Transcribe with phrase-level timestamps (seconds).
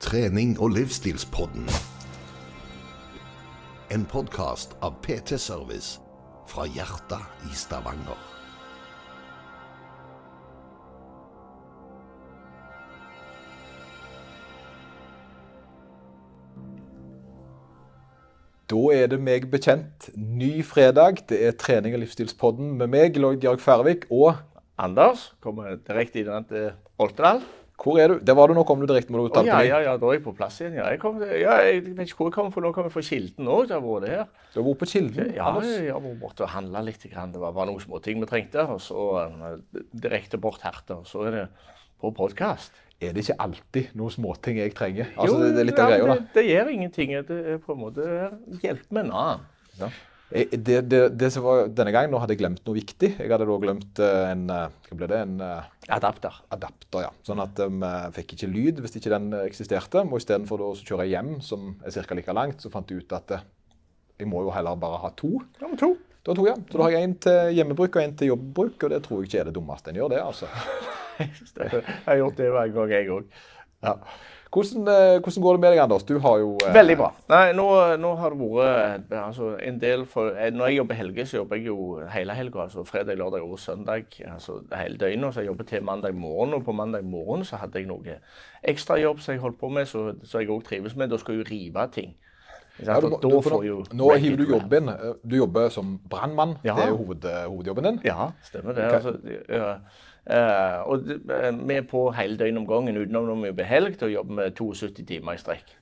[0.00, 1.64] Trening og livsstilspodden.
[3.90, 6.02] En podkast av PT Service
[6.46, 8.20] fra hjertet i Stavanger.
[18.68, 20.10] Da er det meg bekjent.
[20.12, 21.24] Ny fredag.
[21.28, 24.34] Det er trening- og livsstilspodden med meg, Lloyd Georg Færvik, og
[24.76, 27.40] Anders kommer direkte inn til Oltedal.
[27.76, 28.14] Hvor er du?
[28.24, 30.16] Der var du nå, kom du direkte, må du Oh, ja, ja, ja, da er
[30.16, 30.78] jeg på plass igjen.
[30.78, 32.62] Ja, jeg, kom, ja, jeg vet ikke hvor jeg kommer fra.
[32.64, 33.66] Nå kommer jeg fra Kilden òg.
[33.68, 34.24] Det har vært her.
[34.54, 35.30] Du har vært på Kilden?
[35.36, 37.04] Ja, jeg har vært og handla litt.
[37.04, 38.64] Det var bare noen småting vi trengte.
[38.72, 41.04] Og så eh, direkte bort hertil.
[41.04, 41.44] Og så er det
[42.00, 42.80] på podkast.
[42.96, 45.12] Er det ikke alltid noen småting jeg trenger?
[45.20, 46.20] Altså, det, det er litt av ja, greia, da.
[46.22, 47.16] det, det gjør ingenting.
[47.28, 48.12] Det er på en måte
[48.64, 49.48] hjelp med en annen.
[49.82, 49.92] Ja.
[50.32, 53.12] Jeg- Det, det, det som var denne gangen, nå hadde jeg glemt noe viktig.
[53.18, 55.20] Jeg hadde da glemt eh, en eh, Hva ble det?
[55.22, 56.34] En eh, Adapter.
[56.50, 57.10] adapter, ja.
[57.22, 60.02] Sånn at vi fikk ikke lyd hvis ikke den eksisterte.
[60.02, 62.14] Og istedenfor å kjøre hjem, som er ca.
[62.18, 63.44] like langt, så fant jeg ut at eh,
[64.18, 65.36] jeg må jo heller bare ha to.
[65.62, 65.92] Nummer to.
[66.26, 66.56] Da to, ja.
[66.58, 69.28] Så da har jeg en til hjemmebruk og en til jobbbruk, og det tror jeg
[69.28, 70.48] ikke er det dummeste en gjør, det, altså.
[71.16, 73.28] Jeg har gjort det hver gang, jeg òg.
[73.86, 73.92] Ja.
[74.52, 76.04] Hvordan, eh, hvordan går det med deg, Anders?
[76.06, 77.08] Du har jo eh, Veldig bra.
[77.28, 77.66] Nei, nå,
[77.98, 81.36] nå har det vært eh, altså, en del for eh, Når jeg jobber helger, så
[81.40, 81.78] jobber jeg jo
[82.12, 82.62] hele helga.
[82.68, 84.06] Altså fredag, lørdag og søndag.
[84.32, 85.34] Altså hele døgnet.
[85.34, 86.54] Så jeg jobber til mandag morgen.
[86.54, 88.20] Og på mandag morgen så hadde jeg noe
[88.62, 91.10] ekstrajobb som jeg holdt på med, så, så jeg òg trives med.
[91.10, 92.14] Da skal jeg jo rive ting.
[92.86, 94.90] Ja, du, du, nå, nå hiver du jobben.
[95.24, 96.58] Du jobber som brannmann.
[96.62, 96.76] Ja.
[96.76, 98.02] Det er jo hoved, hovedjobben din.
[98.04, 98.84] Ja, stemmer det.
[98.92, 99.16] Altså,
[99.48, 99.78] ja.
[100.26, 103.98] Eh, og eh, vi er på hele døgnet om gangen utenom når vi jobber helg,
[103.98, 105.74] til å jobbe med 72 timer i strekk.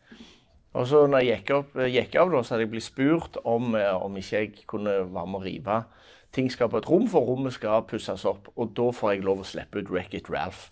[0.74, 3.38] Og så når jeg gikk, opp, eh, gikk av, da, så hadde jeg blitt spurt
[3.44, 5.78] om, om ikke jeg kunne være med å rive.
[6.34, 8.50] Ting skal på et rom, for rommet skal pusses opp.
[8.58, 10.66] Og da får jeg lov å slippe ut Wreck-It Ralph.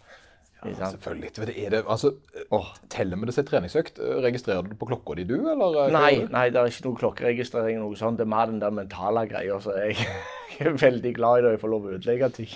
[0.63, 0.91] Ja.
[0.93, 1.31] Selvfølgelig.
[1.35, 2.13] Det Er det, altså,
[2.91, 3.97] Teller vi det som treningsøkt?
[4.23, 5.41] Registrerer du det på klokka di, du?
[5.51, 5.91] Eller?
[5.91, 7.81] Nei, nei, det er ikke noe klokkeregistrering.
[7.83, 8.21] noe sånt.
[8.21, 9.59] Det er mer den der mentale greia.
[9.63, 9.97] Så jeg,
[10.59, 11.57] jeg er veldig glad i det.
[11.57, 12.55] Jeg får lov å ødelegge ting.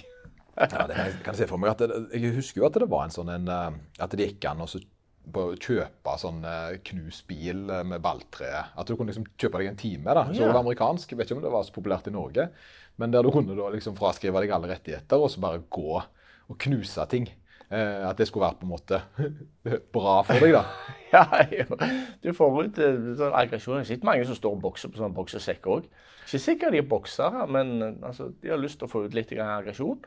[0.56, 1.74] Ja, det kan jeg, se for meg.
[1.74, 4.46] At det, jeg husker jo at det var en sånn en, eh, At det gikk
[4.48, 8.50] an å kjøpe sånn eh, knust bil eh, med balltre.
[8.74, 10.14] At du kunne liksom kjøpe deg en time.
[10.14, 10.26] da.
[10.30, 10.48] Så ja.
[10.48, 11.12] det var amerikansk.
[11.12, 12.48] Jeg vet ikke om det var så populært i Norge.
[12.96, 16.58] Men der du kunne da liksom fraskrive deg alle rettigheter og så bare gå og
[16.62, 17.28] knuse ting.
[17.66, 19.00] Eh, at det skulle være på en måte
[19.96, 20.64] bra for deg, da.
[21.16, 21.76] Ja, jo.
[22.22, 22.78] du får ut
[23.18, 23.80] sånn aggresjon.
[23.80, 25.88] Det sitter mange som står og bokser på sånn boksesekk òg.
[26.26, 29.30] Ikke sikkert de er boksere, men altså, de har lyst til å få ut litt
[29.32, 30.00] aggresjon.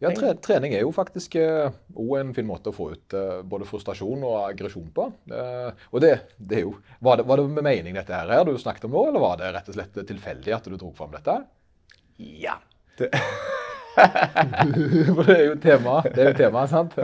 [0.00, 3.68] Ja, tre, Trening er jo faktisk òg en fin måte å få ut eh, både
[3.68, 5.10] frustrasjon og aggresjon på.
[5.28, 6.74] Eh, og det, det er jo
[7.04, 9.40] var det, var det med mening dette her, her du snakket om nå, eller var
[9.40, 11.36] det rett og slett tilfeldig at du dro fram dette?
[12.16, 12.56] Ja.
[14.00, 16.94] For det er jo tema, det er jo tema, sant?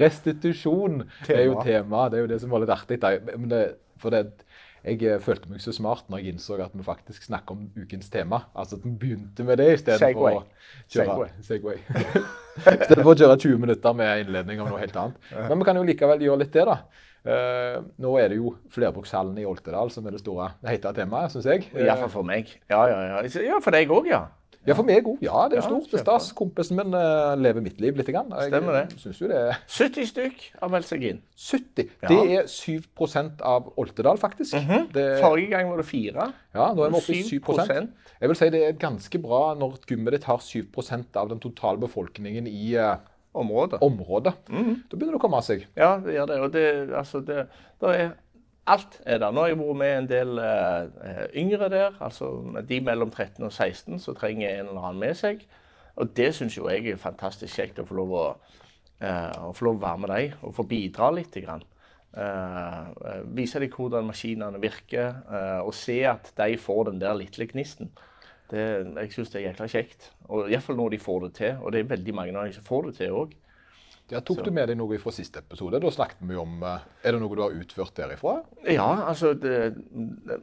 [0.00, 2.06] Restitusjon er jo tema.
[2.08, 3.00] Det er jo det som var litt artig.
[3.02, 3.62] Det,
[4.00, 4.45] for det,
[4.86, 8.10] jeg eh, følte meg så smart når jeg innså at vi faktisk snakker om ukens
[8.12, 8.44] tema.
[8.54, 10.44] Altså at vi begynte med det istedenfor å
[10.92, 11.80] kjøre Segway.
[12.62, 15.18] Istedenfor å kjøre 20 minutter med innledning om noe helt annet.
[15.34, 16.78] Men vi kan jo likevel gjøre litt det, da.
[17.26, 21.48] Uh, nå er det jo flerbrukshallen i Oltedal som er det store, heta temaet, syns
[21.50, 21.66] jeg.
[21.74, 22.52] Iallfall for meg.
[22.70, 23.22] Ja, ja, ja.
[23.42, 24.28] Ja, for deg òg, ja.
[24.66, 25.20] Ja, for meg òg.
[25.22, 25.86] Ja, det er Ja, stort.
[25.90, 26.32] Det er stas.
[26.36, 28.08] Kompisen min uh, lever mitt liv litt.
[28.10, 28.30] Grann.
[28.34, 28.98] Jeg Stemmer det.
[28.98, 31.20] Synes jo det er 70 stykk har meldt seg inn.
[31.38, 31.90] 70.
[32.02, 32.08] Ja.
[32.10, 34.54] Det er 7% av Oltedal, faktisk.
[34.94, 36.28] det, Forrige gang var det 4.
[36.54, 37.90] ja, nå er vi oppe i 7 7%.
[38.20, 41.78] Jeg vil si det er ganske bra når gymmet ditt har 7% av den totale
[41.82, 42.96] befolkningen i uh,
[43.36, 43.82] Området.
[43.84, 44.32] området.
[44.48, 44.76] Mhm.
[44.88, 45.66] Da begynner det å komme av seg.
[45.76, 46.38] Ja, det gjør det.
[46.40, 46.66] Og det,
[46.96, 47.42] altså, det,
[47.82, 48.14] det er
[48.66, 49.30] Alt er der.
[49.30, 51.94] Nå har jeg vært med en del uh, yngre der.
[52.02, 52.32] altså
[52.66, 55.46] De mellom 13 og 16 som trenger en eller annen med seg.
[55.96, 58.26] Og det syns jo jeg er fantastisk kjekt å få lov å,
[59.04, 61.38] uh, å få lov å være med dem og få bidra litt.
[61.44, 61.64] Grann.
[62.16, 67.16] Eh, eh, vise dem hvordan maskinene virker, eh, og se at de får den der
[67.18, 67.90] lille gnisten.
[68.48, 68.62] Det,
[68.96, 70.12] jeg syns det er jækla kjekt.
[70.30, 71.58] Og Iallfall når de får det til.
[71.60, 73.34] Og det er veldig mange av dem som får det til òg.
[74.12, 75.80] Ja, tok du med deg noe fra siste episode?
[75.82, 78.36] Da snakket vi om eh, Er det noe du har utført derifra?
[78.70, 79.74] Ja, altså det,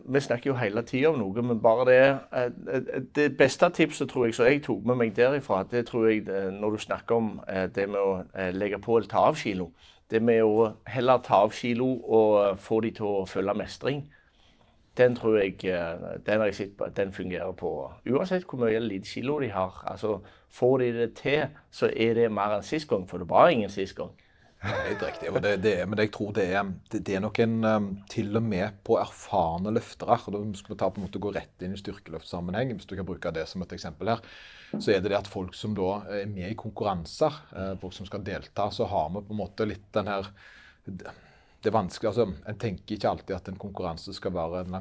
[0.04, 4.28] Vi snakker jo hele tida om noe, men bare det eh, Det beste tipset tror
[4.28, 7.70] jeg som jeg tok med meg derifra, det tror jeg når du snakker om eh,
[7.72, 9.72] det med å eh, legge på eller ta av kilo.
[10.12, 14.04] Det med å heller ta av kilo og eh, få de til å føle mestring.
[14.98, 17.72] Den tror jeg eh, den har jeg sett den fungerer på
[18.06, 19.84] uansett hvor mye eller lite kilo de har.
[19.90, 20.20] Altså,
[20.54, 23.72] Får de det til, så er det mer enn sist gang, for det var ingen
[23.74, 24.12] sist gang.
[24.64, 25.32] Helt riktig.
[25.32, 28.38] og det, det er, Men jeg tror det er, det, er nok en um, Til
[28.38, 31.66] og med på erfarne løftere og Da skal vi ta på en måte gå rett
[31.66, 34.24] inn i styrkeløftsammenheng, hvis du kan bruke det som et eksempel her.
[34.78, 35.90] Så er det det at folk som da
[36.22, 39.68] er med i konkurranser, eh, folk som skal delta, så har vi på en måte
[39.68, 40.32] litt den her
[41.64, 44.76] det er vanskelig, altså, En tenker ikke alltid at en konkurranse skal være en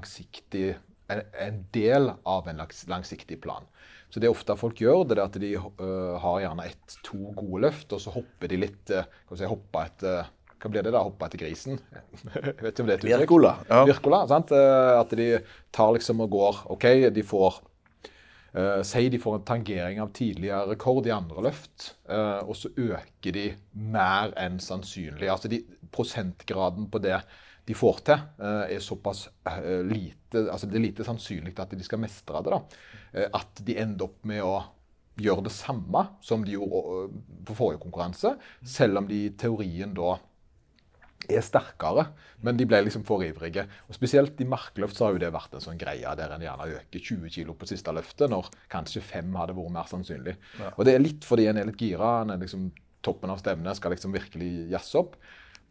[1.12, 3.66] en, en del av en langs, langsiktig plan.
[4.12, 7.64] Så det ofte folk gjør, det er at de uh, har gjerne ett, to gode
[7.66, 10.30] løft, og så hopper de litt uh, si, hopper uh,
[10.62, 11.02] Hva blir det da?
[11.04, 11.80] Hopper etter grisen?
[12.36, 13.22] Jeg vet ikke om det er et uttrykk.
[13.24, 13.52] Virkola.
[13.70, 13.82] Ja.
[13.88, 14.52] Virkola, sant?
[14.54, 15.28] At de
[15.74, 17.62] tar liksom og går OK, de får
[18.56, 22.72] uh, Si de får en tangering av tidligere rekord i andre løft, uh, og så
[22.76, 25.30] øker de mer enn sannsynlig.
[25.30, 25.62] Altså de,
[25.92, 27.18] prosentgraden på det
[27.68, 29.28] de får til, er såpass
[29.86, 32.56] lite altså Det er lite sannsynlig at de skal mestre det.
[32.56, 33.28] da.
[33.38, 34.56] At de ender opp med å
[35.20, 38.34] gjøre det samme som de gjorde på forrige konkurranse,
[38.64, 40.16] selv om de i teorien da
[41.30, 42.08] er sterkere,
[42.42, 43.66] men de ble liksom for ivrige.
[43.88, 46.70] Og Spesielt i markløft så har jo det vært en sånn greie der en gjerne
[46.78, 50.34] øker 20 kg på siste løftet, når kanskje 5 hadde vært mer sannsynlig.
[50.58, 50.72] Ja.
[50.76, 52.70] Og Det er litt fordi en er litt gira, en er liksom
[53.02, 55.16] toppen av stevnet, skal liksom virkelig jazze opp.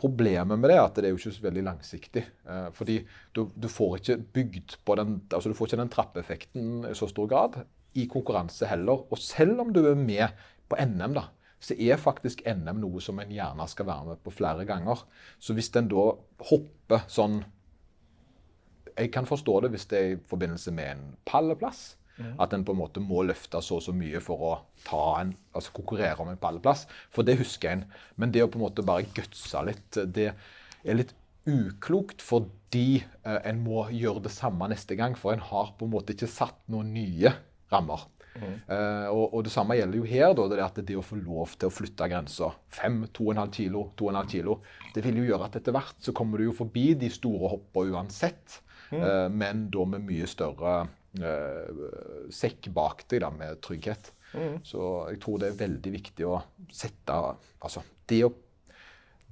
[0.01, 2.24] Problemet med det er at det er jo ikke så veldig langsiktig.
[2.50, 2.98] Eh, fordi
[3.36, 7.09] du, du, får ikke bygd på den altså du får ikke den trappeeffekten i så
[7.12, 7.62] stor grad
[8.00, 9.06] i konkurranse heller.
[9.12, 10.31] Og selv om du er med
[10.71, 11.27] på NM, da,
[11.62, 15.04] så er faktisk NM noe som en gjerne skal være med på flere ganger.
[15.40, 16.12] Så hvis en da
[16.50, 17.44] hopper sånn
[18.98, 21.96] Jeg kan forstå det hvis det er i forbindelse med en palleplass.
[22.18, 22.34] Mm.
[22.44, 24.52] At en på en måte må løfte så og så mye for å
[25.22, 26.84] en, altså konkurrere om en palleplass.
[27.13, 27.86] For det husker en.
[28.19, 31.16] Men det å på en måte bare gutse litt, det er litt
[31.48, 35.16] uklokt fordi eh, en må gjøre det samme neste gang.
[35.18, 37.34] For en har på en måte ikke satt noen nye
[37.72, 38.06] rammer.
[38.31, 38.54] Mm.
[39.12, 40.30] Og, og, det samme gjelder jo her.
[40.38, 44.56] Da, det at det å få lov til å flytte grensa 5-2,5 kilo, 2,5 kilo,
[44.95, 47.98] det vil jo gjøre at etter hvert så kommer du jo forbi de store hoppene
[47.98, 48.62] uansett.
[48.92, 49.04] Mm.
[49.04, 51.83] Uh, men da med mye større uh,
[52.31, 54.12] sekk bak deg da, med trygghet.
[54.31, 54.62] Mm.
[54.63, 54.81] Så
[55.12, 56.38] jeg tror det er veldig viktig å
[56.72, 57.16] sette
[57.62, 58.31] Altså, det å,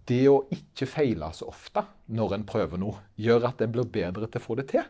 [0.10, 4.28] det å ikke feile så ofte når en prøver noe, gjør at en blir bedre
[4.28, 4.84] til å få det til.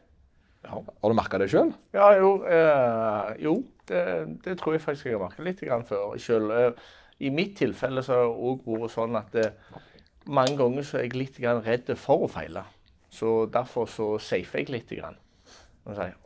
[0.66, 0.76] Ja.
[0.76, 1.70] Har du merka det sjøl?
[1.96, 2.34] Ja, jo.
[2.44, 3.54] Eh, jo
[3.90, 4.04] det,
[4.46, 6.52] det, tror jeg faktisk jeg har merket litt før sjøl.
[6.56, 6.90] Eh,
[7.26, 9.88] I mitt tilfelle så har det òg vært sånn at det, eh,
[10.30, 12.64] mange ganger så er jeg litt redd for å feile.
[13.10, 14.94] Så derfor så safer jeg litt.
[14.94, 15.18] Grann.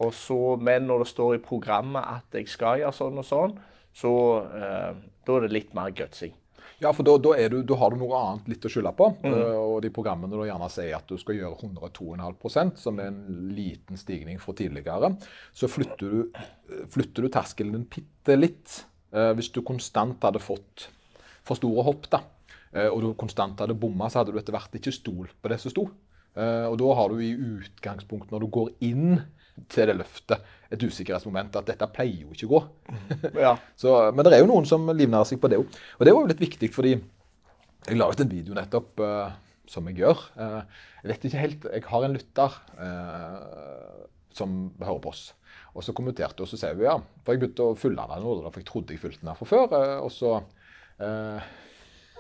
[0.04, 3.57] Og så, men når det står i programmet at jeg skal gjøre sånn og sånn,
[3.95, 4.13] så
[4.57, 6.33] eh, da er det litt mer gutsing.
[6.83, 9.07] Ja, for da, da, du, da, har du noe annet litt å skylde på.
[9.24, 9.33] Mm.
[9.33, 13.51] Uh, og de programmene da gjerne sier at du skal gjøre 102,5% som er en
[13.56, 15.13] liten stigning fra tidligere,
[15.56, 16.41] så flytter du,
[16.91, 18.81] flytter du terskelen din bitte litt.
[19.15, 20.89] Uh, hvis du konstant hadde fått
[21.47, 22.24] for store hopp, da,
[22.88, 25.69] og du konstant hadde bomma, så hadde du etter hvert ikke stolt på det som
[25.69, 25.83] sto.
[26.33, 29.19] og da har du i utgangspunktet, når du går inn
[29.69, 32.61] til det løftet et usikkerhetsmoment at dette pleier jo ikke å gå.
[33.38, 33.53] Ja.
[33.81, 35.77] Så, men det er jo noen som livnærer seg på det òg.
[36.00, 39.35] Og det var jo litt viktig, fordi jeg la ut en video nettopp uh,
[39.69, 40.25] som jeg gjør.
[40.39, 40.61] Uh,
[41.03, 44.03] jeg vet ikke helt Jeg har en lytter uh,
[44.33, 45.25] som hører på oss.
[45.73, 46.95] Og så kommenterte hun, og så sier hun ja.
[47.25, 49.50] For jeg begynte å fylle den nå, for jeg trodde jeg fulgte den her fra
[49.50, 49.77] før.
[50.00, 50.38] og så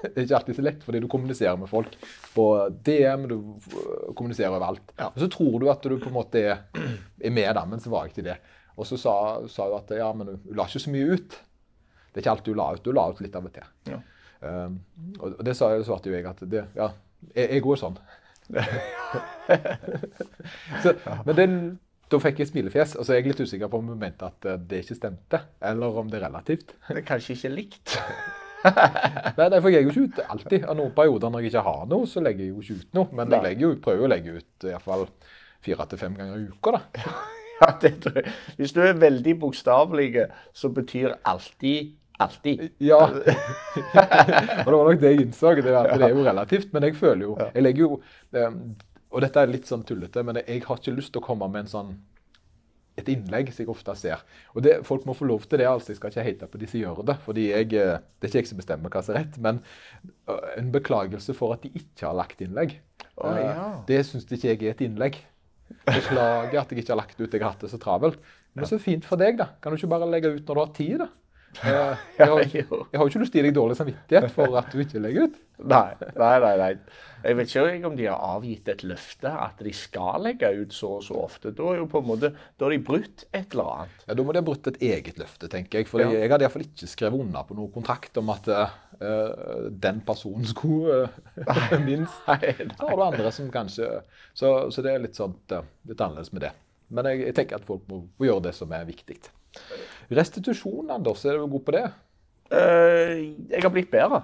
[0.11, 1.95] det er ikke alltid så lett, fordi du kommuniserer med folk
[2.33, 2.47] på
[2.85, 3.37] DM, du
[4.17, 4.91] kommuniserer overalt.
[4.97, 5.09] Ja.
[5.13, 7.93] Og så tror du at du på en måte er, er med, da, men så
[7.93, 8.37] var jeg ikke det.
[8.75, 9.13] Og så sa,
[9.51, 11.37] sa hun at ja, men du la ikke så mye ut.
[12.11, 12.83] Det er ikke alt du la ut.
[12.83, 13.69] Du la ut litt av og til.
[13.89, 14.01] Ja.
[14.43, 14.75] Um,
[15.23, 16.89] og det sa jeg, svarte jo jeg at det, ja,
[17.31, 17.95] jeg, jeg går sånn.
[20.83, 20.91] så,
[21.23, 21.57] men den,
[22.11, 24.49] da fikk jeg smilefjes, og så er jeg litt usikker på om hun mente at
[24.67, 26.75] det ikke stemte, eller om det er relativt.
[26.89, 27.95] Det er kanskje ikke likt.
[29.37, 30.67] nei, nei, for jeg legger jo ikke ut alltid.
[30.67, 33.17] Av noen perioder når jeg ikke har noe, så legger jeg jo ikke ut noe.
[33.19, 35.07] Men jeg jo, prøver å legge ut iallfall
[35.63, 37.09] fire til fem ganger i uka, da.
[37.61, 38.37] ja, det tror jeg.
[38.59, 41.93] Hvis du er veldig bokstavelig, så betyr alltid
[42.23, 42.69] alltid.
[42.77, 42.99] Ja.
[44.65, 45.53] og det var nok det jeg innså.
[45.55, 46.73] Det, at det er jo relativt.
[46.73, 48.01] Men jeg føler jo Jeg legger jo
[48.37, 48.57] eh,
[49.13, 51.65] Og dette er litt sånn tullete, men jeg har ikke lyst til å komme med
[51.65, 51.93] en sånn
[52.99, 54.21] et innlegg som jeg ofte ser.
[54.53, 55.67] Og det, Folk må få lov til det.
[55.67, 57.17] altså Jeg skal ikke hate på de som gjør det.
[57.25, 59.37] fordi jeg, eh, Det er ikke jeg som bestemmer hva som er rett.
[59.41, 59.61] Men
[60.29, 62.79] uh, en beklagelse for at de ikke har lagt innlegg.
[63.17, 63.83] Oh, ja.
[63.87, 65.17] det syns ikke jeg er et innlegg.
[65.85, 67.33] Beklager at jeg ikke har lagt ut.
[67.33, 68.19] Jeg har hatt det så travelt.
[68.53, 69.49] Men så fint for deg, da.
[69.61, 70.97] Kan du ikke bare legge ut når du har tid?
[71.01, 71.09] da?
[71.53, 74.57] Jeg, jeg, har, jeg har jo ikke lyst til å gi deg dårlig samvittighet for
[74.59, 75.41] at du ikke legger ut.
[75.63, 76.53] Nei, nei, nei.
[76.59, 76.71] nei.
[77.23, 80.97] Jeg vet ikke om de har avgitt et løfte at de skal legge ut så
[80.97, 81.53] og så ofte.
[81.55, 84.01] Da er jo på en måte, da har de brutt et eller annet.
[84.09, 85.87] Ja, Da må de ha brutt et eget løfte, tenker jeg.
[85.91, 86.09] For ja.
[86.11, 88.73] jeg hadde iallfall ikke skrevet under på noen kontrakt om at uh,
[89.85, 92.17] den personen skulle uh, minst.
[92.27, 93.87] Nei, Da har du andre som kanskje
[94.33, 96.51] Så, så det er litt, sånt, uh, litt annerledes med det.
[96.93, 99.21] Men jeg, jeg tenker at folk må, må gjøre det som er viktig.
[100.13, 101.87] Restitusjon, Anders, er du god på det?
[102.53, 104.21] Uh, jeg har blitt bedre.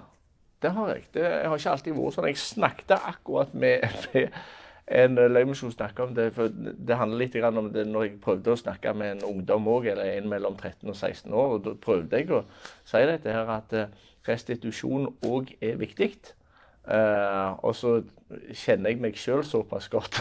[0.61, 1.03] det har jeg.
[1.13, 2.27] Det jeg har ikke alltid vært sånn.
[2.27, 4.33] Jeg snakket akkurat med, med
[4.89, 6.33] en som snakka om det.
[6.33, 9.85] for Det handler litt om det når jeg prøvde å snakke med en ungdom òg,
[9.91, 11.53] eller en mellom 13 og 16 år.
[11.53, 12.43] og Da prøvde jeg å
[12.85, 13.87] si dette her at eh,
[14.27, 16.13] restitusjon òg er viktig.
[16.89, 17.99] Uh, og så
[18.55, 20.15] kjenner jeg meg sjøl såpass godt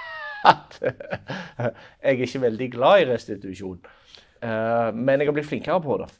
[0.52, 3.82] at jeg er ikke veldig glad i restitusjon.
[4.44, 6.10] Uh, men jeg har blitt flinkere på det.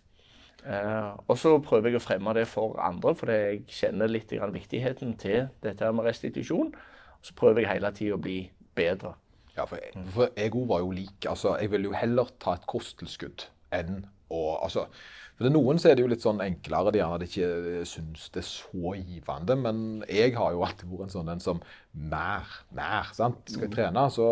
[1.29, 5.51] og så prøver jeg å fremme det for andre, fordi jeg kjenner litt viktigheten til
[5.61, 6.71] dette med restitusjon.
[7.21, 8.39] Så prøver jeg hele tida å bli
[8.77, 9.13] bedre.
[9.59, 11.27] Ja, for jeg, for jeg var jo lik.
[11.29, 14.87] Altså, jeg vil jo heller ta et kosttilskudd enn å altså,
[15.35, 16.93] for Noen så er det jo litt sånn enklere.
[16.95, 17.49] De gjerne ikke
[17.91, 19.57] syns det er så givende.
[19.59, 23.11] Men jeg har jo alltid vært en sånn en som mer, mer.
[23.17, 23.41] sant?
[23.51, 23.75] Skal jeg mm.
[23.75, 24.29] trene, så,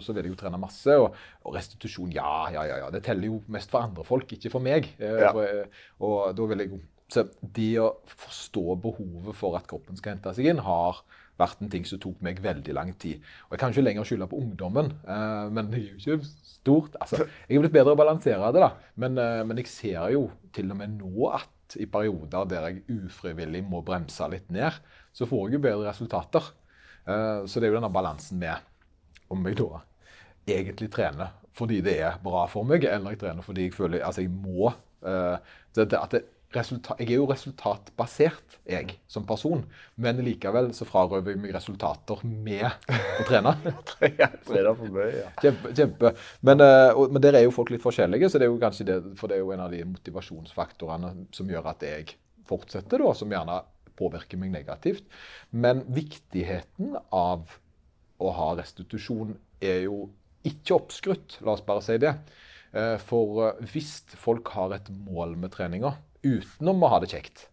[0.00, 0.96] så vil jeg jo trene masse.
[0.96, 1.12] Og,
[1.44, 2.88] og, restitusjon, ja, ja, ja.
[2.94, 4.88] Det teller jo mest for andre folk, ikke for meg.
[4.96, 5.34] Eh, ja.
[5.36, 6.82] For, og da vil jeg jo
[7.12, 7.22] Så
[7.54, 11.04] det å forstå behovet for at kroppen skal hente seg inn, har
[11.40, 13.24] vært en ting som tok meg veldig lang tid.
[13.48, 16.96] Og Jeg kan ikke lenger skylde på ungdommen, uh, men det er jo ikke stort.
[17.00, 18.70] Altså, jeg er blitt bedre å balansere det, da.
[19.02, 22.84] Men, uh, men, jeg ser jo til og med nå at i perioder der jeg
[22.94, 24.78] ufrivillig må bremse litt ned,
[25.12, 26.52] så får jeg jo bedre resultater.
[27.06, 28.72] Uh, så det er jo denne balansen med
[29.32, 29.82] om jeg da
[30.46, 34.20] egentlig trener fordi det er bra for meg, eller jeg trener fordi jeg føler altså
[34.20, 34.68] jeg må.
[35.00, 36.20] Det, det, at det,
[36.54, 39.64] resultat, jeg er jo resultatbasert, jeg, som person.
[40.00, 43.54] Men likevel så frarøver jeg meg resultater med å trene.
[45.42, 45.72] Kjempe.
[45.74, 46.12] kjempe.
[46.46, 48.88] Men, uh, og, men, der er jo folk litt forskjellige, så det er jo kanskje
[48.88, 53.14] det, for det er jo en av de motivasjonsfaktorene som gjør at jeg fortsetter, da,
[53.16, 53.60] som gjerne
[53.96, 55.06] påvirker meg negativt.
[55.50, 57.56] Men viktigheten av
[58.22, 59.34] å ha restitusjon
[59.64, 60.06] er jo
[60.46, 62.12] ikke oppskrytt, la oss bare si det.
[62.76, 65.94] Eh, for eh, hvis folk har et mål med treninga,
[66.26, 67.46] utenom å ha det kjekt,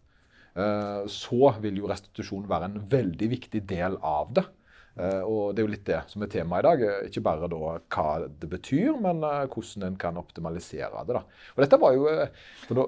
[0.56, 4.46] eh, så vil jo restitusjon være en veldig viktig del av det.
[4.94, 6.84] Eh, og det er jo litt det som er temaet i dag.
[7.08, 11.18] Ikke bare da hva det betyr, men eh, hvordan en kan optimalisere det.
[11.18, 11.24] da.
[11.56, 12.86] Og dette var jo da,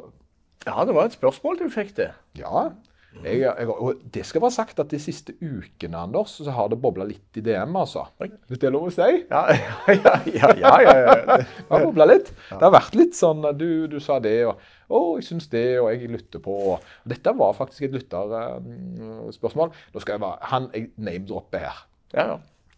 [0.66, 2.12] Ja, det var et spørsmål du fikk det.
[2.38, 2.68] Ja.
[3.24, 6.78] Jeg, jeg, og det skal være sagt at de siste ukene Anders, så har det
[6.82, 7.76] bobla litt i DM.
[7.78, 8.04] altså.
[8.20, 9.08] Hvis det er lov å si?
[9.30, 9.42] Ja,
[10.04, 10.50] ja, ja.
[10.60, 12.32] ja, ja, Det har bobla litt.
[12.50, 15.88] Det har vært litt sånn Du, du sa det, og 'Å, jeg syns det, og
[15.90, 19.72] jeg lytter på' og Dette var faktisk et lytterspørsmål.
[19.94, 21.80] Nå skal jeg være, Han jeg name-dropper her.
[22.14, 22.26] Ja.
[22.30, 22.36] ja.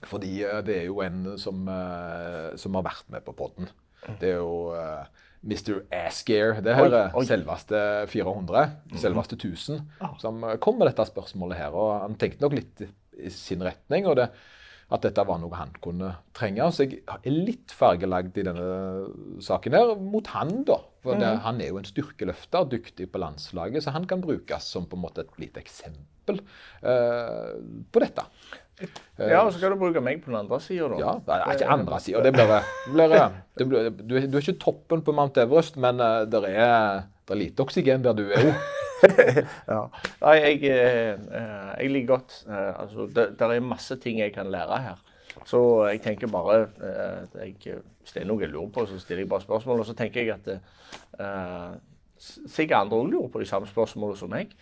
[0.08, 3.68] Fordi eh, det er jo en som, eh, som har vært med på poden.
[4.20, 4.72] Det er jo
[5.42, 5.82] Mr.
[5.94, 6.60] Asgear.
[6.64, 7.80] Det her er selveste
[8.10, 9.00] 400, mhm.
[9.00, 9.82] selveste 1000,
[10.22, 11.74] som kom med dette spørsmålet her.
[11.74, 12.86] Og han tenkte nok litt
[13.18, 14.06] i sin retning.
[14.06, 14.30] og det
[14.88, 16.64] at dette var noe han kunne trenge.
[16.72, 18.68] Så jeg er litt fargelagd i denne
[19.44, 20.78] saken her mot han, da.
[21.04, 21.42] For det, mm.
[21.44, 25.04] han er jo en styrkeløfter, dyktig på landslaget, så han kan brukes som på en
[25.04, 27.54] måte et lite eksempel uh,
[27.92, 28.26] på dette.
[29.18, 30.98] Ja, og så skal du bruke meg på den andre sida, da.
[31.02, 32.20] Ja, det er ikke andre sida.
[32.22, 32.52] Det blir,
[32.92, 33.14] blir,
[33.58, 37.40] det blir, du, du, er ikke toppen på Mount Everest, men uh, det er, er
[37.40, 38.68] lite oksygen der du er òg.
[39.72, 39.82] ja.
[40.22, 41.18] Nei, jeg, eh,
[41.78, 45.04] jeg liker godt eh, Altså, det, det, er masse ting jeg kan lære her.
[45.46, 49.22] Så jeg tenker bare eh, jeg, Hvis det er noe jeg lurer på, så stiller
[49.22, 49.84] jeg bare spørsmål.
[49.84, 50.48] Og så tenker jeg at
[51.20, 51.76] uh,
[52.18, 54.54] sikkert andre òg lurer på de samme spørsmålene som meg.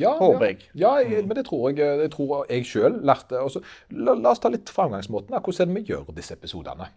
[0.00, 0.62] Ja, Håper jeg.
[0.76, 3.40] Ja, ja men det tror jeg, det tror jeg sjøl lærte.
[3.40, 3.62] Også,
[3.96, 5.36] la, la, oss ta litt framgangsmåten.
[5.36, 6.90] Hvordan er det vi gjør disse episodene?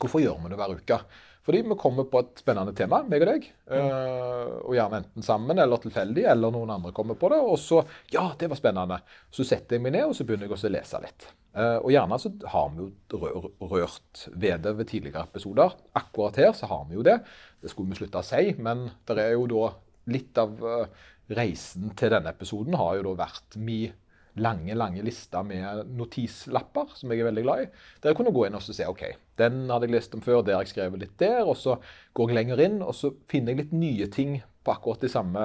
[0.00, 1.00] Hvorfor gjør vi det hver uke?
[1.44, 3.46] Fordi vi kommer på et spennende tema, meg og deg.
[3.68, 7.40] Uh, og gjerne enten sammen eller tilfeldig, eller noen andre kommer på det.
[7.44, 7.82] Og så
[8.14, 9.02] Ja, det var spennende.
[9.30, 11.28] Så setter jeg meg ned og så begynner jeg å lese litt.
[11.54, 15.76] Uh, og gjerne så har vi jo rørt ved det ved tidligere episoder.
[15.94, 17.18] Akkurat her så har vi jo det.
[17.60, 19.68] Det skulle vi slutte å si, men det er jo da
[20.16, 23.94] litt av uh, reisen til denne episoden har jo da vært min
[24.34, 27.68] lange lange liste med notislapper, som jeg er veldig glad i.
[28.02, 29.04] Der jeg kunne gå inn og se ok,
[29.38, 31.44] den hadde jeg lest om før, der har jeg skrevet litt der.
[31.46, 31.76] Og så
[32.18, 35.44] går jeg lenger inn, og så finner jeg litt nye ting på akkurat de samme,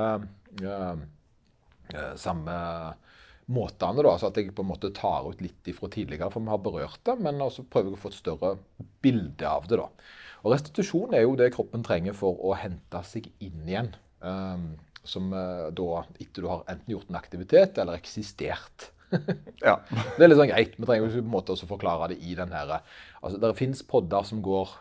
[0.63, 1.03] uh,
[2.17, 2.57] samme
[3.49, 4.01] måtene.
[4.01, 6.65] da, altså at jeg på en måte tar ut litt ifra tidligere, for vi har
[6.65, 7.19] berørt det.
[7.21, 8.55] Men også prøver jeg å få et større
[9.05, 9.77] bilde av det.
[9.77, 9.89] da.
[10.41, 13.93] Og Restitusjon er jo det kroppen trenger for å hente seg inn igjen.
[14.19, 14.71] Um,
[15.07, 18.91] som eh, da, etter du har enten gjort en aktivitet eller eksistert.
[19.65, 19.79] ja.
[19.89, 20.77] Det er litt sånn greit.
[20.77, 23.81] Vi trenger ikke på en måte å forklare det i den her altså, Det fins
[23.89, 24.75] podder som går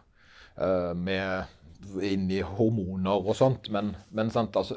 [0.61, 1.49] uh, med
[2.05, 4.77] inn i hormoner og sånt, men, men sant, altså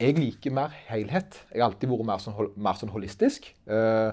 [0.00, 1.42] Jeg liker mer helhet.
[1.52, 3.50] Jeg har alltid vært mer sånn, mer sånn holistisk.
[3.70, 4.10] Uh,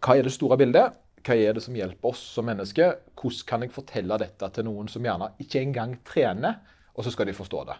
[0.00, 0.96] hva er det store bildet?
[1.26, 2.96] Hva er det som hjelper oss som mennesker?
[3.18, 6.60] Hvordan kan jeg fortelle dette til noen som gjerne ikke engang trener,
[6.94, 7.76] og så skal de forstå det?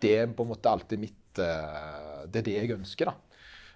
[0.00, 3.10] Det er på en måte alltid mitt det er det jeg ønsker.
[3.10, 3.14] da.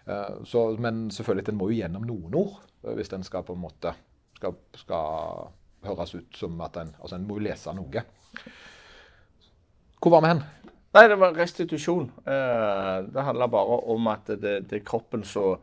[0.05, 3.63] Uh, så, men selvfølgelig, den må jo gjennom noen ord hvis den skal på en
[3.63, 3.95] måte
[4.37, 5.47] skal, skal
[5.87, 8.03] høres ut som at en altså en må lese noe.
[10.03, 10.43] Hvor var vi hen?
[10.95, 12.11] Nei, det var restitusjon.
[12.27, 15.57] Det handla bare om at det, det er kroppen som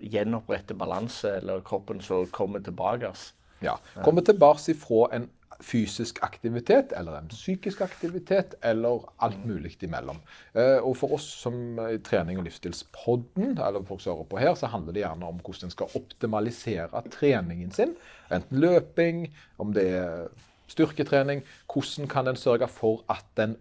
[0.00, 3.12] gjenoppretter balanse, eller kroppen som kommer tilbake.
[3.60, 3.76] Ja.
[4.04, 5.28] Kommer tilbake ifra en
[5.64, 10.18] fysisk aktivitet eller en psykisk aktivitet eller alt mulig imellom.
[10.54, 14.54] Eh, og for oss som i trening- og livsstilspodden, eller folk som hører på her,
[14.54, 17.96] så handler det gjerne om hvordan en skal optimalisere treningen sin.
[18.32, 19.26] Enten løping,
[19.58, 20.28] om det er
[20.68, 21.44] styrketrening.
[21.72, 23.56] Hvordan kan en sørge for at en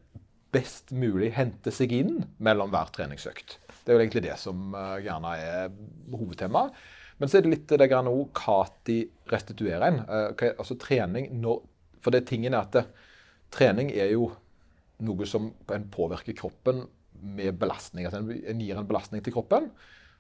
[0.56, 3.60] best mulig henter seg inn mellom hver treningsøkt.
[3.84, 5.74] Det er jo egentlig det som eh, gjerne er
[6.14, 6.78] hovedtemaet.
[7.20, 8.98] Men så er det litt det grann òg Kati
[9.32, 10.02] restituerer en.
[10.10, 11.62] Uh, altså trening når
[12.06, 12.86] for det tingen er at det,
[13.56, 14.30] trening er jo
[15.06, 16.86] noe som en påvirker kroppen
[17.36, 18.08] med belastning.
[18.08, 19.70] Altså en, gir en belastning til kroppen.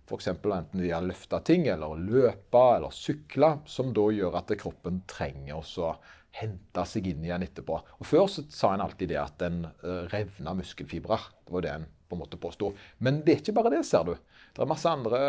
[0.05, 0.29] F.eks.
[0.29, 5.61] enten via å løfte ting, eller løpe eller sykle, som da gjør at kroppen trenger
[5.61, 5.95] å
[6.35, 7.79] hente seg inn igjen etterpå.
[7.99, 11.29] Og Før så sa en alltid det at en uh, revna muskelfibrer.
[11.45, 12.73] Det var det en på en måte påsto.
[13.01, 14.13] Men det er ikke bare det, ser du.
[14.53, 15.21] Det er masse andre,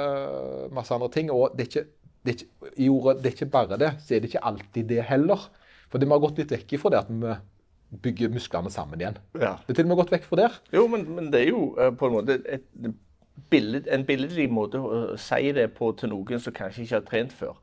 [0.76, 1.30] masse andre ting.
[1.32, 4.20] Og det er, ikke, det, er ikke, ordet, det er ikke bare det, så er
[4.20, 5.46] det ikke alltid det heller.
[5.92, 7.34] For vi har gått litt vekk ifra det at vi
[8.02, 9.18] bygger musklene sammen igjen.
[9.38, 9.56] Ja.
[9.66, 10.56] Det er til og med gått vekk fra der.
[10.74, 12.66] Jo, men, men det er jo uh, på en måte et,
[13.52, 17.36] billed, en billedlig måte å si det på til noen som kanskje ikke har trent
[17.36, 17.54] før.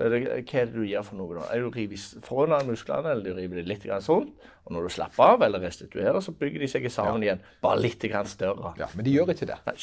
[0.00, 1.46] Hva er det du gjør for noe da?
[1.52, 4.30] Er du river foran musklene, eller du river det litt sånn?
[4.68, 7.40] Og når du slapper av eller restituerer, så bygger de seg sammen igjen.
[7.64, 8.74] Bare litt større.
[8.78, 9.56] Ja, Men de gjør ikke det.
[9.66, 9.74] Nei,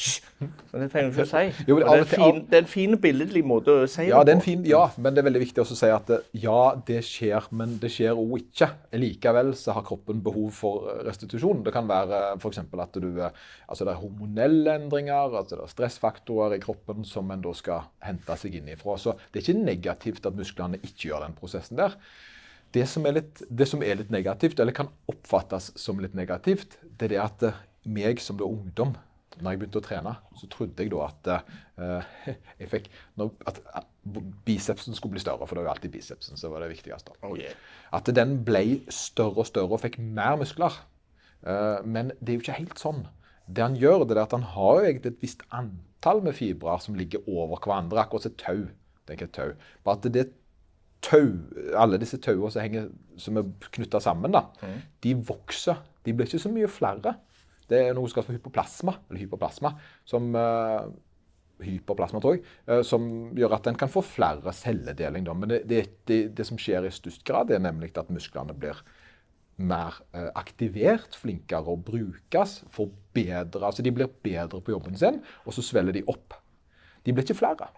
[0.70, 1.64] Men det trenger du ikke å si.
[1.68, 4.44] Jo, det, er fin, det, er en fin, billedlig måte å si ja, det på.
[4.46, 7.90] Fin, ja, men det er veldig viktig å si at ja, det skjer, men det
[7.92, 8.70] skjer òg ikke.
[9.02, 11.60] Likevel så har kroppen behov for restitusjon.
[11.66, 12.62] Det kan være f.eks.
[12.64, 17.44] at du Altså det er hormonelle endringer, altså det er stressfaktorer i kroppen som en
[17.44, 18.96] da skal hente seg inn ifra.
[18.96, 21.96] Så det er ikke negativt at musklene ikke gjør den prosessen der.
[22.74, 27.08] Det som, litt, det som, er litt, negativt, eller kan oppfattes som litt negativt, det
[27.08, 28.92] er det at uh, meg som da ungdom,
[29.38, 31.30] når jeg begynte å trene, så trodde jeg da at
[31.78, 32.10] uh,
[32.60, 32.90] jeg fikk
[33.48, 33.62] at,
[34.48, 37.16] bicepsen skulle bli større, for det var jo alltid bicepsen som var det viktigste.
[37.24, 37.56] Oh, yeah.
[37.94, 40.76] At den ble større og større og fikk mer muskler.
[41.44, 43.06] Uh, men det er jo ikke helt sånn.
[43.48, 46.82] Det han gjør, det er at han har jo egentlig et visst antall med fibrer
[46.84, 48.66] som ligger over hverandre, akkurat som et tau.
[49.08, 49.54] Et tau.
[49.88, 50.26] Bare at det
[51.04, 51.30] tau,
[51.78, 54.78] alle disse tauene som, som er knytta sammen, da, mm.
[55.04, 55.82] de vokser.
[56.06, 57.16] De blir ikke så mye flere.
[57.68, 59.74] Det er noe som kalles for hypoplasma, eller hypoplasma,
[60.08, 60.88] som uh,
[61.64, 63.02] hyperplasma, tror jeg, uh, som
[63.36, 65.26] gjør at en kan få flere celledeling.
[65.26, 65.34] Da.
[65.36, 68.80] Men det, det, det, det, som skjer i størst grad, er nemlig at musklene blir
[69.58, 75.56] mer uh, aktivert, flinkere å brukes, forbedre altså de blir bedre på jobben sin, og
[75.56, 76.38] så svelger de opp.
[77.04, 77.68] De blir ikke flere.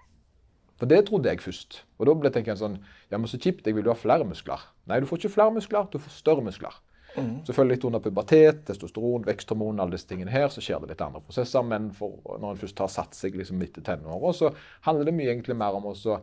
[0.80, 1.82] For det trodde jeg først.
[2.00, 2.78] Og da ble jeg sånn
[3.10, 4.62] Ja, men så kjipt, jeg vil jo ha flere muskler.
[4.88, 6.76] Nei, du får ikke flere muskler, du får større muskler.
[7.16, 7.40] Mm.
[7.46, 11.22] Selvfølgelig litt under pubertet, testosteron, veksthormon, alle disse tingene her, så skjer det litt andre
[11.24, 11.64] prosesser.
[11.66, 14.52] Men når en først har satt seg liksom midt i tenåra, så
[14.86, 16.20] handler det mye egentlig mer om også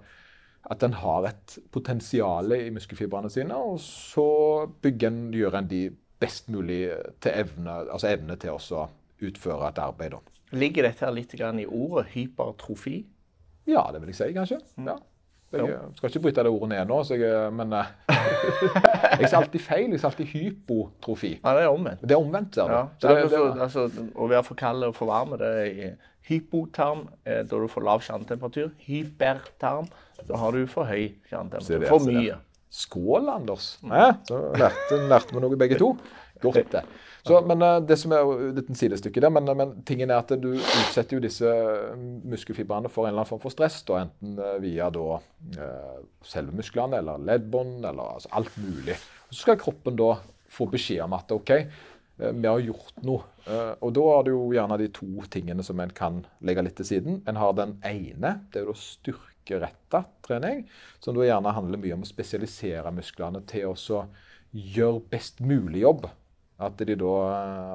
[0.67, 4.27] at en har et potensial i muskelfibrene sine, og så
[4.83, 5.83] bygger en, gjør en de
[6.19, 6.89] best mulig
[7.23, 8.87] til evne, altså evne til å
[9.23, 10.17] utføre et arbeid.
[10.55, 12.97] Ligger dette litt i ordet hypertrofi?
[13.67, 14.59] Ja, det vil jeg si, kanskje.
[14.79, 14.89] Mm.
[14.91, 14.97] Ja.
[15.55, 15.75] Jeg jo.
[15.95, 17.91] skal ikke bryte det ordet ned nå, jeg, men eh,
[19.21, 19.93] jeg sier alltid feil.
[19.93, 21.31] Jeg sier alltid hypotrofi.
[21.37, 22.03] Ja, Det er omvendt.
[22.03, 22.75] Det er omvendt, ser du.
[22.75, 22.81] Ja.
[22.99, 25.95] Så det, det, det, altså, å være for kald og for varm, det er
[26.27, 28.73] hypoterm, eh, da du får lav kjernetemperatur.
[28.89, 29.87] Hyperterm,
[30.27, 31.87] da har du for høy kjernetemperatur.
[31.93, 32.41] For mye.
[32.77, 33.77] Skål, Anders.
[33.81, 33.93] Mm.
[33.95, 35.93] Ja, så lærte, lærte vi noe begge to.
[36.41, 36.83] Godt, det.
[37.27, 40.31] Så, men eh, Det som er litt en sidestykke der, men, men, tingen er at
[40.39, 41.51] du utsetter jo disse
[42.27, 43.81] muskelfibrene for en eller annen form for stress.
[43.87, 45.19] Da, enten eh, via da,
[45.57, 48.97] eh, selve musklene eller leddbånd eller altså alt mulig.
[49.29, 50.15] Så skal kroppen da
[50.51, 51.53] få beskjed om at OK,
[52.17, 53.25] vi har gjort noe.
[53.85, 56.87] Og da har du jo gjerne de to tingene som en kan legge litt til
[56.87, 57.19] siden.
[57.29, 60.63] En har den ene, det er jo da styrkeretta trening,
[61.03, 63.99] som da gjerne handler mye om å spesialisere musklene til å
[64.55, 66.07] gjøre best mulig jobb.
[66.57, 67.15] At de da,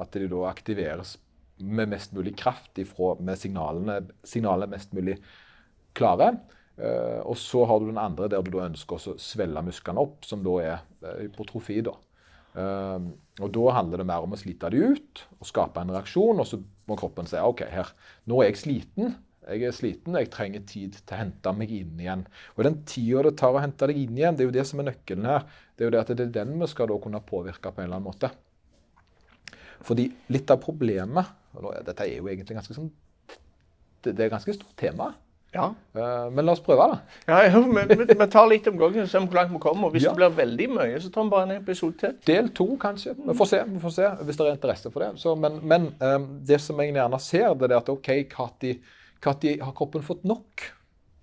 [0.01, 1.15] at de da aktiveres
[1.63, 5.17] med mest mulig kraft ifra, med signalene, signalene mest mulig
[5.95, 6.33] klare.
[6.73, 10.23] Uh, og så har du den andre der du da ønsker å svelle musklene opp,
[10.25, 11.83] som da er uh, hypotrofi.
[11.85, 11.93] da.
[12.53, 16.41] Uh, og da handler det mer om å slite de ut og skape en reaksjon.
[16.41, 17.93] Og så må kroppen si OK, her,
[18.29, 19.15] nå er jeg sliten.
[19.43, 22.21] Jeg er sliten, jeg trenger tid til å hente meg inn igjen.
[22.55, 24.79] Og den tida det tar å hente deg inn igjen, det er jo det som
[24.79, 25.45] er nøkkelen her.
[25.75, 27.89] Det er jo det at det er den vi skal da kunne påvirke på en
[27.89, 28.31] eller annen måte.
[29.83, 31.25] Fordi litt av problemet
[31.59, 32.89] og Dette er jo egentlig ganske sånn
[34.03, 35.13] det er et ganske stort tema.
[35.53, 35.69] Ja.
[35.95, 36.97] Eh, men la oss prøve, da.
[37.29, 39.93] Ja, ja vi, vi, vi tar litt om gangen og ser hvor langt vi kommer.
[39.93, 40.11] Hvis Ja.
[40.11, 42.15] det blir veldig mye, så tar vi bare en episode til.
[42.27, 43.13] Del to, kanskje.
[43.15, 45.11] Vi får se, vi får se hvis det er interesse for det.
[45.21, 46.17] Så, men men eh,
[46.49, 48.09] det som jeg gjerne ser, det er at OK,
[49.23, 50.65] når har kroppen fått nok?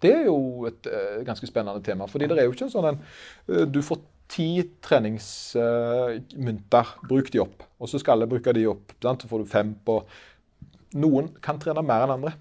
[0.00, 2.06] Det er jo et eh, ganske spennende tema.
[2.08, 3.98] fordi det er jo ikke en sånn en Du får
[4.30, 7.58] ti treningsmynter, bruk de opp.
[7.80, 8.86] Og så skal alle bruke de opp.
[9.02, 9.22] Sant?
[9.24, 9.94] Så får du fem på
[10.98, 12.32] Noen kan trene mer enn andre.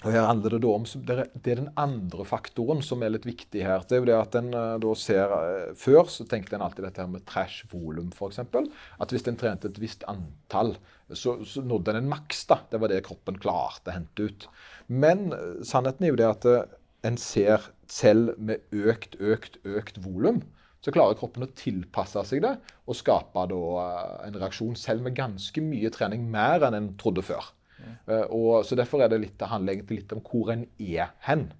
[0.00, 1.26] Og her handler Det da om, det er,
[1.60, 3.82] den andre faktoren som er litt viktig her.
[3.84, 6.86] Det er jo det at en eh, da ser, eh, Før så tenkte en alltid
[6.86, 8.40] dette her med trash volum, f.eks.
[8.40, 10.72] At hvis en trente et visst antall,
[11.12, 12.46] så, så nådde en en maks.
[12.48, 12.62] da.
[12.70, 14.48] Det var det kroppen klarte å hente ut.
[14.88, 16.64] Men eh, sannheten er jo det at eh,
[17.04, 20.40] en ser selv med økt, økt, økt volum,
[20.80, 22.54] så klarer kroppen å tilpasse seg det
[22.88, 27.52] og skape eh, en reaksjon selv med ganske mye trening, mer enn en trodde før.
[27.80, 31.12] Eh, og, så Derfor er det litt, det handler egentlig litt om hvor en er
[31.26, 31.50] hen.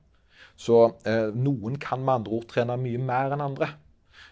[0.61, 3.70] Så eh, noen kan med andre ord trene mye mer enn andre.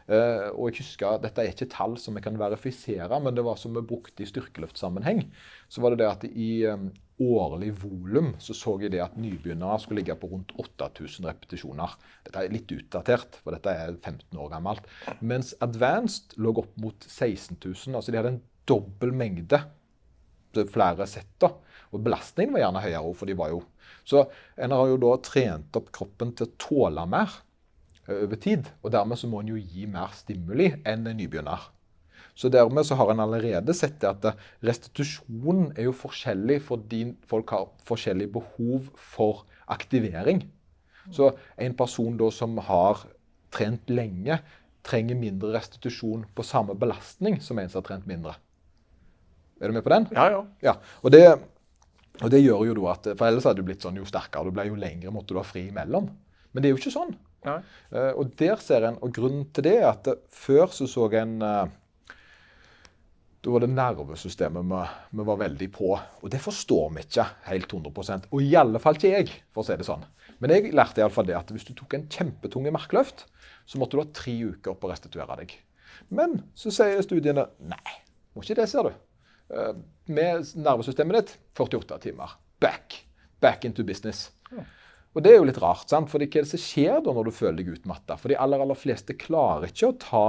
[0.09, 3.61] Eh, og jeg husker, Dette er ikke tall som jeg kan verifisere, men det var
[3.61, 5.27] som vi brukte i styrkeløftsammenheng.
[5.69, 9.79] Så var det det at i eh, årlig volum så så jeg det at nybegynnere
[9.83, 11.97] skulle ligge på rundt 8000 repetisjoner.
[12.27, 14.87] Dette er litt utdatert, for dette er 15 år gammelt.
[15.21, 17.99] Mens advanced lå opp mot 16 000.
[17.99, 19.63] Altså de hadde en dobbel mengde
[20.73, 21.45] flere sett.
[21.93, 23.63] Og belastningen var gjerne høyere, for de var jo
[24.05, 24.25] Så
[24.57, 27.29] en har jo da trent opp kroppen til å tåle mer
[28.09, 28.69] eh, over tid.
[28.83, 31.67] Og dermed så må en jo gi mer stimuli enn en nybegynner.
[32.39, 34.27] Så dermed så har en allerede sett det at
[34.63, 40.45] restitusjonen restitusjon er jo forskjellig fordi folk har forskjellig behov for aktivering.
[41.11, 43.03] Så en person da som har
[43.55, 44.39] trent lenge,
[44.87, 48.37] trenger mindre restitusjon på samme belastning som en som har trent mindre.
[49.59, 50.07] Er du med på den?
[50.15, 50.43] Ja, ja.
[50.63, 51.25] Ja, og det,
[52.23, 54.55] og det gjør jo da at For ellers hadde det blitt sånn jo sterkere du
[54.55, 56.07] ble, jo lengre måtte du ha fri imellom.
[56.53, 57.17] Men det er jo ikke sånn.
[57.49, 61.37] Eh, og der ser en, og grunnen til det er at før så så en
[61.43, 61.75] eh,
[63.39, 64.81] Da var det nervesystemet vi,
[65.19, 65.93] vi var veldig på.
[65.95, 69.69] Og det forstår vi ikke helt 100% Og i alle fall ikke jeg, for å
[69.69, 70.03] si det sånn.
[70.43, 73.27] Men jeg lærte iallfall det at hvis du tok en kjempetunge markløft,
[73.69, 75.55] så måtte du ha tre uker på å restituere deg.
[76.15, 77.95] Men så sier studiene nei,
[78.35, 78.99] må ikke det, ser du.
[79.55, 79.73] Eh,
[80.15, 82.35] med nervesystemet ditt 48 timer.
[82.63, 83.01] Back.
[83.43, 84.29] Back into business.
[85.15, 86.11] Og det er jo litt rart, sant?
[86.11, 88.19] for hva er det som skjer da når du føler deg utmatta?
[88.19, 90.27] For de aller, aller fleste klarer ikke å ta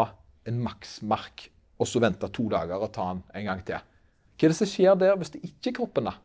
[0.49, 3.85] en maksmark og så vente to dager og ta den en gang til.
[4.39, 6.17] Hva er det som skjer der hvis det ikke er kroppen, da?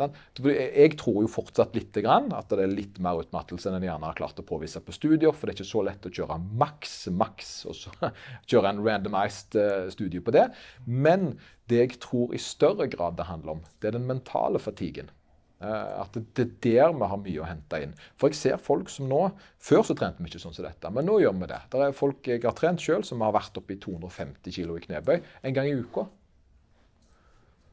[0.00, 4.16] Jeg tror jo fortsatt litt at det er litt mer utmattelse enn en gjerne har
[4.16, 5.34] klart å påvise på studier.
[5.34, 7.92] For det er ikke så lett å kjøre maks, maks, og så
[8.50, 10.46] kjøre en randomized eh, studie på det.
[10.86, 11.34] Men
[11.68, 15.12] det jeg tror i større grad det handler om, det er den mentale fatiguen.
[15.60, 17.92] Eh, At det er der vi har mye å hente inn.
[18.16, 19.20] For jeg ser folk som nå
[19.60, 21.60] Før så trente vi ikke sånn som dette, men nå gjør vi det.
[21.72, 24.84] Det er folk jeg har trent sjøl som har vært oppe i 250 kg i
[24.86, 26.06] knebøy en gang i uka.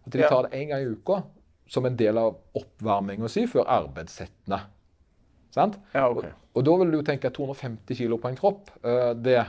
[0.08, 1.22] At de tar det en gang i uka
[1.68, 4.60] som en del av oppvarminga si før arbeidssettene.
[5.56, 5.80] Sant?
[5.96, 6.32] Ja, okay.
[6.32, 9.40] Og, og da vil du tenke at 250 kg på en kropp, eh, det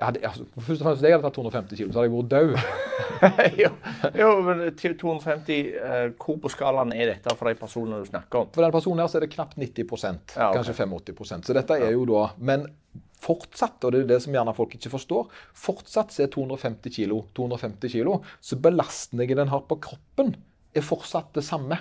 [0.00, 2.56] hadde, altså, Først og fremst, jeg hadde tatt 250 kilo, så hadde jeg vært død.
[3.62, 3.70] jo,
[4.20, 8.42] jo, men til 250, eh, hvor på skalaen er dette for de personene du snakker
[8.42, 8.50] om?
[8.52, 10.58] For den personen her så er det knapt 90 Ja, okay.
[10.58, 12.68] kanskje 85% Så dette er jo da Men
[13.24, 17.22] fortsatt, og det er det som gjerne folk ikke forstår, fortsatt så er 250 kilo
[17.34, 20.34] 250 kilo, så belastningen den har på kroppen,
[20.76, 21.80] er fortsatt det samme.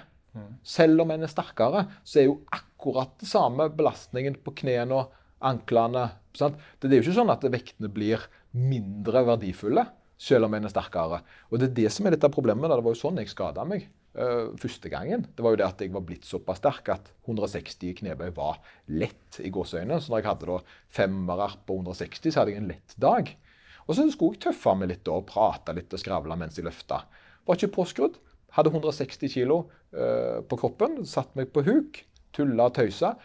[0.63, 5.13] Selv om en er sterkere, så er jo akkurat det samme belastningen på knærne og
[5.43, 6.08] anklene.
[6.36, 6.58] Sant?
[6.80, 8.24] Det er jo ikke sånn at vektene blir
[8.56, 9.86] mindre verdifulle
[10.21, 11.21] selv om en er sterkere.
[11.52, 12.69] Og det er det som er litt av problemet.
[12.69, 12.78] da.
[12.78, 15.26] Det var jo sånn jeg skada meg uh, første gangen.
[15.36, 18.62] Det var jo det at jeg var blitt såpass sterk at 160 i knebøy var
[18.88, 20.00] lett i gåseøynene.
[20.02, 20.60] Så når jeg hadde da
[21.00, 23.32] femmere på 160, så hadde jeg en lett dag.
[23.86, 26.65] Og så skulle jeg tøffe meg litt da, og prate litt og skravle mens jeg
[26.65, 27.04] løfta.
[27.45, 28.19] Var ikke påskrudd.
[28.56, 31.02] Hadde 160 kg uh, på kroppen.
[31.08, 32.06] Satt meg på huk.
[32.36, 33.17] Tulla og tøysa.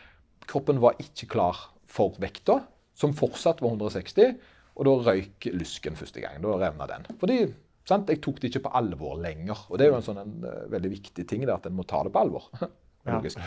[0.51, 2.61] Kroppen var ikke klar for vekta,
[2.97, 4.37] som fortsatt var 160.
[4.79, 6.39] Og da røyk lysken første gang.
[6.43, 7.09] Da revna den.
[7.21, 7.41] Fordi
[7.89, 9.67] sant, jeg tok det ikke på alvor lenger.
[9.69, 11.87] Og det er jo en sånn en, uh, veldig viktig ting, det at en må
[11.89, 12.47] ta det på alvor.
[13.11, 13.43] Logisk.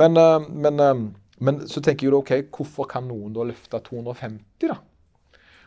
[0.00, 3.46] Men, uh, men, uh, men så tenker jeg jo da, ok, hvorfor kan noen da
[3.46, 4.80] løfte 250, da?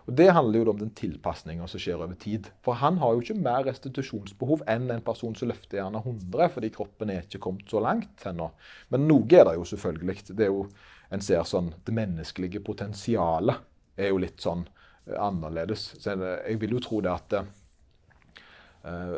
[0.09, 2.47] Og Det handler jo om den tilpasninga som skjer over tid.
[2.65, 6.71] For han har jo ikke mer restitusjonsbehov enn en person som løfter gjerne 100, fordi
[6.73, 8.47] kroppen er ikke kommet så langt ennå.
[8.89, 10.15] Men noe er det jo selvfølgelig.
[10.31, 10.63] Det er jo,
[11.09, 13.65] En ser sånn Det menneskelige potensialet
[13.99, 14.65] er jo litt sånn
[15.07, 15.93] eh, annerledes.
[15.97, 19.15] Så jeg, jeg vil jo tro det at eh,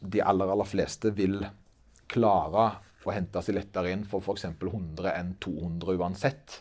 [0.00, 1.40] de aller, aller fleste vil
[2.10, 2.66] klare
[3.04, 4.46] å hente seg lettere inn for f.eks.
[4.60, 6.60] 100 enn 200 uansett.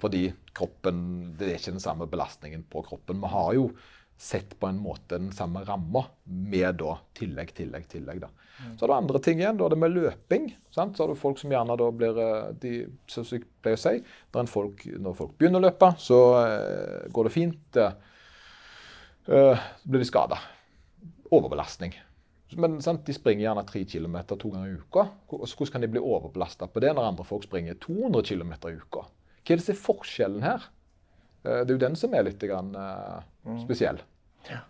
[0.00, 1.00] Fordi kroppen,
[1.36, 3.20] det er ikke den samme belastningen på kroppen.
[3.20, 3.70] Vi har jo
[4.20, 8.22] sett på en måte den samme ramma med da tillegg, tillegg, tillegg.
[8.24, 8.30] da.
[8.60, 8.74] Mm.
[8.76, 9.56] Så er det andre ting igjen.
[9.56, 10.50] Da er det med løping.
[10.74, 10.96] Sant?
[10.96, 12.74] Så har du folk som gjerne da blir eh, de,
[13.10, 13.96] Som jeg pleier å si,
[14.36, 17.80] når folk, når folk begynner å løpe, så uh, går det fint.
[19.30, 20.38] Uh, blir de skada.
[21.30, 21.96] Overbelastning.
[22.58, 25.06] Men sant, de springer gjerne 3 km to ganger i uka.
[25.30, 29.04] Hvordan kan de bli overbelasta på det når andre folk springer 200 km i uka?
[29.06, 30.66] Hva er det som er forskjellen her?
[31.44, 34.02] Eh, det er jo den som er litt grann, uh, spesiell.
[34.48, 34.64] Ja.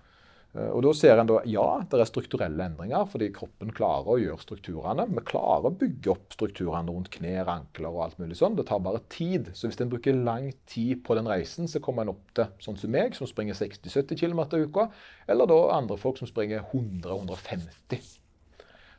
[0.50, 4.18] Uh, og da ser en da ja, det er strukturelle endringer, fordi kroppen klarer å
[4.18, 5.06] gjøre strukturene.
[5.12, 8.56] Vi klarer å bygge opp strukturene rundt knær, ankler og alt mulig sånn.
[8.58, 9.52] Det tar bare tid.
[9.54, 12.80] Så hvis en bruker lang tid på den reisen, så kommer en opp til sånn
[12.80, 14.88] som meg, som springer 60-70 km i uka,
[15.30, 18.10] eller da andre folk som springer 100-150.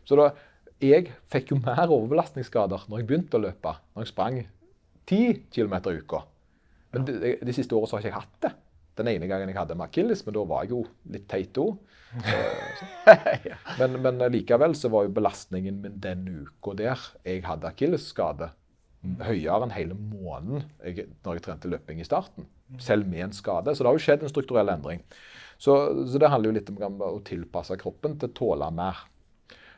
[0.08, 0.32] Så da,
[0.82, 4.42] jeg fikk jo mer overbelastningsskader når jeg begynte å løpe, når jeg sprang
[5.12, 6.24] 10 km i uka.
[6.96, 8.52] Men de, de siste årene har jeg ikke hatt det.
[9.00, 10.82] Den ene gangen jeg hadde med akilles, men da var jeg jo
[11.14, 11.78] litt teit òg.
[13.80, 18.50] men, men, likevel så var jo belastningen min den uka der jeg hadde akillesskade,
[19.24, 22.50] høyere enn hele måneden jeg, når jeg trente løping i starten.
[22.84, 23.74] Selv med en skade.
[23.74, 25.02] Så det har jo skjedd en strukturell endring.
[25.62, 25.74] Så,
[26.10, 29.02] så det handler jo litt om å tilpasse kroppen til å tåle mer.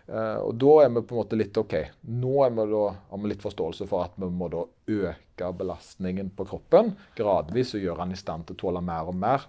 [0.03, 1.75] Uh, og Da er vi på en måte litt OK.
[2.11, 6.45] Nå vi da, har vi litt forståelse for at vi må da øke belastningen på
[6.49, 9.47] kroppen gradvis og gjøre den i stand til å tåle mer og mer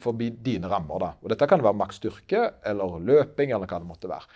[0.00, 0.98] forbi dine rammer.
[0.98, 1.10] da.
[1.22, 4.26] Og Dette kan være maks styrke eller løping eller hva det måtte være.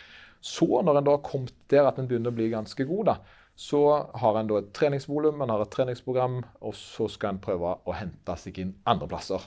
[0.40, 3.16] Så når en da har kommet der at en begynner å bli ganske god, da,
[3.56, 3.80] så
[4.20, 7.94] har en da et treningsvolum, en har et treningsprogram, og så skal en prøve å
[7.96, 9.46] hente seg inn andre plasser.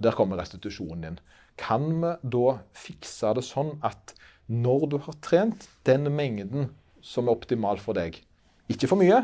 [0.00, 1.18] Der kommer restitusjonen inn.
[1.60, 4.14] Kan vi da fikse det sånn at
[4.50, 8.18] når du har trent den mengden som er optimal for deg.
[8.70, 9.22] Ikke for mye,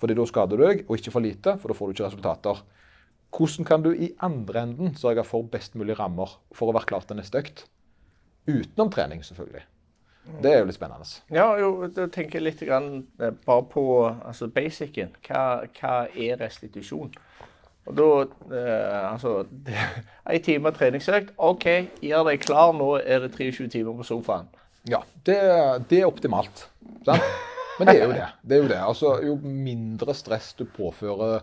[0.00, 2.62] fordi da skader du deg, og ikke for lite, for da får du ikke resultater.
[3.34, 7.04] Hvordan kan du i andre enden sørge for best mulig rammer for å være klar
[7.06, 7.66] til neste økt?
[8.48, 9.66] Utenom trening, selvfølgelig.
[10.42, 11.06] Det er jo litt spennende.
[11.32, 15.14] Ja, jo, da tenker jeg litt grann, eh, bare på altså basicen.
[15.26, 17.12] Hva, hva er restitusjon?
[17.88, 18.08] Og da
[18.52, 19.46] eh, Altså
[20.30, 21.32] Ei time treningsøkt.
[21.38, 21.66] OK,
[22.04, 22.74] gjør deg klar.
[22.76, 24.50] Nå er det 23 timer på sofaen.
[24.88, 25.38] Ja, det,
[25.90, 26.66] det er optimalt.
[27.06, 27.24] Sant?
[27.80, 28.28] Men det er jo det.
[28.44, 28.78] det, er jo, det.
[28.84, 31.40] Altså, jo mindre stress du påfører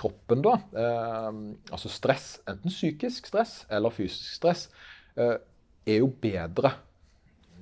[0.00, 1.40] kroppen da, eh,
[1.74, 4.68] altså stress, enten psykisk stress eller fysisk stress,
[5.18, 5.34] eh,
[5.90, 6.72] er jo bedre.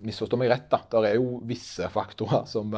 [0.04, 0.82] Misforstå meg rett, da.
[0.92, 2.76] Det er jo visse faktorer som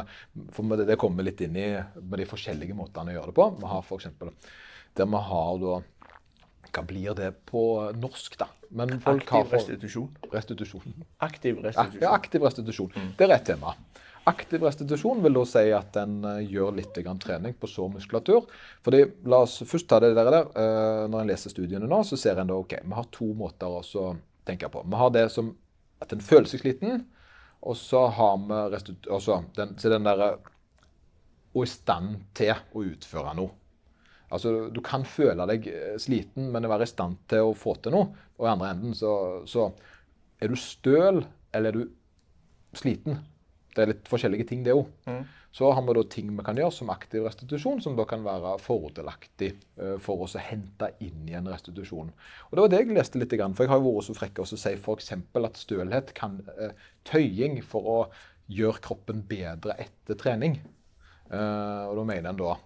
[0.55, 3.49] for Det kommer litt inn i med de forskjellige måtene å gjøre det på.
[3.59, 4.09] Vi har f.eks.
[4.99, 5.81] der vi har da
[6.71, 7.63] Hva blir det på
[7.99, 8.47] norsk, da?
[8.71, 9.57] Men folk aktiv har for...
[9.57, 10.11] restitusjon.
[10.31, 10.93] Restitusjon.
[11.19, 12.03] Aktiv restitusjon.
[12.05, 12.93] Ja, aktiv restitusjon.
[12.95, 13.09] Mm.
[13.19, 13.75] Det er rett tema.
[14.31, 18.47] Aktiv restitusjon vil da si at en uh, gjør litt trening på sår muskulatur.
[18.87, 20.31] Fordi, La oss først ta det der.
[20.31, 20.47] der.
[20.55, 23.81] Uh, når en leser studiene nå, så ser en da ok, vi har to måter
[23.81, 24.13] å
[24.47, 24.85] tenke på.
[24.87, 25.51] Vi har det som
[26.01, 27.03] at en føler seg sliten,
[27.61, 30.31] og så har vi altså, den, den derre
[31.51, 33.51] Og i stand til å utføre noe.
[34.31, 37.97] Altså, Du kan føle deg eh, sliten, men være i stand til å få til
[37.97, 38.13] noe.
[38.39, 39.13] Og i andre enden så,
[39.51, 39.71] så
[40.41, 43.21] er du støl, eller er du sliten.
[43.75, 44.89] Det er litt forskjellige ting, det òg.
[45.07, 45.23] Mm.
[45.55, 48.55] Så har vi da ting vi kan gjøre som aktiv restitusjon, som da kan være
[48.63, 52.13] fordelaktig uh, for oss å hente inn igjen restitusjon.
[52.49, 54.47] Og Det var det jeg leste litt, for jeg har jo vært så frekk å
[54.51, 55.13] si f.eks.
[55.43, 56.71] at stølhet kan uh,
[57.09, 57.99] tøying for å
[58.51, 60.59] gjøre kroppen bedre etter trening.
[61.31, 62.57] Og da mener en da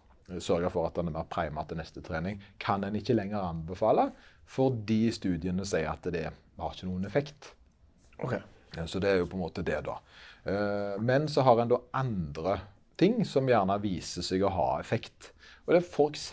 [0.41, 4.09] sørge for at den er mer prima til neste trening, kan en ikke lenger anbefale,
[4.49, 7.53] fordi studiene sier at det har ikke noen effekt.
[8.19, 8.41] Okay.
[8.87, 9.99] Så det er jo på en måte det, da.
[10.51, 12.59] Eh, men så har en da andre
[13.01, 15.33] ting som gjerne viser seg å ha effekt.
[15.65, 16.29] Og det er f.eks.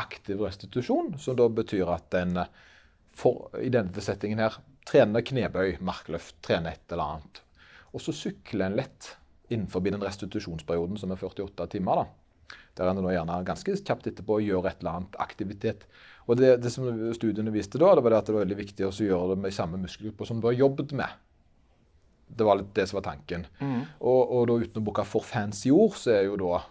[0.00, 2.44] aktiv restitusjon, som da betyr at en
[3.12, 4.56] for, i denne settingen her
[4.88, 7.42] trener knebøy, markløft, trener et eller annet.
[7.92, 9.12] Og så sykler en lett
[9.52, 12.02] innenfor den restitusjonsperioden som er 48 timer.
[12.02, 12.21] da
[12.78, 15.84] der en gjerne ganske kjapt etterpå gjør et eller annet aktivitet.
[16.30, 18.92] Og det, det som studiene viste da, det var at det var veldig viktig å
[18.94, 21.20] gjøre det med samme muskelgrupper som du har jobbet med.
[22.32, 23.46] Det var litt det som var tanken.
[23.60, 23.80] Mm.
[24.00, 26.62] Og, og, da uten å bruke for fancy ord, så er jo da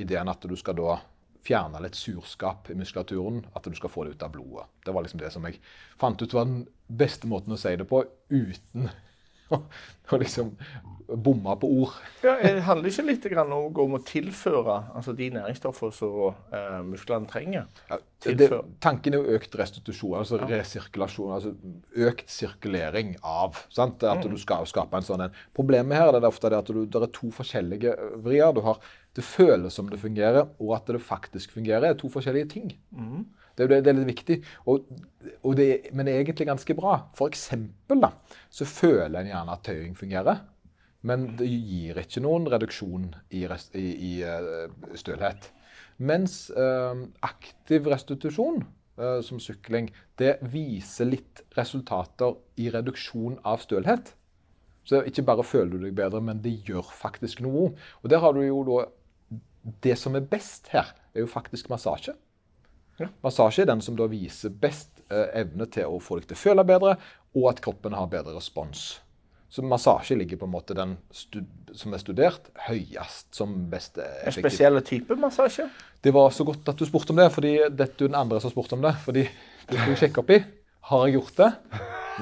[0.00, 0.96] ideen at du skal da
[1.44, 3.44] fjerne litt surskap i muskulaturen.
[3.54, 4.66] At du skal få det ut av blodet.
[4.82, 5.60] Det var liksom det som jeg
[6.00, 8.88] fant ut var den beste måten å si det på uten
[9.52, 10.54] og liksom
[11.04, 11.96] bomma på ord.
[12.24, 17.66] Ja, det handler ikke litt om å tilføre altså de næringsstoffene som eh, musklene trenger?
[17.90, 18.48] Ja, det,
[18.84, 20.48] tanken er jo økt restitusjon, altså ja.
[20.54, 21.34] resirkulasjon.
[21.36, 21.52] altså
[22.08, 23.60] Økt sirkulering av.
[23.68, 24.02] sant?
[24.02, 24.32] At mm.
[24.32, 25.38] du skal skape en sånn en.
[25.56, 28.56] Problemet her er det ofte det at du, det er to forskjellige vrier.
[28.56, 28.80] Du har
[29.14, 32.72] det føles som det fungerer, og at det faktisk fungerer, er to forskjellige ting.
[32.96, 33.26] Mm.
[33.54, 34.36] Det, det, det, er litt viktig,
[34.70, 34.88] og,
[35.46, 36.96] og det, men det er egentlig ganske bra.
[37.14, 38.10] For eksempel da,
[38.50, 40.42] så føler en gjerne at tøying fungerer.
[41.04, 45.50] Men det gir ikke noen reduksjon i, rest, i, i uh, stølhet.
[45.96, 48.64] Mens øh, aktiv restitusjon,
[48.98, 54.14] øh, som sykling, det viser litt resultater i reduksjon av stølhet.
[54.84, 57.70] Så ikke bare føler du deg bedre, men det gjør faktisk noe.
[58.02, 58.84] Og der har du jo da
[59.82, 62.12] Det som er best her, er jo faktisk massasje.
[63.00, 63.08] Ja.
[63.24, 66.64] Massasje er den som da viser best evne til å få deg til å føle
[66.66, 66.96] bedre,
[67.34, 69.00] og at kroppen har bedre respons.
[69.54, 74.30] Så massasje ligger på en måte den som er studert, høyest som best effektiv.
[74.30, 75.68] En spesiell type massasje?
[76.02, 78.50] Det var så godt at du spurte om det, fordi dette er den andre som
[78.50, 78.96] spurte om det.
[79.04, 80.40] Fordi det skal jeg sjekke opp i.
[80.90, 81.52] Har jeg gjort det?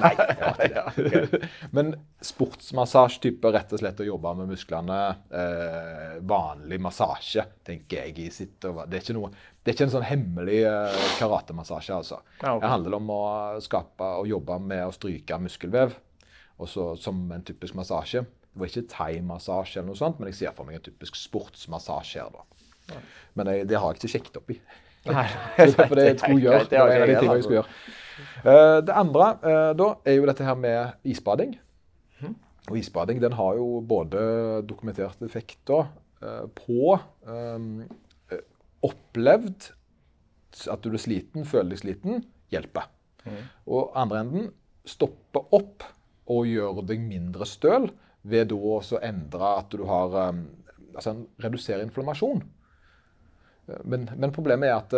[0.01, 0.11] Nei.
[0.17, 1.49] jeg har ikke det.
[1.75, 1.91] Men
[2.23, 4.99] sportsmassasjetype, rett og slett å jobbe med musklene.
[5.29, 8.15] Eh, vanlig massasje, tenker jeg.
[8.23, 8.55] i sitt.
[8.63, 11.99] Det er ikke, noe, det er ikke en sånn hemmelig eh, karatemassasje.
[11.99, 12.21] altså.
[12.39, 12.63] Ja, okay.
[12.65, 13.21] Det handler om å
[13.63, 15.95] skape og jobbe med å stryke muskelvev
[16.63, 18.23] også som en typisk massasje.
[18.53, 22.21] Det var ikke thaimassasje, eller noe sånt, men jeg ser for meg en typisk sportsmassasje.
[22.21, 23.01] her da.
[23.33, 24.59] Men jeg, det har jeg ikke sjekket opp i.
[25.09, 25.25] Nei,
[25.89, 27.77] for det jeg tror gjør, det er en av de tingene jeg skal gjøre.
[28.43, 31.55] Uh, det andre uh, da er jo dette her med isbading.
[32.71, 34.19] Og isbading den har jo både
[34.67, 35.89] dokumenterte effekter
[36.23, 36.95] uh, på
[37.27, 37.81] um,
[38.83, 39.71] opplevd
[40.71, 42.23] at du er sliten, føler deg sliten,
[42.53, 42.87] hjelper.
[43.65, 44.49] Og andre enden
[44.87, 45.83] stoppe opp
[46.31, 47.89] og gjøre deg mindre støl
[48.23, 50.43] ved da å endre at du har um,
[50.93, 52.43] Altså redusere inflammasjon.
[53.81, 54.93] Men, men, problemet er at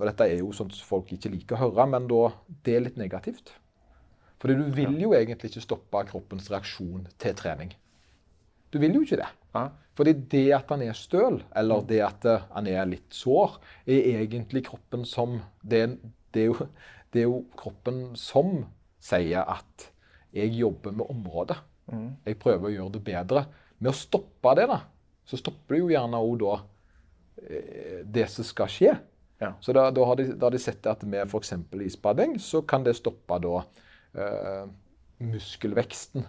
[0.00, 2.30] og dette er jo sånt folk ikke liker å høre, men da,
[2.64, 3.52] det er litt negativt.
[4.40, 7.74] Fordi du vil jo egentlig ikke stoppe kroppens reaksjon til trening.
[8.72, 9.28] Du vil jo ikke det.
[9.52, 9.66] Ja.
[9.98, 14.64] Fordi det at han er støl, eller det at han er litt sår, er egentlig
[14.70, 15.98] kroppen som Det,
[16.32, 16.68] det, er, jo,
[17.12, 18.62] det er jo kroppen som
[19.02, 19.90] sier at
[20.32, 21.58] jeg jobber med området.
[21.90, 22.08] Mm.
[22.24, 23.44] Jeg prøver å gjøre det bedre.
[23.80, 24.80] Med å stoppe det, da,
[25.26, 26.54] så stopper det jo gjerne òg da
[27.44, 28.94] eh, det som skal skje.
[29.40, 29.54] Ja.
[29.64, 31.54] Så da, da, har de, da, har de, sett at med f.eks.
[31.86, 33.62] isbading, så kan det stoppe da
[34.12, 34.66] eh,
[35.24, 36.26] muskelveksten.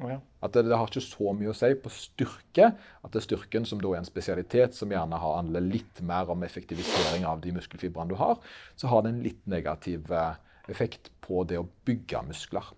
[0.00, 0.18] Oh, ja.
[0.44, 2.70] At det, det, har ikke så mye å si på styrke.
[2.76, 6.32] At det er styrken, som da er en spesialitet som gjerne har handler litt mer
[6.32, 8.36] om effektivisering av de muskelfibrene du har,
[8.80, 10.36] så har det en litt negativ eh,
[10.72, 12.72] effekt på det å bygge muskler.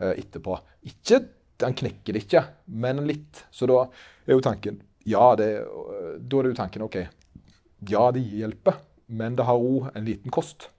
[0.00, 0.56] Eh, etterpå.
[0.88, 1.24] Ikke,
[1.60, 2.40] Han knekker det ikke,
[2.72, 3.44] men litt.
[3.52, 3.82] Så da
[4.24, 6.96] er jo tanken Ja, det, da er det jo tanken OK.
[7.88, 8.78] Ja, det hjelper,
[9.10, 10.70] men det har òg en liten kost.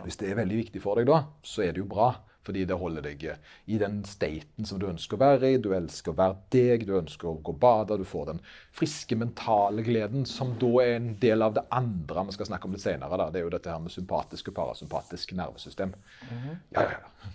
[0.00, 2.14] Hvis det er veldig viktig for deg da, så er det jo bra.
[2.40, 3.24] Fordi det holder deg
[3.68, 5.58] i den staten som du ønsker å være i.
[5.60, 7.98] Du elsker å være deg, du ønsker å gå og bade.
[8.00, 8.40] Du får den
[8.76, 12.76] friske mentale gleden, som da er en del av det andre vi skal snakke om
[12.76, 13.28] litt senere.
[13.28, 15.92] Det er jo dette her med sympatisk og parasympatisk nervesystem.
[16.30, 16.56] Mm -hmm.
[16.70, 17.28] Ja, ja,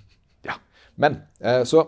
[0.50, 0.58] ja.
[0.96, 1.88] Men eh, så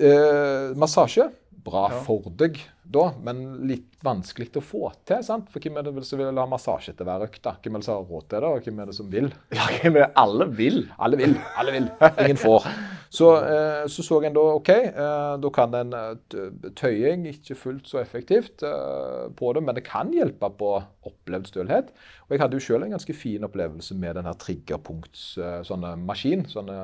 [0.00, 1.30] eh, Massasje,
[1.64, 2.02] bra ja.
[2.04, 5.22] for deg da, men litt vanskelig å få til.
[5.24, 5.50] sant?
[5.52, 7.42] For hvem er det som vil ha massasje til hver økt?
[7.44, 7.56] da?
[7.62, 9.28] Hvem er det som har råd til det, og hvem er det som vil?
[9.58, 10.12] Ja, hvem er det?
[10.24, 10.80] Alle vil.
[10.98, 11.36] Alle vil.
[11.60, 11.90] Alle vil.
[12.24, 12.68] Ingen får.
[13.10, 17.90] Så eh, så, så en da OK, eh, da kan en eh, tøying ikke fullt
[17.90, 20.72] så effektivt eh, på det, men det kan hjelpe på
[21.10, 21.90] opplevd stølhet.
[22.28, 25.24] Og jeg hadde jo sjøl en ganske fin opplevelse med denne triggerpunkts
[25.66, 26.76] sånne maskin, sånne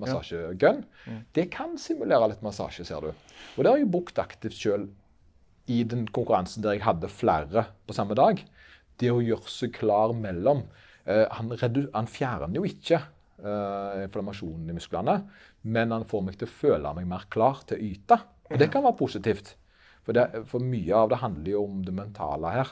[0.00, 0.80] massasjegun.
[0.86, 1.12] Ja.
[1.12, 1.20] Mm.
[1.36, 3.10] Det kan simulere litt massasje, ser du.
[3.56, 4.88] Og det har jeg brukt aktivt sjøl
[5.68, 8.40] i den konkurransen der jeg hadde flere på samme dag.
[8.98, 10.64] Det å gjøre seg klar mellom
[11.08, 11.52] han,
[11.94, 12.98] han fjerner jo ikke
[13.40, 15.14] uh, inflammasjonen i musklene.
[15.68, 18.20] Men han får meg til å føle meg mer klar til å yte.
[18.48, 19.54] Og det kan være positivt.
[20.04, 22.70] For, det, for mye av det handler jo om det mentale her.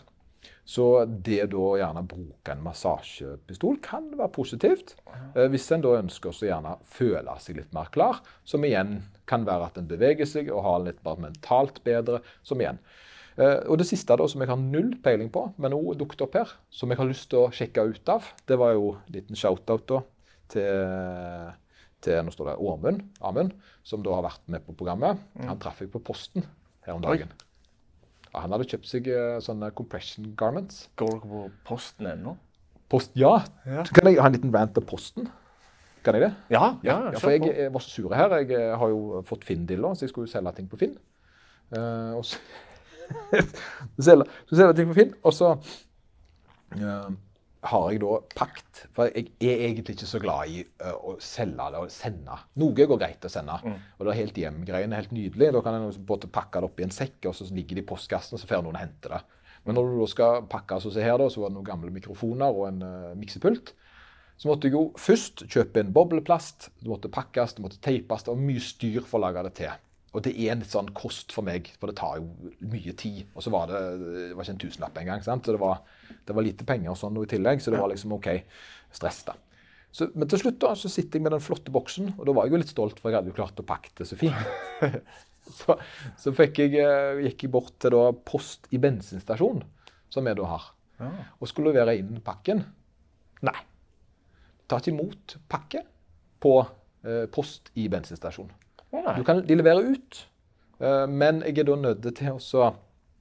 [0.67, 4.97] Så det da gjerne bruke en massasjepistol kan være positivt.
[5.35, 8.99] Eh, hvis en da ønsker å gjerne føle seg litt mer klar, som igjen
[9.31, 12.81] kan være at en beveger seg og har litt bare mentalt bedre, som igjen.
[13.37, 16.39] Eh, og det siste da, som jeg har null peiling på, men òg dukket opp
[16.41, 19.39] her, som jeg har lyst til å sjekke ut av, det var jo en liten
[19.39, 20.03] shout-out da
[20.53, 21.51] til,
[22.07, 25.21] til nå står det Åmund, Amund, som da har vært med på programmet.
[25.37, 25.51] Mm.
[25.51, 26.47] Han traff jeg på Posten
[26.87, 27.31] her om dagen.
[28.37, 30.91] Ja, han hadde kjøpt seg uh, sånne compression garments.
[31.01, 32.35] Går dere på Posten ennå?
[32.93, 33.39] Post, ja.
[33.65, 33.83] ja.
[33.97, 35.31] Kan jeg ha en liten rant av Posten.
[36.05, 36.35] Kan jeg det?
[36.53, 38.35] Ja, ja, Ja, for jeg, jeg var så sur her.
[38.43, 40.93] Jeg eh, har jo fått Finn-dilla, så jeg skulle jo selge ting på Finn.
[41.73, 42.39] Uh, og så
[43.97, 45.55] så selge, så selge ting på Finn, og så
[46.77, 47.09] eh,
[47.71, 51.69] har jeg da pakt For jeg er egentlig ikke så glad i eh, å selge
[51.73, 52.37] det og sende.
[52.63, 53.57] Noe går greit å sende.
[53.97, 55.53] Og det er helt hjem-greiene helt nydelig.
[55.55, 57.85] Da kan jeg liksom både pakke det opp i en sekk, og så ligger det
[57.85, 59.23] i postkassen, og så får noen hente det.
[59.67, 61.91] Men når du da skal pakke, så se her da, så var det noen gamle
[61.95, 63.73] mikrofoner og en uh, miksepult.
[64.37, 66.69] Så måtte jeg jo først kjøpe en bobleplast.
[66.83, 68.27] Det måtte pakkes, det måtte teipes.
[68.27, 69.73] Det var mye styr for å lage det til.
[70.17, 73.27] Og det er en litt sånn kost for meg, for det tar jo mye tid.
[73.37, 75.25] Og så var det, det var ikke en tusenlapp engang.
[75.25, 75.45] sant?
[75.45, 75.83] Så det var,
[76.25, 78.31] det var lite penger og sånn i tillegg, så det var liksom OK.
[78.97, 79.37] Stress, da.
[79.93, 82.49] Så, men til slutt da, så sitter jeg med den flotte boksen, og da var
[82.49, 84.81] jeg jo litt stolt, for jeg hadde jo klart å pakke det så fint.
[85.61, 85.77] så
[86.21, 89.63] så jeg, eh, gikk jeg bort til da Post i bensinstasjon,
[90.13, 90.69] som vi da har,
[91.37, 92.65] og skulle levere inn pakken.
[93.45, 93.59] Nei.
[94.67, 95.85] Tar ikke imot pakke
[96.43, 98.49] på eh, Post i bensinstasjon.
[99.17, 100.23] Du kan, de leverer ut,
[100.81, 102.71] eh, men jeg er da nødt til å så,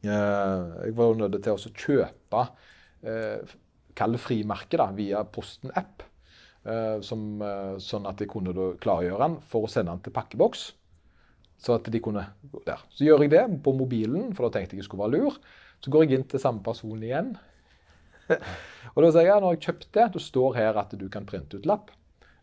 [0.04, 2.48] eh, Jeg var nødt til å kjøpe
[3.04, 3.56] eh,
[3.96, 6.04] Kall det frimerke da, via Posten-app.
[6.66, 10.74] eh, eh, sånn at jeg kunne klargjøre den for å sende den til pakkeboks.
[11.58, 12.82] Så at de kunne gå der.
[12.92, 15.38] Så gjør jeg det på mobilen, for da tenkte jeg jeg skulle være lur.
[15.82, 17.38] Så går jeg inn til samme person igjen.
[18.96, 20.08] Og da sier jeg nå når jeg kjøpt det.
[20.16, 21.92] Det står her at du kan printe ut lapp.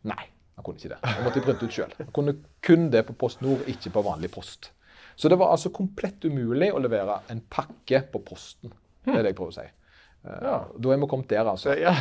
[0.09, 0.25] Nei,
[0.63, 1.01] han kunne ikke det.
[1.11, 1.95] Jeg måtte printe ut sjøl.
[2.15, 4.71] Kunne kun det på Post Nord, ikke på vanlig post.
[5.19, 8.71] Så det var altså komplett umulig å levere en pakke på posten.
[9.05, 9.67] Det er det jeg prøver å si.
[10.25, 10.55] Eh, Ja.
[10.79, 11.75] Da er vi kommet der, altså.
[11.77, 11.93] Ja.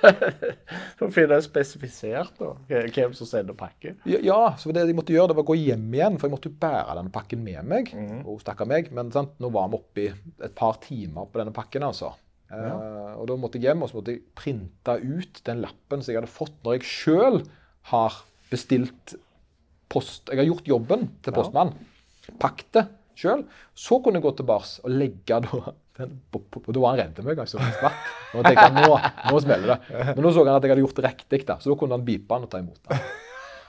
[0.96, 3.94] For å finne spesifisert da, hvem som sender pakke.
[4.08, 6.34] Ja, ja, så det jeg måtte gjøre, det var å gå hjem igjen, for jeg
[6.34, 7.92] måtte jo bære denne pakken med meg.
[8.24, 10.10] Og stakkar meg, men sant, nå var vi oppe i
[10.48, 12.14] et par timer på denne pakken, altså.
[12.50, 16.10] Eh, og da måtte jeg hjem, og så måtte jeg printe ut den lappen som
[16.14, 17.42] jeg hadde fått når jeg sjøl
[17.90, 18.16] har
[18.50, 19.14] bestilt
[19.90, 20.28] post.
[20.30, 21.72] Jeg har gjort jobben til postmann.
[22.40, 22.86] Pakket det
[23.20, 23.44] sjøl.
[23.76, 27.40] Så kunne jeg gå tilbake og legge da den Da var han redd meg.
[27.42, 29.00] altså, og tenkte at nå,
[29.30, 30.04] nå smeller det.
[30.14, 32.06] Men nå så han at jeg hadde gjort det riktig, da, så da kunne han
[32.06, 33.02] bipe han og ta imot den.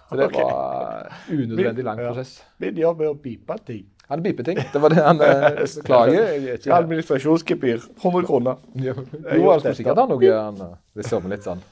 [0.08, 2.38] Så det var unødvendig lang prosess.
[2.64, 3.84] Min jobb er å pipe ting.
[4.12, 4.58] Han bipeting.
[4.74, 5.68] Det var det han klager?
[5.82, 6.34] Beklager.
[6.36, 7.86] Jeg er Administrasjonsgebyr.
[8.04, 8.58] 100 kroner.
[8.76, 11.62] Jo, gjort han skulle sikkert ha noe han eh, Det ser meg litt sånn.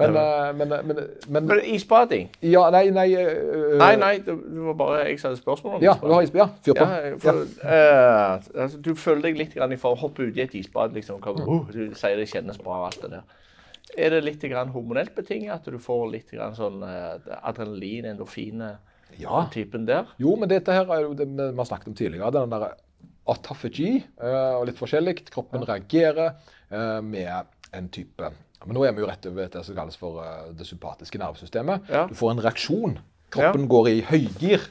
[0.00, 2.28] Men, eh, men, men, men Men isbading?
[2.46, 3.08] Ja, nei, nei
[3.80, 6.54] Nei, nei, det var bare jeg som hadde spørsmål om Ja, du har isbad.
[6.64, 6.86] Fyr på.
[7.66, 8.30] Eh,
[8.62, 10.94] altså, du føler deg litt grann i for å hoppe ut i et isbad.
[10.96, 11.42] Liksom, Mm.
[11.46, 13.26] uh, du sier det kjennes bra alt det der.
[13.98, 18.76] Er det litt grann hormonelt betinget at du får litt grann sånn eh, adrenalin, endorfine,
[19.18, 19.46] Ja.
[19.52, 20.12] typen der?
[20.20, 22.30] Jo, men dette her er jo det vi har snakket om tidligere.
[22.34, 22.70] Den der
[23.30, 25.16] autophagy eh, og litt forskjellig.
[25.32, 26.34] Kroppen reagerer
[26.70, 30.20] eh, med en type Men nå er vi jo rett over det som kalles for
[30.24, 31.88] eh, det sympatiske nervesystemet.
[31.92, 32.06] Ja.
[32.10, 32.98] Du får en reaksjon.
[33.32, 34.68] Kroppen går i høygir.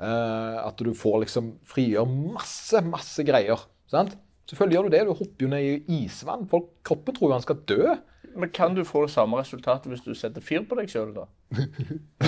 [0.00, 3.60] At du får liksom frigjør masse, masse greier.
[3.92, 4.14] Sant?
[4.48, 5.00] Selvfølgelig gjør du det.
[5.04, 6.46] Du hopper jo ned i isvann.
[6.48, 7.98] Folk, kroppen tror jo han skal dø.
[8.36, 11.24] Men kan du få det samme resultatet hvis du setter fyr på deg sjøl, da?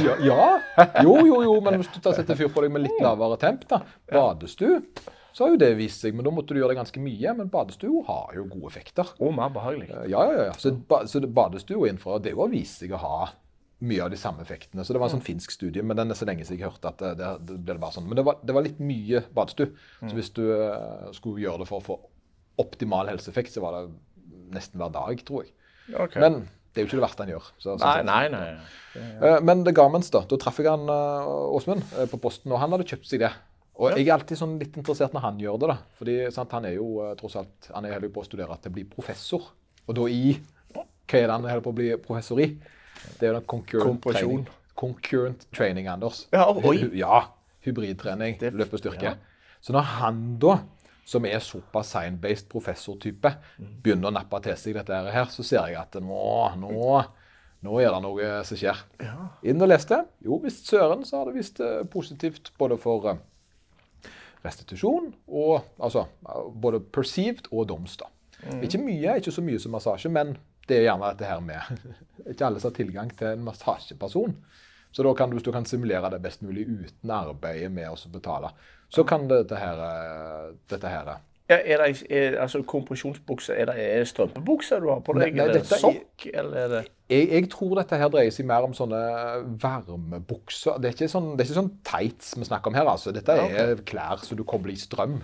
[0.03, 0.45] Ja, ja.
[1.05, 3.83] Jo, jo, jo, men hvis du setter fyr på deg med litt lavere temp, da.
[4.11, 4.81] Badestue,
[5.33, 6.17] så har jo det vist seg.
[6.17, 7.33] Men da måtte du gjøre det ganske mye.
[7.39, 9.15] Men badestue har jo gode effekter.
[9.23, 9.89] Og mer behagelig.
[9.95, 10.57] Eh, Ja, ja, ja.
[10.61, 13.31] Så, ba, så det- badestue innenfor, det har vist seg å ha
[13.83, 14.85] mye av de samme effektene.
[14.85, 16.93] Så det var en sånn finsk studie, men den er så lenge siden jeg hørte
[16.93, 18.07] at det, det, det ble bare sånn.
[18.11, 19.73] Men det var, det var litt mye badestue.
[20.03, 21.97] Så hvis du eh, skulle gjøre det for å få
[22.63, 23.87] optimal helseeffekt, så var det
[24.53, 25.55] nesten hver dag, tror jeg.
[25.99, 26.19] Ok.
[26.23, 27.49] Men det er jo ikke det verste han gjør.
[27.61, 28.07] Så, nei, sett.
[28.09, 28.45] nei, nei.
[28.97, 29.39] Ja.
[29.45, 30.23] Men det Garments, da.
[30.29, 33.33] Da traff jeg han eh, Åsmund eh, på posten, og han hadde kjøpt seg det.
[33.83, 35.77] Og jeg er alltid sånn litt interessert når han gjør det, da.
[35.99, 38.73] Fordi sant, han er jo eh, tross alt Han er jo på å studere til
[38.73, 39.51] å bli professor.
[39.85, 40.37] Og da i
[40.73, 40.85] Hva
[41.19, 42.49] er det han holder på å bli professor i?
[43.19, 44.45] Det er jo den concurrent training.
[44.79, 46.27] Concurrent training, Anders.
[46.33, 46.79] Ja, oi.
[46.97, 47.27] Ja.
[47.67, 48.41] Hybridtrening.
[48.41, 49.13] løpestyrke.
[49.13, 49.59] Ja.
[49.63, 50.57] Så når han da
[51.05, 55.81] som er såpass sign-based professortype, begynner å nappe til seg dette her, så ser jeg
[55.81, 56.23] at nå,
[56.63, 57.03] nå,
[57.67, 58.85] nå er det noe som skjer.
[59.49, 60.03] Inn og leste.
[60.23, 63.21] Jo visst søren så har det visst eh, positivt både for eh,
[64.47, 66.07] restitusjon og altså
[66.63, 67.99] både perceived og doms.
[68.01, 68.11] da.
[68.63, 70.35] Ikke mye, ikke så mye som massasje, men
[70.67, 71.83] det er gjerne dette her med
[72.31, 74.37] Ikke alle som har tilgang til en massasjeperson.
[74.93, 78.53] Så da kan du, du kan simulere det best mulig uten arbeidet med å betale,
[78.93, 81.13] så kan dette her, eh, dette her
[81.51, 85.35] Ja, er det er, altså kompresjonsbukse, er det er strømpebukse du har på deg?
[85.35, 86.83] Nei, nei, er det dette er- sokk, eller er det
[87.13, 89.01] jeg, jeg tror dette her dreier seg mer om sånne
[89.61, 90.79] varmebukser.
[90.81, 92.89] Det er ikke sånn, det er ikke sånn tights vi snakker om her.
[92.89, 93.13] altså.
[93.13, 95.19] Dette Ja, er klær som du kobler i strøm.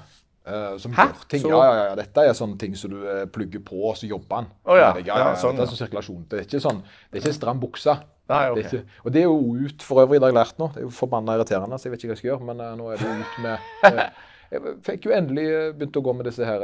[0.48, 1.06] Uh, som Hæ?
[1.12, 1.40] gjør ting.
[1.42, 4.08] Så- Ja, ja, ja, dette er sånne ting som du eh, plugger på, og så
[4.08, 4.46] jobber den.
[4.64, 4.94] Oh, ja.
[4.96, 5.34] ja, ja, Ja, ja.
[5.36, 6.24] sånn, Det er sånn sirkulasjon.
[6.28, 7.98] Det er ikke sånn, det er ikke stram bukse.
[8.28, 8.62] Nei, okay.
[8.62, 10.70] Det er ikke, og det er jo ut for øvrig, i har lært nå.
[10.74, 12.48] Det er jo forbanna irriterende, så jeg vet ikke hva jeg skal gjøre.
[12.50, 14.02] Men uh, nå er det ut med uh,
[14.48, 16.62] Jeg fikk jo endelig eh, begynt å gå med disse her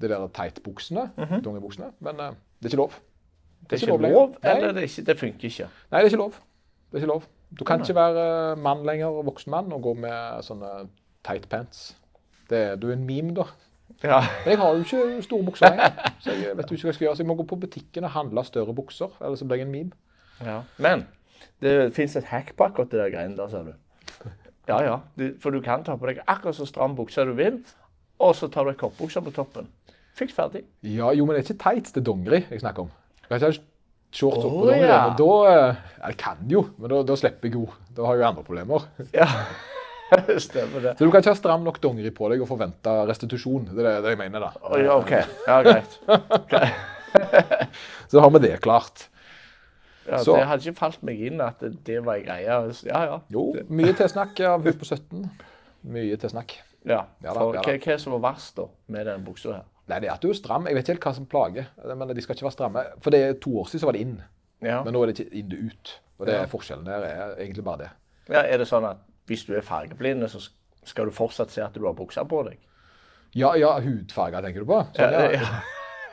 [0.00, 1.08] de der tight-buksene,
[1.42, 1.90] dongebuksene.
[2.04, 2.94] Men eh, det er ikke lov.
[2.94, 3.10] Mhm.
[3.64, 4.52] Det er ikke lov, Nei.
[4.52, 5.66] eller det, er ikke, det funker ikke?
[5.88, 6.34] Nei, det er ikke lov.
[6.90, 7.28] Det er ikke lov.
[7.58, 10.72] Du kan ikke være mann lenger, voksen mann, og gå med sånne
[11.24, 11.94] tight pants.
[12.50, 13.46] Det er, du er en meme, da.
[14.02, 14.20] Ja.
[14.44, 16.98] Men jeg har jo ikke store bukser lenger, så jeg vet jo ikke hva jeg
[16.98, 17.16] skal gjøre.
[17.16, 19.72] Så jeg må gå på butikken og handle større bukser, ellers så blir jeg en
[19.72, 20.03] meme.
[20.42, 20.62] Ja.
[20.82, 21.06] Men
[21.62, 23.74] det fins et hack på akkurat det der greiene der, ser du.
[24.68, 24.94] Ja, ja.
[25.20, 27.58] Du, for du kan ta på deg akkurat så stram bukse du vil,
[28.22, 29.68] og så tar du ei kortbukse på toppen.
[30.16, 30.62] Fiks ferdig.
[30.86, 32.90] Ja, jo, men det er ikke tights, det er dongeri jeg snakker om.
[33.24, 33.64] Jeg kan ikke
[34.14, 35.00] shorts oppå på dongeri, ja.
[35.08, 37.66] men da eh, Jeg kan jo, men da, da slipper jeg jo.
[37.96, 38.88] Da har jeg jo andre problemer.
[39.20, 39.28] Ja,
[40.46, 40.96] stemmer det.
[40.96, 43.68] Så du kan ikke ha stram nok dongeri på deg og forvente restitusjon.
[43.72, 44.68] Det er det, det jeg mener, da.
[44.70, 45.12] Oi, OK.
[45.48, 45.98] Ja, greit.
[48.12, 49.08] Så har vi det klart.
[50.06, 52.44] Ja, Så- det hadde ikke falt meg inn at det, var ei greie.
[52.84, 53.18] Ja, ja.
[53.30, 55.30] Jo, mye tilsnakk av hun på 17.
[55.84, 56.58] Mye tilsnakk.
[56.84, 57.04] ja.
[57.22, 59.62] Ja For hva, hva som var verst da, med den buksa her?
[59.88, 60.64] Nei, det er at du er stram.
[60.66, 61.66] Jeg vet ikke helt hva som plager.
[61.96, 62.84] Men de skal ikke være stramme.
[63.00, 64.22] For det er to år siden så var det inn.
[64.62, 64.82] Ja.
[64.82, 66.00] Men nå er det ikke inn det ut.
[66.18, 67.90] Og det er forskjellen der er egentlig bare det.
[68.30, 68.40] ja.
[68.42, 68.96] Er det sånn at
[69.26, 70.48] hvis du er fargeblind, så
[70.84, 72.58] skal du fortsatt se at du har buksa på deg?
[73.34, 74.86] Ja, ja, hudfarger tenker du på?
[74.94, 75.60] Sånn, Ja, ja.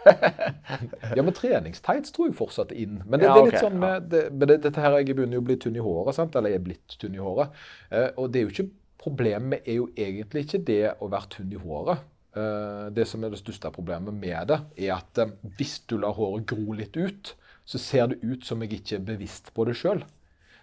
[1.16, 1.22] ja.
[1.22, 3.00] Men treningstights tror jeg fortsatt er inn.
[3.06, 5.40] Men det, Ja, det er litt okay, sånn med det, det, Dette her, jeg begynner
[5.40, 6.38] jo å bli tynn i håret, sant?
[6.38, 7.60] eller jeg er blitt tynn i håret.
[7.90, 8.70] Eh, og det er jo ikke
[9.02, 12.04] Problemet er jo egentlig ikke det å være tynn i håret.
[12.38, 16.16] Eh, det som er det største problemet med det, er at eh, hvis du lar
[16.16, 17.34] håret gro litt ut,
[17.66, 20.04] så ser det ut som jeg ikke er bevisst på det sjøl.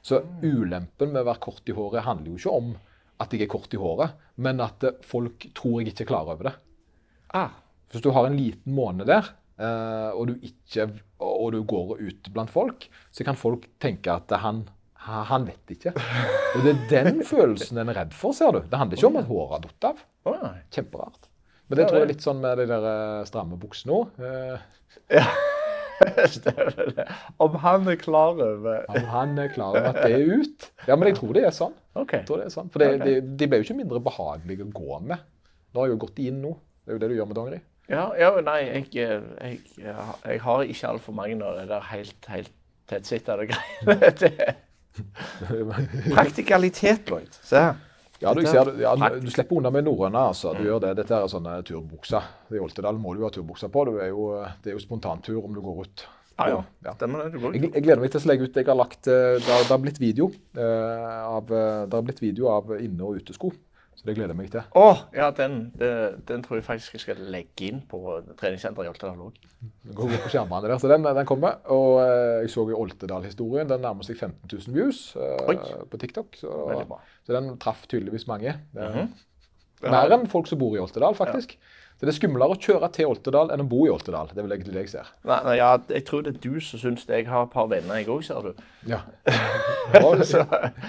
[0.07, 2.71] Så ulempen med å være kort i håret handler jo ikke om
[3.19, 6.33] at jeg er kort i håret, men at eh, folk tror jeg ikke er klar
[6.33, 6.55] over det.
[7.37, 7.59] Ah,
[7.93, 10.89] Hvis du har en liten måned der, eh, og, du ikke,
[11.25, 14.67] og du går ut blant folk, så kan folk tenke at han,
[15.09, 15.95] han vet ikke.
[15.97, 18.63] Og det er den følelsen en er redd for, ser du.
[18.69, 20.07] Det handler ikke om at håret har datt av.
[20.75, 21.31] Kjemperart.
[21.69, 24.21] Men det tror jeg er litt sånn med de der eh, stramme buksene òg.
[26.39, 27.05] Stemmer det.
[27.43, 30.69] Om han er klar over Om han er klar over at det er ut.
[30.87, 31.75] Ja, men jeg tror det er sånn.
[31.99, 32.23] Okay.
[32.29, 32.71] Det er sånn.
[32.73, 33.19] For det, okay.
[33.19, 35.27] de, de ble jo ikke mindre behagelige å gå med.
[35.73, 36.55] Nå har jeg jo gått inn nå.
[36.85, 37.61] Det er jo det du gjør med dongeri.
[37.89, 39.61] Ja, ja nei, jeg, jeg, jeg,
[40.27, 42.53] jeg har ikke altfor mange av det der helt, helt
[42.89, 44.11] tettsittede greiene.
[44.23, 44.57] Det-
[46.15, 47.37] Praktikalitet, Lloyd.
[47.43, 47.77] Se her.
[48.19, 50.19] Ja, du, ser, er ja, du, slipper unna med norrøne.
[50.33, 50.51] altså.
[50.59, 50.89] Du gjør det.
[50.99, 52.25] Dette er sånne turbukser.
[52.51, 53.85] I Oltedal må du ha turbukser på.
[53.87, 54.25] Du er jo,
[54.65, 56.03] det er jo spontantur om du går ut.
[56.39, 56.59] Ja, ja.
[56.87, 56.95] Ja.
[56.99, 57.37] Stemmer det.
[57.37, 58.59] Du går Jeg, jeg gleder meg til å legge ut.
[58.59, 60.29] Jeg har lagt, eh, det, har, det har blitt video
[60.59, 63.53] eh, av, eh, det har blitt video av inne- og utesko.
[64.09, 64.65] Det gleder jeg meg til.
[64.81, 68.01] Å, ja, den, den, den tror jeg faktisk jeg skal legge inn på
[68.41, 69.37] treningssenteret i Oltedal òg.
[69.61, 71.59] Den går på skjermene der, så den, den kommer.
[71.75, 73.69] Og eh, jeg så jo Oltedal-historien.
[73.69, 76.39] Den nærmer seg 15 000 views eh, på TikTok.
[76.41, 76.55] Så,
[77.27, 78.57] så den traff tydeligvis mange.
[78.73, 79.11] Mm -hmm.
[79.93, 81.59] Mer enn folk som bor i Oltedal, faktisk.
[81.99, 84.29] Så det er skumlere å kjøre til Oltedal enn å bo i Oltedal.
[84.31, 85.09] Det er vel egentlig det jeg ser.
[85.27, 87.03] Nei, nei, ja, jeg tror det er du som syns.
[87.11, 88.61] Jeg har et par venner, jeg òg, ser du.
[88.87, 89.01] Ja.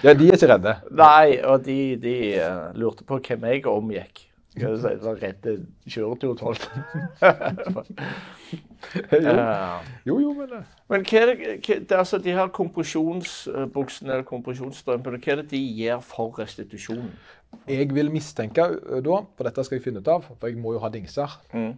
[0.06, 0.76] ja, de er ikke redde.
[0.94, 4.22] Nei, og de, de uh, lurte på hvem jeg omgikk.
[4.54, 5.56] Skal du si, redde
[5.90, 6.86] kjøreturtolten.
[7.26, 7.82] uh,
[10.08, 10.62] Jo, jo, men det.
[10.90, 15.52] men hva er det, hva, det altså de her kompresjonsbuksene eller kompresjonsstrømpene, hva er det
[15.52, 17.12] de gjør for restitusjonen?
[17.66, 18.66] jeg vil mistenke
[19.02, 21.72] da, for dette skal jeg finne ut av, for jeg må jo ha dingser, Mm.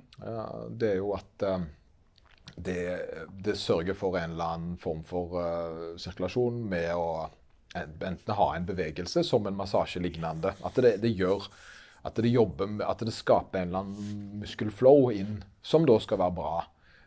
[0.78, 1.64] Det er jo at eh,
[2.56, 2.82] det,
[3.44, 7.30] det sørger for en eller annen form for eh, sirkulasjon med å
[7.76, 10.54] enten ha en bevegelse som en massasje lignende.
[10.66, 11.48] At det, det gjør
[12.04, 16.38] at det jobber at det skaper en eller annen muskelflow inn, som da skal være
[16.38, 16.54] bra.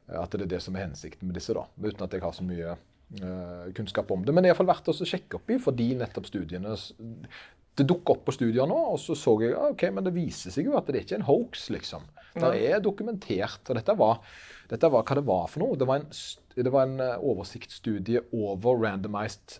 [0.09, 1.67] Eh, At det er det som er hensikten med disse, da.
[1.83, 4.35] Uten at jeg har så mye uh, kunnskap om det.
[4.35, 6.77] Men det er iallfall verdt å sjekke opp i, fordi nettopp studiene
[7.75, 10.69] Det dukker opp på studier nå, og så så jeg ok, men det viser seg
[10.69, 12.05] jo at det er ikke en hoax, liksom.
[12.35, 13.63] Det er dokumentert.
[13.67, 14.21] Og dette var,
[14.71, 15.79] dette var hva det var for noe.
[15.79, 16.07] Det var en,
[16.55, 19.59] det var en eh, oversiktsstudie over randomized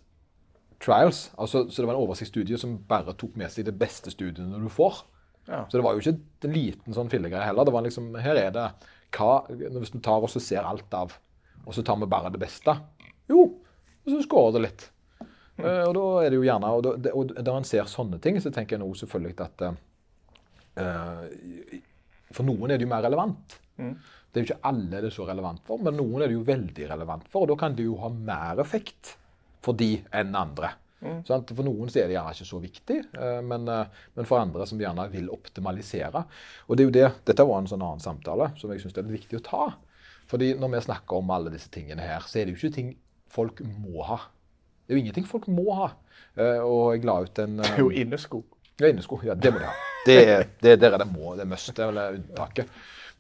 [0.83, 1.33] trials.
[1.39, 4.71] Altså, så det var en oversiktsstudie som bare tok med seg de beste studiene du
[4.71, 5.03] får.
[5.47, 5.65] Ja.
[5.69, 6.17] Så det var jo ikke
[6.49, 7.67] en liten sånn fillegreie heller.
[7.67, 8.67] Det var liksom, her er det
[9.15, 11.15] hva, Hvis vi tar og ser alt av,
[11.65, 12.75] og så tar vi bare det beste
[13.31, 13.47] Jo,
[14.05, 14.87] og så skårer det litt.
[15.57, 18.19] Eh, og da er det jo gjerne, og, da, det, og da en ser sånne
[18.23, 21.37] ting, så tenker jeg nå selvfølgelig at uh,
[22.35, 23.61] For noen er det jo mer relevant.
[24.35, 26.47] Det er jo ikke alle det er så relevant for, men noen er det jo
[26.47, 27.45] veldig relevant for.
[27.45, 29.15] Og da kan det jo ha mer effekt
[29.65, 30.73] for de enn andre.
[31.05, 31.21] Mm.
[31.27, 34.81] For noen er det gjerne ikke så viktig, uh, men, uh, men, for andre som
[34.81, 36.25] gjerne vil optimalisere.
[36.69, 39.11] Og det er jo det, Dette var en sånn annen samtale som jeg syns er
[39.11, 39.67] viktig å ta.
[40.31, 42.95] Fordi når vi snakker om alle disse tingene her, så er det jo ikke ting
[43.35, 44.23] folk må ha.
[44.85, 45.91] Det er jo ingenting folk må ha.
[46.65, 48.41] og jeg la ut en Det er jo innesko.
[48.81, 49.19] Ja, innesko.
[49.27, 49.75] Ja, det må de ha.
[50.05, 50.17] Det,
[50.61, 52.69] det, der er det må, det must, eller unntaket.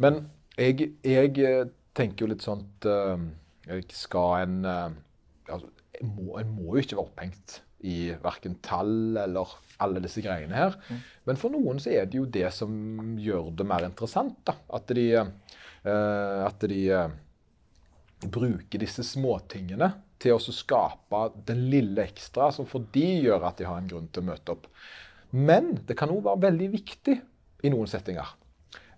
[0.05, 0.19] Men
[0.61, 5.71] jeg, jeg tenker jo litt sånn at skal en altså,
[6.03, 9.51] må, En må jo ikke være opphengt i verken tall eller
[9.85, 10.77] alle disse greiene her.
[10.89, 11.03] Mm.
[11.29, 12.73] Men for noen så er det jo det som
[13.21, 14.39] gjør det mer interessant.
[14.47, 14.57] da.
[14.77, 17.17] At de, uh, at de uh,
[18.25, 19.91] bruker disse småtingene
[20.23, 24.09] til å skape den lille ekstra som for de gjør at de har en grunn
[24.09, 24.71] til å møte opp.
[25.35, 27.19] Men det kan òg være veldig viktig
[27.65, 28.33] i noen settinger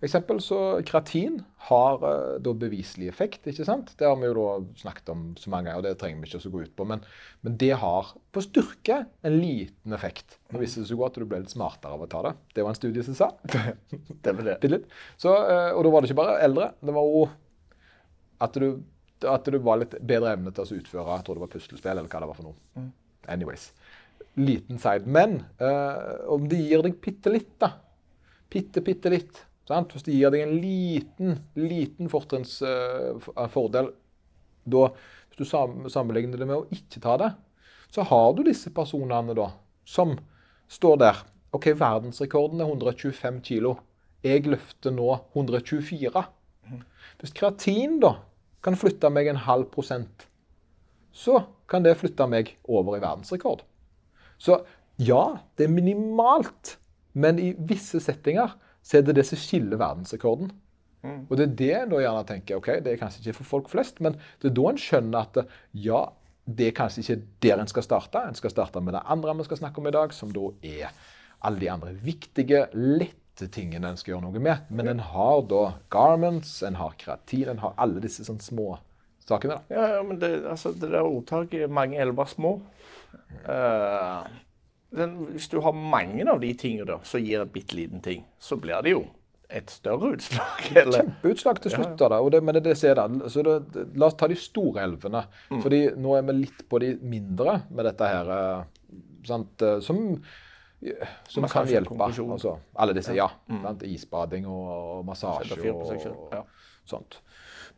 [0.05, 1.39] eksempel så Kreatin
[1.69, 3.47] har uh, da beviselig effekt.
[3.49, 3.93] ikke sant?
[3.99, 6.51] Det har vi jo da snakket om så mange ganger, og det trenger vi ikke
[6.51, 6.87] å gå ut på.
[6.91, 7.05] Men,
[7.47, 10.39] men, det har på styrke en liten effekt.
[10.53, 12.35] Nå viste det seg at du ble litt smartere av å ta det.
[12.57, 13.31] Det var en studie som sa.
[14.27, 14.83] det var det.
[15.17, 16.71] Så, uh, og da var det ikke bare eldre.
[16.83, 17.27] Det var òg
[18.47, 18.69] at du,
[19.33, 22.11] at du var litt bedre evne til å utføre jeg tror det var puslespill eller
[22.13, 22.59] hva det var for noe.
[22.77, 22.93] Mm.
[23.33, 23.71] Anyways.
[24.37, 25.09] Liten side.
[25.09, 27.73] Men uh, om det gir deg bitte litt, da.
[28.53, 29.93] Bitte, bitte litt Sant?
[29.93, 33.97] Hvis det gir deg en liten, liten fortrinnsfordel uh,
[34.67, 34.89] da,
[35.31, 37.33] Hvis du sammenligner det med å ikke ta det,
[37.91, 39.51] så har du disse personene da,
[39.87, 40.17] som
[40.71, 41.21] står der.
[41.55, 43.77] OK, verdensrekorden er 125 kilo.
[44.27, 46.25] Jeg løfter nå 124.
[47.21, 48.17] Hvis kreatin da
[48.65, 50.27] kan flytte meg en halv prosent,
[51.15, 53.63] så kan det flytte meg over i verdensrekord.
[54.39, 54.59] Så
[55.01, 56.77] ja, det er minimalt,
[57.17, 58.57] men i visse settinger
[58.87, 60.53] så er det det som skiller verdensrekorden.
[61.03, 61.19] Mm.
[61.27, 63.69] Og det er det en da gjerne tenker ok, det er kanskje ikke for folk
[63.73, 65.53] flest, men det er da en skjønner at
[65.87, 66.01] ja,
[66.47, 68.23] det er kanskje ikke der en skal starte.
[68.23, 70.95] En skal starte med det andre vi skal snakke om i dag, som da er
[71.47, 74.71] alle de andre viktige, lette tingene en skal gjøre noe med.
[74.71, 78.77] Men en har da garments, en har kreatin, en har alle disse sånn små
[79.27, 79.59] sakene.
[79.59, 79.75] da.
[79.75, 82.61] Ja, ja men det, altså, det der ordtaket 'mange elver små'
[83.51, 84.27] uh,
[84.95, 88.59] den, hvis du har mange av de tingene som gir en bitte liten ting, så
[88.61, 89.05] blir det jo
[89.49, 90.65] et større utslag.
[90.75, 91.03] Eller?
[91.03, 92.01] Kjempeutslag til slutt.
[92.01, 92.09] Ja.
[92.11, 93.31] Da, det, men det, det ser det.
[93.31, 95.23] Så det, la oss ta de store elvene.
[95.51, 95.61] Mm.
[95.63, 98.33] fordi nå er vi litt på de mindre med dette her.
[98.37, 100.03] Eh, sant, eh, som,
[101.31, 101.99] som kan hjelpe.
[102.09, 103.29] Altså, alle disse, ja.
[103.51, 103.85] ja mm.
[103.93, 107.21] Isbading og, og massasje og, og, sånt.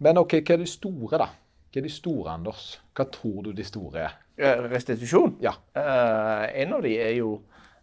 [0.04, 1.28] Men OK, hva er de store, da?
[1.68, 2.78] Hva er de store, Anders?
[2.96, 4.16] Hva tror du de store er?
[4.72, 5.36] Restitusjon?
[5.44, 5.52] Ja.
[5.76, 7.34] Uh, en av de er jo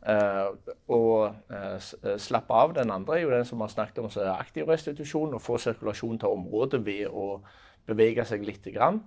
[0.07, 0.55] uh,
[0.89, 2.73] å uh, slappe av.
[2.79, 5.37] Den andre er jo den som har snakket om så aktiv restitusjon.
[5.37, 7.43] Å få sirkulasjon til området ved å
[7.85, 9.03] bevege seg lite grann.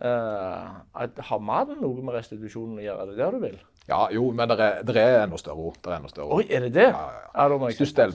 [0.00, 3.04] har maten noe med restitusjonen å gjøre?
[3.04, 3.60] Er det der du vil?
[3.84, 5.76] Ja, jo, men det er, det er enda større ord.
[5.84, 5.98] Er
[6.48, 6.88] er det det?
[6.88, 7.30] Ja, ja, ja.
[7.76, 8.08] Største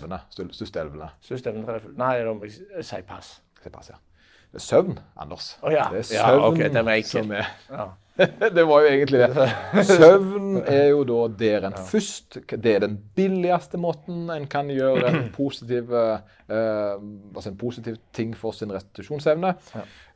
[1.21, 3.35] Største Nei, da må jeg si pass.
[3.61, 4.01] Si pass, ja.
[4.49, 5.57] Det er søvn, Anders.
[5.61, 5.87] Oh, ja.
[5.91, 7.89] Det er søvn ja, okay, det som er ja.
[8.19, 9.49] Det var jo egentlig det.
[9.87, 15.13] Søvn er jo da der en først Det er den billigste måten en kan gjøre
[15.13, 16.19] en positiv, eh,
[16.49, 19.53] altså en positiv ting for sin restitusjonsevne.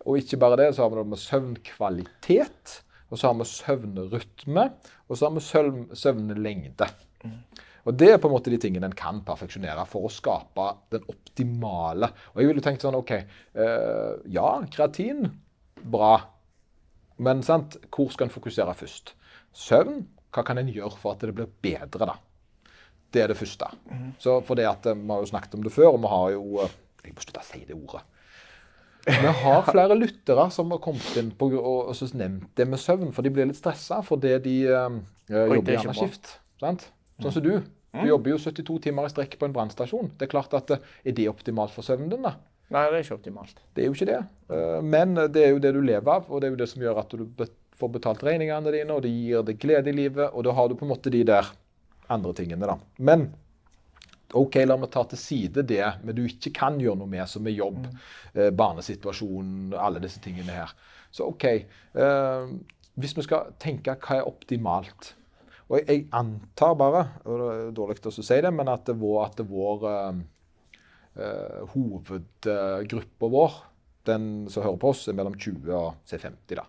[0.04, 2.76] Og ikke bare det, så har vi det med søvnkvalitet.
[3.10, 4.70] Og så har vi søvnrytme.
[5.08, 6.90] Og så har vi søvnlengde.
[7.84, 11.04] Og Det er på en måte de tingene en kan perfeksjonere for å skape den
[11.12, 12.10] optimale.
[12.34, 13.12] Og jeg ville tenkt sånn OK,
[13.60, 15.28] uh, ja, kreatin,
[15.84, 16.16] bra.
[17.24, 19.14] Men sant, hvor skal en fokusere først?
[19.54, 22.16] Søvn, hva kan en gjøre for at det blir bedre, da?
[23.14, 23.68] Det er det første.
[23.92, 24.08] Mm.
[24.22, 26.32] Så for det at eh, Vi har jo snakket om det før, og vi har
[26.34, 26.72] jo eh,
[27.06, 28.02] Jeg må slutte å si det ordet.
[29.06, 33.12] Vi har flere lyttere som har kommet inn på, og, og nevnt det med søvn,
[33.14, 34.98] for de blir litt stressa fordi de uh,
[35.30, 36.38] jobber gjerne skift.
[36.64, 36.88] Sant?
[37.24, 37.54] Sånn som du.
[37.94, 38.08] Du mm.
[38.10, 40.14] jobber jo 72 timer i strekk på en brannstasjon.
[40.18, 42.26] Det Er klart at, eh, er det optimalt for søvnen din?
[42.26, 42.36] da?
[42.74, 43.60] Nei, det er ikke optimalt.
[43.76, 44.22] Det er jo ikke det.
[44.56, 46.82] Eh, men det er jo det du lever av, og det er jo det som
[46.84, 47.46] gjør at du
[47.80, 50.76] får betalt regningene dine, og det gir deg glede i livet, og da har du
[50.80, 51.50] på en måte de der
[52.14, 52.78] andre tingene, da.
[52.98, 53.30] Men
[54.34, 57.46] OK, la meg ta til side det men du ikke kan gjøre noe med, som
[57.48, 58.00] er jobb, mm.
[58.34, 60.74] eh, barnesituasjonen, alle disse tingene her.
[61.14, 61.46] Så OK.
[61.46, 62.56] Eh,
[62.98, 65.14] hvis vi skal tenke hva er optimalt
[65.70, 68.96] og jeg, jeg, antar bare, og det er dårlig å si det, men at, det
[69.00, 70.20] var, at det vår uh,
[71.20, 73.58] uh, hovedgruppa vår,
[74.10, 76.58] den som hører på oss, er mellom 20 og 50.
[76.60, 76.68] da.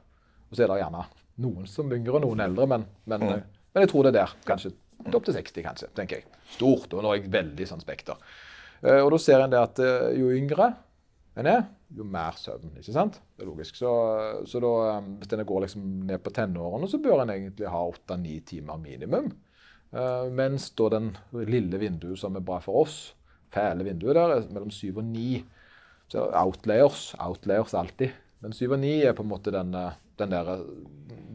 [0.49, 1.05] Og så er det gjerne
[1.45, 3.45] noen som yngre og noen eldre, men, men, mm.
[3.75, 4.35] men, jeg tror det er der.
[4.47, 4.75] Kanskje
[5.05, 6.43] opp til 60, kanskje, tenker jeg.
[6.55, 6.95] Stort.
[6.95, 8.21] Og nå er jeg veldig sånn spekter.
[8.85, 9.83] Uh, og da ser en det at
[10.15, 10.71] jo yngre,
[11.35, 11.64] en er,
[11.95, 12.76] jo mer søvn.
[12.78, 13.18] ikke sant?
[13.35, 13.78] Det er logisk.
[13.78, 13.91] Så,
[14.47, 14.70] så da,
[15.01, 18.78] um, hvis en går liksom ned på tenårene, så bør en egentlig ha åtte-ni timer
[18.82, 19.32] minimum.
[19.95, 21.11] Uh, mens da den
[21.51, 22.99] lille vinduet som er bra for oss,
[23.55, 25.43] fæle vinduet der, er mellom syv og ni.
[26.11, 28.14] Så outlayers, outlayers alltid.
[28.45, 30.55] Men syv og ni er på en måte den, uh, den der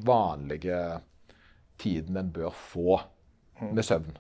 [0.08, 0.80] vanlige
[1.80, 3.02] tiden en bør få
[3.60, 4.16] med søvn.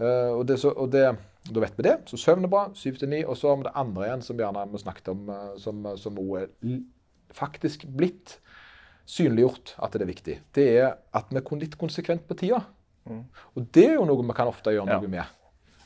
[0.00, 1.06] Uh, og, det, så, og det,
[1.48, 1.96] da vet vi det.
[2.10, 2.66] Så søvn er bra.
[2.76, 3.22] Syv til ni.
[3.24, 6.44] Og så om det andre igjen, som gjerne vi snakket om, uh, som, som også
[6.44, 6.82] er
[7.36, 8.38] faktisk blitt
[9.06, 12.62] synliggjort at det er viktig, det er at vi er litt konsekvent på tida.
[13.06, 13.22] Mm.
[13.54, 15.12] Og det er jo noe vi kan ofte gjøre noe ja.
[15.12, 15.34] med.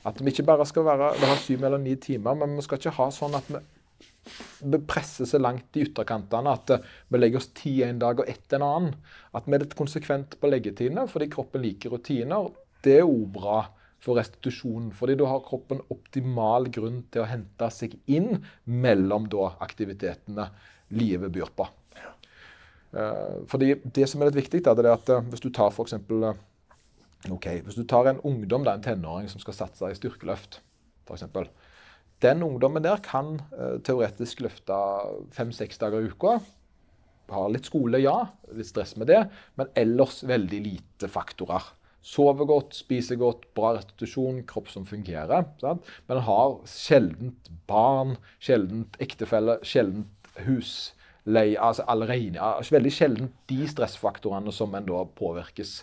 [0.08, 2.96] At vi ikke bare skal være, ha syv eller ni timer, men vi skal ikke
[2.96, 3.60] ha sånn at vi,
[4.72, 8.30] vi presser så langt i ytterkantene at uh, vi legger oss ti en dag og
[8.30, 8.96] ett en annen.
[9.36, 12.48] At vi er litt konsekvent på leggetidene fordi kroppen liker rutiner.
[12.80, 13.66] Det er jo bra
[14.00, 14.90] for restitusjon.
[14.96, 20.48] Fordi da har kroppen optimal grunn til å hente seg inn mellom da aktivitetene
[20.96, 21.68] livet byr på.
[22.90, 25.70] Uh, fordi det som er litt viktig, da, det er at uh, hvis du tar.
[25.70, 26.32] Uh,
[27.30, 30.58] eh, hvis du tar en ungdom, da, en tenåring som skal satse i styrkeløft,
[31.06, 31.28] f.eks.
[32.20, 33.38] Den ungdommen der kan
[33.86, 34.76] teoretisk løfte
[35.32, 36.34] fem-seks dager i uka.
[37.32, 38.26] Har litt skole, ja.
[38.52, 39.22] Litt stress med det.
[39.56, 41.70] Men ellers veldig lite faktorer.
[42.00, 45.44] Sover godt, spiser godt, bra restitusjon, kropp som fungerer.
[45.60, 45.88] Sant?
[46.08, 53.68] Men en har sjeldent barn, sjeldent ektefelle, sjeldent husleie altså allerede, altså Veldig sjeldent de
[53.68, 55.82] stressfaktorene som en da påvirkes.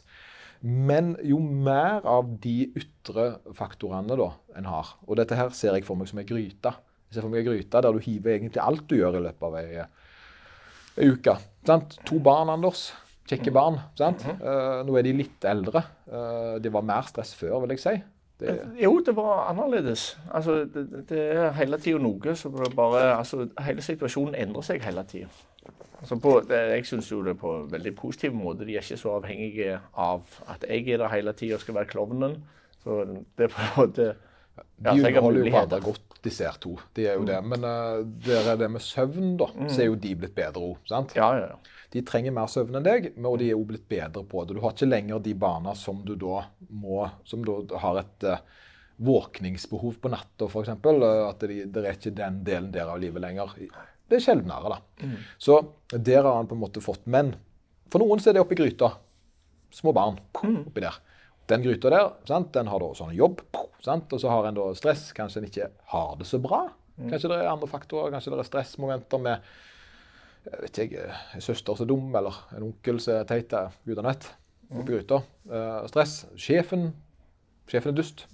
[0.65, 5.86] Men jo mer av de ytre faktorene da en har Og dette her ser jeg
[5.86, 6.74] for meg som ei gryte.
[7.07, 9.45] Jeg ser for meg ei gryte der du hiver egentlig alt du gjør i løpet
[9.51, 11.38] av ei uke.
[11.68, 11.99] Sant?
[12.09, 12.89] To barn, Anders
[13.28, 13.80] kjekke barn.
[13.95, 14.25] sant?
[14.25, 14.84] Mm -hmm.
[14.88, 15.84] nå er de litt eldre.
[16.07, 17.95] Uh, det var mer stress før, vil jeg si.
[18.39, 18.59] Det...
[18.84, 20.17] Jo, det var annerledes.
[20.32, 25.03] Altså, det, det er hele tida noe som bare altså, Hele situasjonen endrer seg hele
[25.09, 25.28] tida.
[25.97, 28.65] Altså på, jeg syns jo det er på en veldig positiv måte.
[28.65, 30.21] De er ikke så avhengige av
[30.53, 32.38] at jeg er der hele tida og skal være klovnen.
[32.84, 33.01] Så
[33.38, 36.06] det er på en måte ja, De underholder jo hverandre godt,
[36.43, 36.75] her to.
[36.97, 37.30] De er jo mm.
[37.30, 37.39] det.
[37.53, 39.71] Men uh, det er det med søvn, da, mm.
[39.71, 40.91] så er jo de blitt bedre òg.
[40.91, 41.82] Ja, ja, ja.
[41.93, 44.57] De trenger mer søvn enn deg, og de er òg blitt bedre på det.
[44.57, 48.63] Du har ikke lenger de barna som du da må Som da har et uh,
[48.97, 50.73] våkningsbehov på natta, f.eks.
[50.73, 53.53] At det de er ikke den delen der av livet lenger.
[54.07, 55.05] Det er sjeldnere, da.
[55.05, 55.17] Mm.
[55.38, 55.59] Så
[55.91, 57.36] der har han på en måte fått Men
[57.91, 58.91] for noen så er det oppi gryta.
[59.73, 60.63] Små barn mm.
[60.69, 60.97] oppi der.
[61.47, 62.51] Den gryta der, sant?
[62.55, 63.41] den har da sånn jobb,
[63.83, 64.11] sant?
[64.11, 65.09] og så har en da stress.
[65.15, 66.65] Kanskje en ikke har det så bra.
[66.97, 67.09] Mm.
[67.11, 68.11] Kanskje det er andre faktorer.
[68.15, 69.49] Kanskje det er stressmomenter med
[70.47, 73.51] jeg vet ikke, en søster som er dum, eller en onkel som er teit.
[73.87, 74.29] Gudene vet.
[74.71, 75.21] Oppi gryta.
[75.47, 76.21] Uh, stress.
[76.39, 76.91] Sjefen
[77.67, 78.25] sjefen er dust.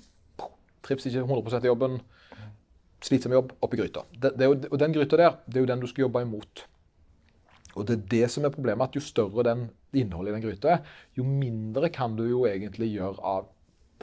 [0.85, 1.97] Trives ikke 100 i jobben.
[3.03, 3.55] Slitsom jobb.
[3.65, 4.05] Oppi gryta.
[4.13, 6.65] Det, det jo, og den gryta der, det er jo den du skal jobbe imot.
[7.73, 9.67] Og det er det som er problemet, at jo større den
[9.97, 13.49] innholdet i den gryta er, jo mindre kan du jo egentlig gjøre av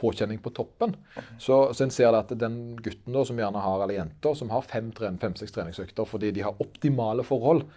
[0.01, 0.95] påkjenning på toppen.
[1.37, 4.65] Så, så en ser at den gutten da, som gjerne har, eller jenter som har
[4.65, 7.67] fem-seks fem, treningsøkter fordi de har optimale forhold,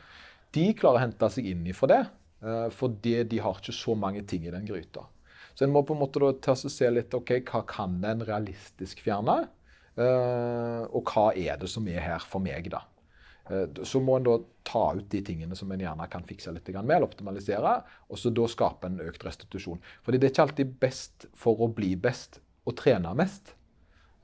[0.55, 2.05] de klarer å hente seg inn ifra det.
[2.45, 5.07] Uh, fordi de har ikke så mange ting i den gryta.
[5.57, 9.45] Så en må på en måte da se litt ok, hva kan en realistisk fjerne?
[9.97, 12.83] Uh, og hva er det som er her for meg, da?
[13.51, 16.70] Uh, så må en da ta ut de tingene som en gjerne kan fikse litt
[16.74, 17.74] med, eller optimalisere,
[18.09, 19.82] og så da skape en økt restitusjon.
[20.07, 23.55] Fordi det er ikke alltid best for å bli best å trene mest.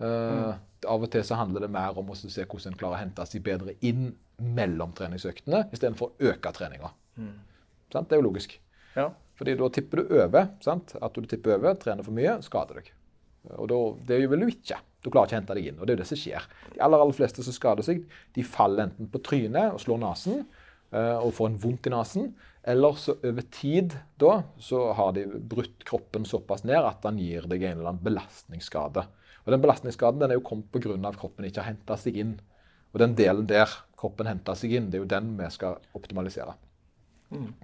[0.00, 0.66] Uh, mm.
[0.88, 3.26] Av og til så handler det mer om å se hvordan en klarer å hente
[3.28, 6.94] seg bedre inn mellom treningsøktene istedenfor å øke treninga.
[7.20, 7.34] Mm.
[7.92, 8.54] Det er jo logisk.
[8.94, 9.10] Ja.
[9.36, 10.48] Fordi da tipper du over.
[10.64, 10.94] Sant?
[11.00, 12.90] At du tipper over, trener for mye, skader deg.
[13.56, 14.80] Og da, Det vil du ikke.
[15.00, 15.78] Du klarer ikke å hente deg inn.
[15.78, 16.46] og Det er jo det som skjer.
[16.74, 18.02] De aller, aller fleste som skader seg,
[18.36, 20.42] de faller enten på trynet og slår nesen
[20.94, 22.32] uh, og får en vondt i nesen,
[22.70, 27.48] eller så over tid da, så har de brutt kroppen såpass ned at den gir
[27.48, 29.06] deg en eller annen belastningsskade.
[29.46, 30.98] Og Den belastningsskaden den er jo kommet pga.
[31.08, 32.34] at kroppen ikke har henta seg inn.
[32.92, 36.54] Og den delen der kroppen henter seg inn, det er jo den vi skal optimalisere.
[37.30, 37.54] Mm.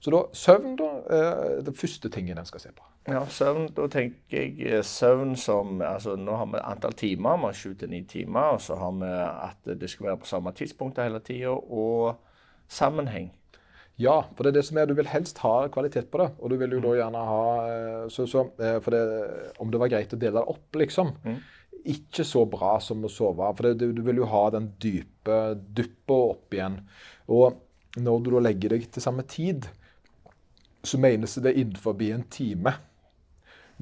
[0.00, 2.84] Så da, søvn da, er det første tingen en skal se på.
[3.06, 7.50] Ja, søvn, Da tenker jeg eh, søvn som altså Nå har vi antall timer, vi
[7.50, 8.56] har sju til ni timer.
[8.56, 12.16] Og så har vi at det skal være på samme tidspunkt hele tida, og
[12.68, 13.30] sammenheng.
[13.96, 16.30] Ja, for det er det som er, du vil helst ha kvalitet på det.
[16.38, 16.96] Og du vil jo da mm.
[16.98, 19.04] gjerne ha eh, så, så, eh, For det,
[19.62, 21.14] om det var greit å dele det opp, liksom.
[21.24, 21.38] Mm.
[21.94, 23.52] Ikke så bra som å sove.
[23.56, 26.82] For det, du vil jo ha den dype duppa opp igjen.
[27.30, 27.62] Og
[27.96, 29.70] når du da legger deg til samme tid,
[30.86, 32.74] så menes det innenfor en time.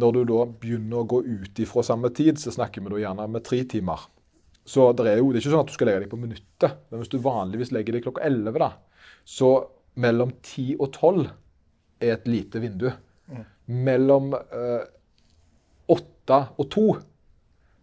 [0.01, 3.29] Når du da begynner å gå ut ifra samme tid, så snakker vi da gjerne
[3.31, 4.09] med tre timer.
[4.65, 6.77] Så det er jo det er ikke sånn at du skal legge deg på minuttet.
[6.91, 8.71] Men hvis du vanligvis legger deg klokka 11, da,
[9.29, 9.51] så
[10.01, 11.25] mellom 10 og 12
[12.05, 12.89] er et lite vindu.
[13.31, 13.45] Mm.
[13.87, 14.87] Mellom eh,
[15.95, 16.87] 8 og 2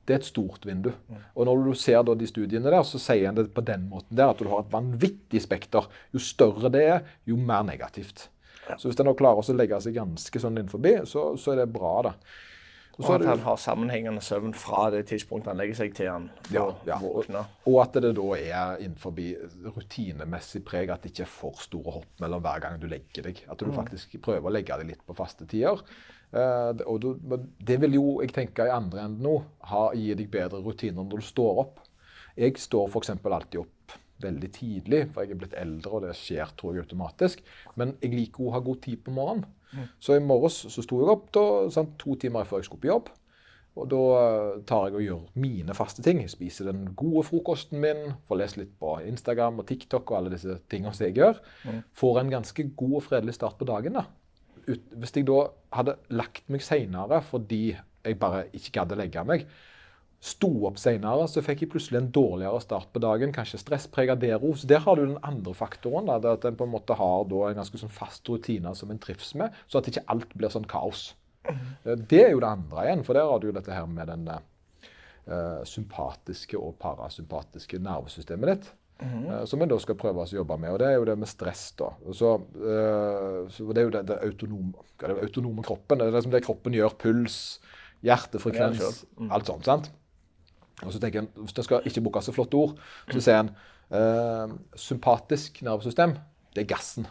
[0.01, 0.89] det er et stort vindu.
[1.07, 1.23] Mm.
[1.37, 4.33] Og når du ser de studiene der, så sier en det på den måten der
[4.33, 5.87] at du har et vanvittig spekter.
[6.11, 8.27] Jo større det er, jo mer negativt.
[8.69, 8.77] Ja.
[8.77, 11.95] Så hvis en klarer å legge seg ganske sånn innenfor, så, så er det bra.
[12.09, 12.15] da.
[12.97, 16.27] Og, og at han har sammenhengende søvn fra det tidspunktet han legger seg til han
[16.53, 16.97] ja, ja.
[17.01, 17.47] våkner.
[17.69, 19.15] Og at det da er innenfor
[19.77, 23.43] rutinemessig preg, at det ikke er for store hopp mellom hver gang du legger deg.
[23.47, 23.77] At du mm.
[23.77, 25.81] faktisk prøver å legge deg litt på faste tider.
[26.31, 27.09] Uh, og du,
[27.59, 29.33] det vil jo jeg tenke i andre enden nå
[29.67, 31.81] ha, gi deg bedre rutiner når du står opp.
[32.39, 33.15] Jeg står f.eks.
[33.15, 37.41] alltid opp veldig tidlig, for jeg er blitt eldre, og det skjer tror jeg automatisk.
[37.79, 39.49] Men jeg liker å ha god tid på morgenen.
[40.03, 42.91] Så i morges så sto jeg opp da, sant, to timer før jeg skulle på
[42.91, 43.11] jobb.
[43.79, 46.19] Og da eh, tar jeg og gjør mine faste ting.
[46.25, 50.33] Jeg spiser den gode frokosten min, får lest litt på Instagram og TikTok og alle
[50.33, 51.39] disse tingene som jeg gjør.
[51.95, 53.95] Får en ganske god og fredelig start på dagen.
[53.95, 54.03] da.
[54.67, 55.45] Hvis jeg da
[55.77, 59.47] hadde lagt meg seinere fordi jeg bare ikke gadd å legge meg,
[60.21, 63.33] sto opp senere, så fikk jeg plutselig en dårligere start på dagen.
[63.33, 64.53] Kanskje stressprega dero.
[64.53, 66.11] Så der har du den andre faktoren.
[66.11, 69.33] Da, at en på en måte har en ganske sånn fast rutine som en trives
[69.39, 71.15] med, så at ikke alt blir sånn kaos.
[71.49, 72.03] Mm.
[72.05, 74.27] Det er jo det andre igjen, for der har du jo dette her med den
[74.29, 78.69] uh, sympatiske og parasympatiske nervesystemet ditt.
[79.01, 79.09] Mm.
[79.09, 79.45] -hmm.
[79.45, 80.71] som en da skal prøve å jobbe med.
[80.71, 81.89] Og det er jo det med stress, da.
[82.13, 85.97] Så, uh, så det er jo det, det, autonome, det autonome kroppen.
[85.97, 86.89] Det er det som det kroppen gjør.
[86.99, 87.59] Puls,
[88.01, 89.31] hjertefrekvens, mm.
[89.31, 89.65] alt sånt.
[89.65, 89.91] sant?
[90.85, 92.77] Og så tenker en, det skal ikke bruke så flotte ord,
[93.11, 93.51] så sier en
[93.93, 96.15] eh, sympatisk nervesystem,
[96.55, 97.09] det er gassen.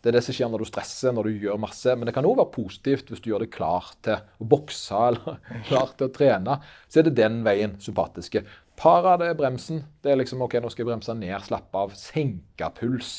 [0.00, 1.92] Det er det som skjer når du stresser, når du gjør masse.
[1.92, 5.40] Men det kan òg være positivt hvis du gjør det klar til å bokse eller
[5.68, 6.56] klar til å trene.
[6.88, 8.44] Så er det den veien sympatiske.
[8.80, 9.82] Para, det er bremsen.
[10.00, 13.12] Det er liksom OK, nå skal jeg bremse ned, slappe av, senke puls.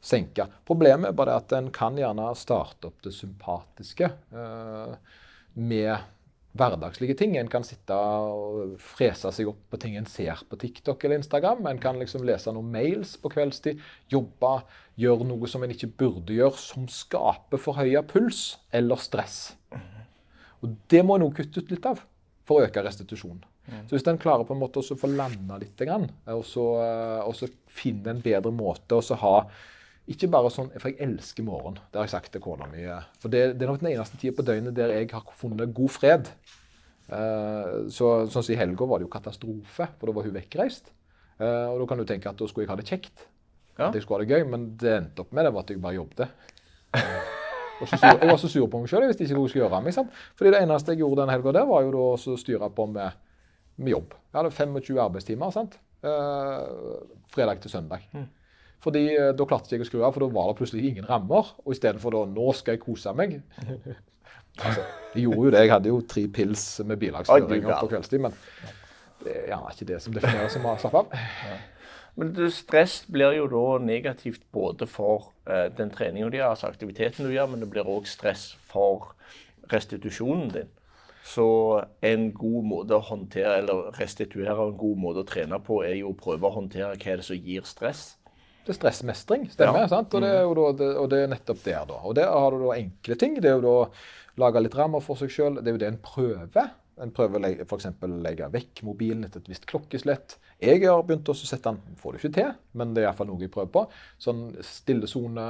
[0.00, 0.46] Senke.
[0.64, 4.94] Problemet er bare at en kan gjerne starte opp det sympatiske eh,
[5.60, 5.92] med
[6.56, 7.36] hverdagslige ting.
[7.38, 11.66] En kan sitte og frese seg opp på ting en ser på TikTok eller Instagram.
[11.70, 13.82] En kan liksom lese noen mails på kveldstid,
[14.12, 14.52] jobbe,
[15.00, 19.56] gjøre noe som en ikke burde gjøre, som skaper forhøya puls eller stress.
[20.64, 22.00] Og Det må en òg kutte ut litt av
[22.46, 23.44] for å øke restitusjonen.
[23.66, 26.66] Så Hvis en klarer på en måte å få landa litt, og så,
[27.26, 29.38] og så finne en bedre måte å ha
[30.12, 31.78] ikke bare sånn, For jeg elsker morgen.
[31.90, 32.84] Det har jeg sagt til kona mi.
[33.22, 35.94] For det, det, er nok den eneste tida på døgnet der jeg har funnet god
[35.94, 36.30] fred.
[37.06, 40.92] Uh, så, sånn som I helga var det jo katastrofe, for da var hun vekkreist.
[41.38, 43.26] Uh, og Da kan du tenke at da skulle jeg ha det kjekt.
[43.76, 43.90] Ja.
[43.90, 45.82] At jeg skulle ha det gøy, Men det endte opp med det var at jeg
[45.82, 46.54] bare jobbet.
[46.96, 47.34] Og
[47.80, 49.94] og sur, jeg var så sur på meg sjøl hvis jeg ikke skulle gjøre meg.
[49.94, 50.12] Sant?
[50.38, 53.18] Fordi det eneste jeg gjorde den helga der, var jo da å styre på med,
[53.76, 54.14] med, jobb.
[54.30, 55.52] Jeg hadde 25 arbeidstimer.
[55.54, 55.80] sant?
[57.32, 58.04] fredag til søndag.
[58.12, 58.26] Mm.
[58.84, 61.08] Fordi eh, Da klarte jeg ikke å skru av, for da var det plutselig ingen
[61.08, 61.54] rammer.
[61.64, 63.38] Og istedenfor da nå skal jeg kose meg
[64.64, 65.62] altså, Jeg gjorde jo det.
[65.64, 68.36] Jeg hadde jo tre pils med bilagsføring på kveldstid, men
[69.24, 71.16] det er gjerne ikke det som defineres som å slappe av.
[72.16, 77.26] Men stress blir jo da negativt både for uh, den treninga de gjør, altså aktiviteten
[77.26, 79.10] du gjør, men det blir òg stress for
[79.72, 80.70] restitusjonen din.
[81.26, 81.46] Så
[82.06, 86.12] en god måte å håndtere eller restituere en god måte å trene på, er jo
[86.12, 88.04] å prøve å håndtere hva er det som gir stress.
[88.66, 89.84] Det er stressmestring, stemmer.
[89.84, 89.90] Ja.
[89.90, 90.14] sant?
[90.18, 92.00] Og det, da, det, og det er nettopp der, da.
[92.02, 93.36] Og der har du da enkle ting.
[93.38, 93.76] Det er jo da
[94.42, 95.60] lage litt rammer for seg sjøl.
[95.60, 96.72] Det er jo det en prøver.
[97.04, 97.86] En prøver f.eks.
[97.92, 100.38] å legge vekk mobilen etter et visst klokkeslett.
[100.64, 102.50] Jeg har begynt å sette den Får det ikke til,
[102.80, 103.84] men det er iallfall noe jeg prøver på.
[104.26, 105.46] Sånn stillesone.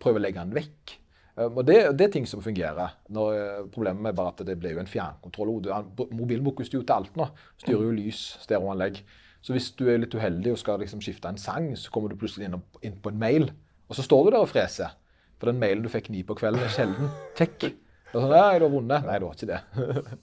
[0.00, 0.96] Prøve å legge den vekk.
[1.38, 2.96] Um, og det, det, er ting som fungerer.
[3.14, 5.52] Når, eh, problemet er bare at det blir jo en fjernkontroll.
[6.08, 7.28] Mobilen brukes jo til alt nå.
[7.60, 9.00] Styrer jo lys, stereoanlegg.
[9.48, 12.18] Så hvis du er litt uheldig og skal liksom skifte en sang, så kommer du
[12.20, 13.46] plutselig inn, på en mail,
[13.88, 14.90] og så står du der og freser.
[15.40, 17.70] For den mailen du fikk ni på kvelden, er sjelden kjekk.
[18.10, 19.06] Sånn, ja, jeg har vunnet.
[19.06, 20.18] Nei, det var ikke det.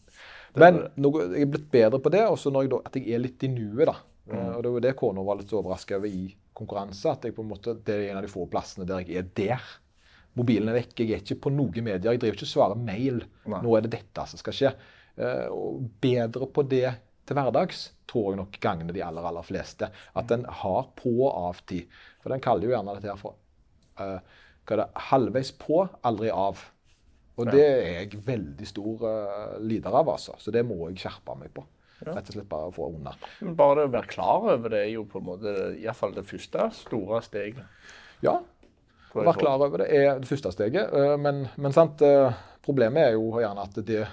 [0.61, 3.49] Men jeg er blitt bedre på det, også når jeg, at jeg er litt i
[3.49, 3.88] nuet.
[3.89, 3.95] da.
[4.30, 4.43] Mm.
[4.43, 7.15] Og Det var det kona var litt overraska over i konkurranse.
[7.15, 9.32] at jeg på en måte, Det er en av de få plassene der jeg er
[9.41, 9.65] der.
[10.38, 11.01] Mobilen er vekk.
[11.01, 12.11] Jeg er ikke på noen medier.
[12.13, 13.26] Jeg driver ikke og svarer mail.
[13.49, 13.63] Nei.
[13.65, 14.73] Nå er det dette som skal skje.
[15.17, 16.89] Uh, og bedre på det
[17.26, 19.89] til hverdags tror jeg nok gagner de aller aller fleste.
[20.17, 21.89] At en har på- og av-tid.
[22.21, 23.38] For den kaller jo gjerne dette her for
[23.99, 24.19] uh,
[24.65, 26.63] hva er det, halvveis på, aldri av.
[27.36, 30.38] Og det er jeg veldig stor uh, lider av, altså.
[30.39, 31.65] Så det må jeg skjerpe meg på.
[32.05, 33.13] Rett og slett bare få unna.
[33.55, 36.69] Bare det å være klar over det er jo på en måte iallfall det første
[36.76, 37.63] store steget.
[38.23, 38.39] Ja.
[39.15, 40.91] Å være klar over det er det første steget.
[40.93, 42.03] Uh, men, men sant,
[42.65, 44.03] problemet er jo gjerne at det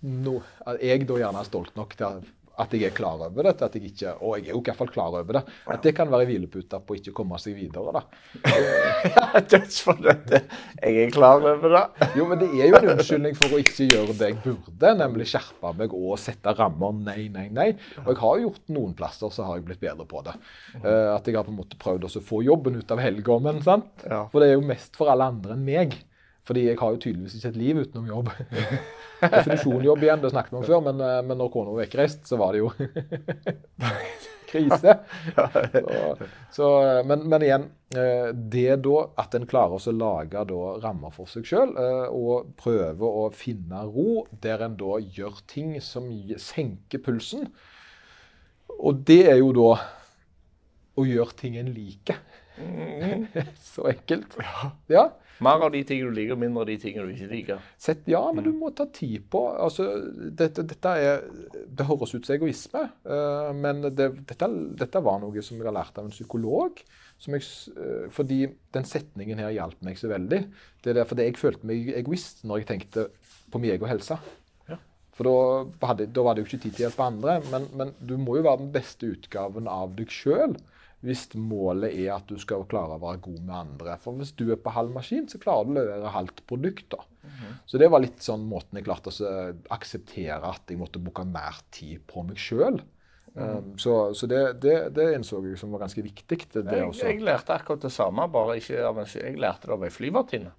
[0.00, 2.20] no, at jeg da gjerne er stolt nok til
[2.60, 4.66] at jeg er klar over det, til at jeg ikke Og jeg er jo i
[4.68, 5.42] hvert fall klar over det.
[5.70, 8.02] At det kan være hvilepute på å ikke komme seg videre, da.
[9.50, 10.40] Dette.
[10.80, 12.10] Jeg er klar over det.
[12.18, 15.28] Jo, men det er jo en unnskyldning for å ikke gjøre det jeg burde, nemlig
[15.30, 16.94] skjerpe meg og sette rammer.
[17.06, 17.70] Nei, nei, nei.
[18.04, 20.36] Og jeg har gjort noen plasser så har jeg blitt bedre på det.
[20.82, 23.60] Uh, at jeg har på en måte prøvd å få jobben ut av helga, men
[23.64, 23.90] sant?
[24.04, 24.24] Ja.
[24.32, 25.98] For det er jo mest for alle andre enn meg.
[26.48, 28.30] Fordi jeg har jo tydeligvis ikke et liv utenom jobb.
[29.20, 32.24] Definisjonen jobb igjen, det snakket vi om før, men, eh, men når kona var vekkreist,
[32.28, 32.70] så var det jo
[34.50, 34.94] krise.
[35.36, 36.16] Så,
[36.56, 36.70] så,
[37.06, 41.46] men, men, igjen, eh, det da at en klarer å lage da rammer for seg
[41.46, 46.08] sjøl eh, og prøve å finne ro der en da gjør ting som
[46.40, 47.50] senker pulsen,
[48.80, 49.72] og det er jo da
[50.98, 52.18] å gjøre ting en liker.
[52.60, 53.26] Mm.
[53.70, 54.36] Så enkelt.
[54.90, 55.10] Ja.
[55.44, 57.68] Mer av de tingene du liker, mindre av de tingene du ikke liker.
[57.80, 59.86] Sett, ja, men du må ta tid på altså,
[60.36, 61.22] dette, dette er,
[61.64, 64.50] Det høres ut som egoisme, uh, men det, dette,
[64.82, 66.82] dette, var noe som jeg har lært av en psykolog.
[67.24, 68.42] Jeg, uh, fordi
[68.76, 70.42] den setningen her hjalp meg så veldig.
[70.84, 73.08] Det er derfor jeg følte meg egoist når jeg tenkte
[73.50, 74.20] på min egen helse.
[75.20, 77.32] For da, hadde, da, var det jo ikke tid til å hjelpe andre.
[77.52, 80.54] Men, men du må jo være den beste utgaven av deg sjøl
[81.00, 83.96] hvis målet er at du skal klare å være god med andre.
[84.02, 86.90] For hvis du er på halv maskin, så klarer du å levere halvt produkt.
[86.90, 87.04] da.
[87.22, 87.54] Mm -hmm.
[87.66, 91.56] Så det var litt sånn måten jeg klarte å akseptere at jeg måtte bruke mer
[91.70, 92.82] tid på meg sjøl.
[93.34, 93.56] Mm.
[93.56, 96.38] Um, så, så det, det, det, innså jeg som var ganske viktig.
[96.54, 99.90] Jeg, jeg, lærte akkurat det samme, bare ikke av en, jeg lærte det av ei
[99.90, 100.52] flyvertinne.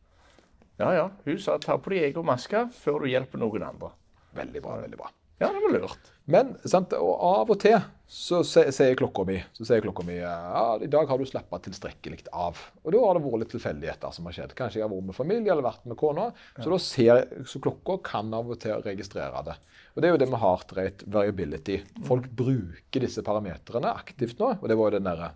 [0.80, 1.10] Ja, ja.
[1.26, 3.92] Hun sa ta på deg egen maske før du hjelper noen andre.
[4.34, 4.78] Veldig bra.
[4.82, 5.12] veldig bra.
[5.42, 6.12] Ja, det var lurt.
[6.32, 7.80] Men sant, og av og til
[8.12, 12.26] så sier klokka mi så sier klokka mi, ja, i dag har du slappa tilstrekkelig
[12.36, 12.60] av.
[12.84, 14.56] Og da har det vært litt tilfeldigheter som har skjedd.
[14.58, 16.30] Kanskje jeg har vært med familie eller vært med kona.
[16.58, 16.80] Så ja.
[16.84, 19.56] ser, så klokka kan av og til registrere det.
[19.96, 21.78] Og det er jo det med heart rate variability.
[22.08, 22.36] Folk mm.
[22.42, 24.58] bruker disse parametrene aktivt nå.
[24.60, 25.32] Og det var jo den derre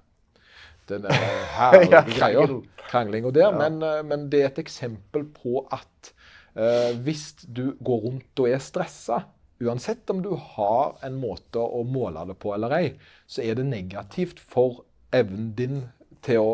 [0.90, 1.16] den der
[1.60, 2.46] herlige greia.
[2.90, 3.48] Kranglinga der.
[3.48, 3.54] Ja.
[3.56, 6.12] Men, eh, men, det er et eksempel på at
[6.60, 9.24] uh, hvis du går rundt og er stressa
[9.64, 12.88] uansett om du har en måte å måle det på eller ei,
[13.28, 14.84] så er det negativt for
[15.16, 15.86] evnen din
[16.26, 16.50] til å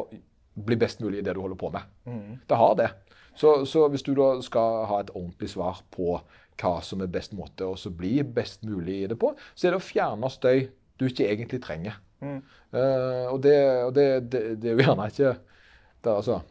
[0.61, 1.87] bli best mulig i det du holder på med.
[2.05, 2.37] Mm.
[2.47, 2.91] Det har det.
[3.35, 6.19] Så, så, hvis du da skal ha et ordentlig svar på
[6.61, 9.81] hva som er best måte å bli best mulig i det på, så er det
[9.81, 10.67] å fjerne støy
[10.99, 11.97] du ikke egentlig trenger.
[12.21, 12.41] Mm.
[12.75, 16.41] Uh, og, det, og det, det, det, er jo gjerne ikke det, altså,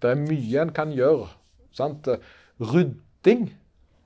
[0.00, 1.28] det er mye en kan gjøre.
[1.76, 2.08] Sant?
[2.62, 3.50] Rydding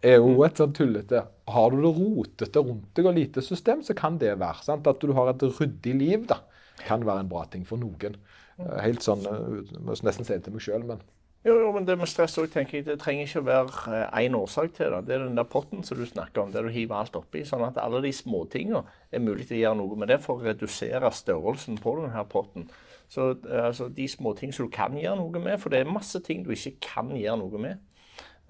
[0.03, 0.45] er jo mm.
[0.47, 4.35] et sånn tullete Har du det rotete rundt deg og lite system, så kan det
[4.41, 4.65] være.
[4.67, 4.87] sant?
[4.87, 6.43] At du har et ryddig liv, da,
[6.87, 8.19] kan være en bra ting for noen.
[8.59, 8.69] Mm.
[8.69, 11.03] Eh, helt sånn eh, må nesten si det til meg sjøl, men
[11.43, 14.37] jo, jo, men det med stress også, tenker jeg, det trenger ikke å være én
[14.37, 15.01] eh, årsak til det.
[15.09, 17.43] Det er den der potten som du snakker om, der du hiver alt oppi.
[17.49, 20.47] Sånn at alle de småtinga er mulig til å gjøre noe med det for å
[20.47, 22.69] redusere størrelsen på denne potten.
[23.11, 26.47] Så altså, de småting som du kan gjøre noe med, for det er masse ting
[26.47, 27.83] du ikke kan gjøre noe med.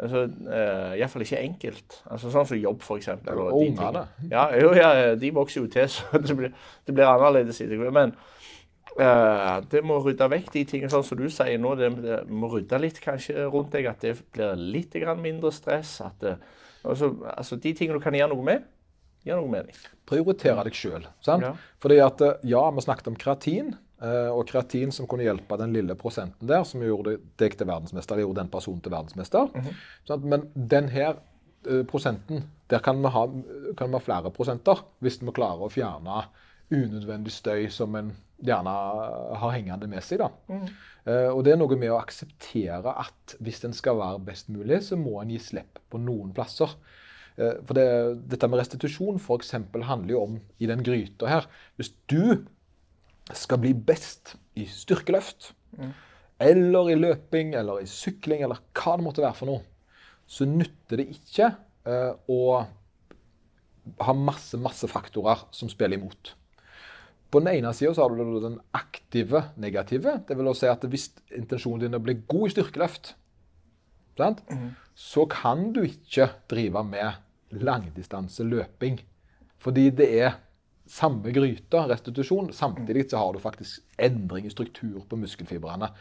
[0.01, 1.99] Altså, uh, Iallfall ikke enkelt.
[2.11, 3.11] Altså, sånn som jobb, f.eks.
[3.29, 4.05] Ungene.
[4.31, 6.55] Ja, jo, ja, de vokser jo til, så det blir,
[6.87, 7.61] det blir annerledes.
[7.93, 8.15] Men
[8.97, 11.75] uh, det må rydde vekk de tingene sånn som du sier nå.
[11.79, 15.99] Det, det, må rydde litt kanskje rundt deg, at det blir litt mindre stress.
[16.23, 16.37] Det,
[16.83, 18.69] altså, altså, de tingene du kan gjøre noe med,
[19.29, 19.87] gjør noe med dem.
[20.09, 21.07] Prioritere deg sjøl.
[21.29, 21.55] Ja.
[21.83, 23.75] Fordi at, eh, ja, vi snakket om kreatin.
[24.03, 28.19] Eh, og kreatin som kunne hjelpe den lille prosenten der, som gjorde deg til verdensmester,
[28.19, 29.51] gjorde den personen til verdensmester.
[29.55, 29.75] Mm -hmm.
[30.09, 31.15] sånn, men den her
[31.71, 33.27] uh, prosenten, der kan vi, ha,
[33.77, 36.25] kan vi, ha, flere prosenter hvis vi klarer å fjerne
[36.71, 38.71] unødvendig støy som en gjerne
[39.37, 40.19] har hengende med seg.
[40.19, 40.29] da.
[40.49, 40.67] Mm.
[41.07, 44.83] Uh, og det er noe med å akseptere at hvis en skal være best mulig,
[44.83, 46.75] så må en gi slipp på noen plasser.
[47.39, 51.47] Uh, for det, dette med restitusjon for eksempel, handler jo om i den gryta her
[51.77, 52.45] Hvis du
[53.39, 55.93] skal bli best i styrkeløft, mm.
[56.49, 59.65] eller i løping, eller i sykling, eller hva det måtte være for noe,
[60.27, 61.51] så nytter det ikke
[61.89, 62.43] uh, å
[64.07, 66.35] ha masse, masse faktorer som spiller imot.
[67.33, 70.19] På den ene sida har du den aktive negative.
[70.29, 73.15] Det vil si at hvis intensjonen din er å bli god i styrkeløft,
[74.21, 74.67] mm.
[74.95, 79.01] så kan du ikke drive med langdistanse løping.
[79.63, 80.37] Fordi det er
[80.89, 82.53] samme gryte, restitusjon.
[82.55, 85.93] Samtidig så har du faktisk endring i struktur på muskelfibrene.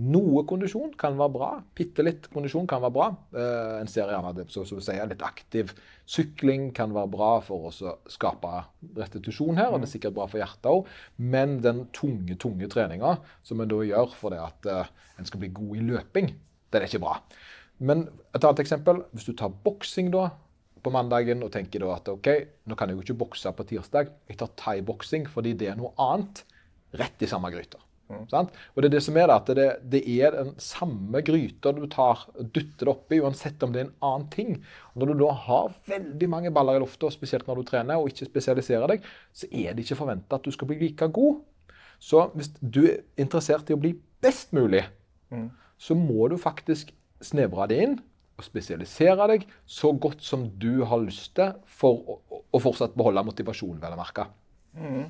[0.00, 1.48] Noe kondisjon kan være bra.
[1.76, 3.08] Bitte litt kondisjon kan være bra.
[3.36, 5.74] Eh, en ser gjerne det, så, så si, litt aktiv
[6.08, 8.52] sykling kan være bra for å skape
[8.96, 10.88] restitusjon her, og det er sikkert bra for hjertet òg.
[11.20, 15.42] Men den tunge, tunge treninga som en da gjør for det at eh, en skal
[15.42, 16.32] bli god i løping,
[16.70, 17.18] den er ikke bra.
[17.80, 20.30] Men et annet eksempel, hvis du tar boksing, da.
[20.82, 22.30] På mandagen og tenker da at OK,
[22.68, 24.10] nå kan jeg jo ikke bokse på tirsdag.
[24.30, 26.44] Jeg tar thaiboksing fordi det er noe annet.
[26.98, 27.78] Rett i samme gryta.
[28.10, 28.24] Mm.
[28.26, 32.24] Og det er det som er at det, det er den samme gryta du tar,
[32.40, 34.56] dytter det oppi, uansett om det er en annen ting.
[34.92, 38.10] Og når du da har veldig mange baller i lufta, spesielt når du trener og
[38.10, 41.42] ikke spesialiserer deg, så er det ikke forventa at du skal bli like god.
[42.02, 44.82] Så hvis du er interessert i å bli best mulig,
[45.30, 45.46] mm.
[45.78, 46.90] så må du faktisk
[47.22, 47.98] snevre det inn
[48.40, 53.24] og spesialisere deg så godt som du har lyst til for å, å fortsatt beholde
[53.28, 54.26] motivasjonen, vel å merke.
[54.74, 55.08] Mm.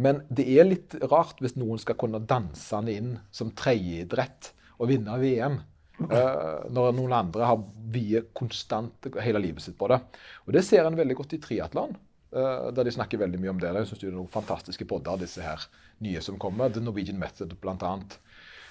[0.00, 4.90] Men det er litt rart hvis noen skal kunne danse den inn som tredjeidrett og
[4.92, 5.60] vinne VM.
[6.00, 7.58] Uh, når noen andre har
[7.92, 9.98] viet konstant hele livet sitt på det.
[10.46, 11.92] Og Det ser en veldig godt i triatlon,
[12.32, 13.74] uh, der de snakker veldig mye om det.
[13.76, 15.66] Jeg synes det er noen fantastiske podder, disse her
[16.00, 16.72] nye som kommer.
[16.72, 18.16] The Norwegian Method, blant annet.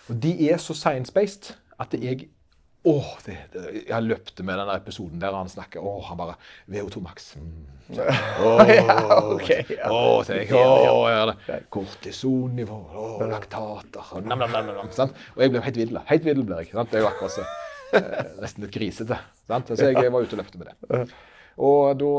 [0.09, 2.31] Og De er så science-based at jeg
[2.83, 6.35] Åh, det, det, Jeg løpte med denne episoden der han snakker Åh, han bare
[6.71, 7.33] VO2 Max.
[7.35, 7.65] Mm.
[7.99, 8.95] Åh, ja,
[9.33, 9.89] okay, ja.
[9.91, 11.57] åh, så åh, ja.
[11.69, 15.17] Kortisonnivå, åh, laktater nam, nam, nam, nam, sant?
[15.35, 15.99] Og jeg ble helt vill.
[16.11, 16.71] Helt vill blir jeg.
[16.75, 16.91] Sant?
[16.91, 17.47] Det er jo akkurat så
[17.97, 19.17] eh, nesten litt grisete.
[19.49, 19.73] Sant?
[19.73, 21.07] Så jeg var ute og løpte med det.
[21.59, 22.11] Og da,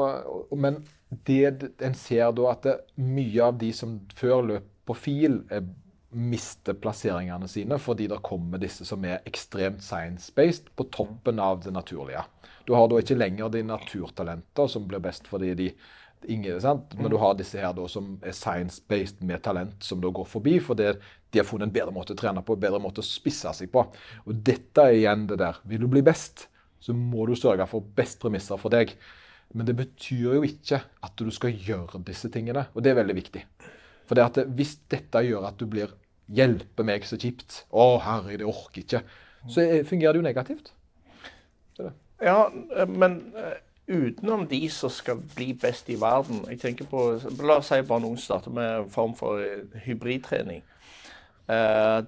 [0.59, 0.83] men
[1.27, 5.65] det, en ser da at det, mye av de som før løp på fil, er
[6.11, 11.73] mister plasseringene sine fordi det kommer disse som er ekstremt science-based på toppen av det
[11.75, 12.25] naturlige.
[12.67, 15.71] Du har da ikke lenger de naturtalenter som blir best fordi de
[16.29, 16.95] ingen, sant?
[16.99, 20.59] Men du har disse her da som er science-based med talent, som da går forbi
[20.63, 20.93] fordi
[21.31, 23.71] de har funnet en bedre måte å trene på, en bedre måte å spisse seg
[23.73, 23.87] på.
[24.27, 25.63] Og dette er igjen det der.
[25.71, 26.49] Vil du bli best,
[26.83, 28.93] så må du sørge for best premisser for deg.
[29.55, 33.17] Men det betyr jo ikke at du skal gjøre disse tingene, og det er veldig
[33.17, 33.45] viktig.
[34.11, 35.93] For det hvis dette gjør at du blir
[36.31, 39.03] 'Hjelpe meg, så kjipt', 'Å, herre, det orker ikke',
[39.49, 40.73] så fungerer det jo negativt.
[41.77, 41.93] Det.
[42.23, 42.49] Ja,
[42.87, 43.57] men uh,
[43.89, 48.05] utenom de som skal bli best i verden jeg tenker på, La oss si bare
[48.05, 50.63] noen starter med en form for eh, hybridtrening.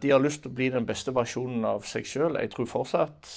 [0.02, 2.36] De har lyst til å bli den beste versjonen av seg sjøl.
[2.38, 3.30] Jeg tror fortsatt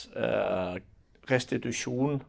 [1.31, 2.19] restitusjon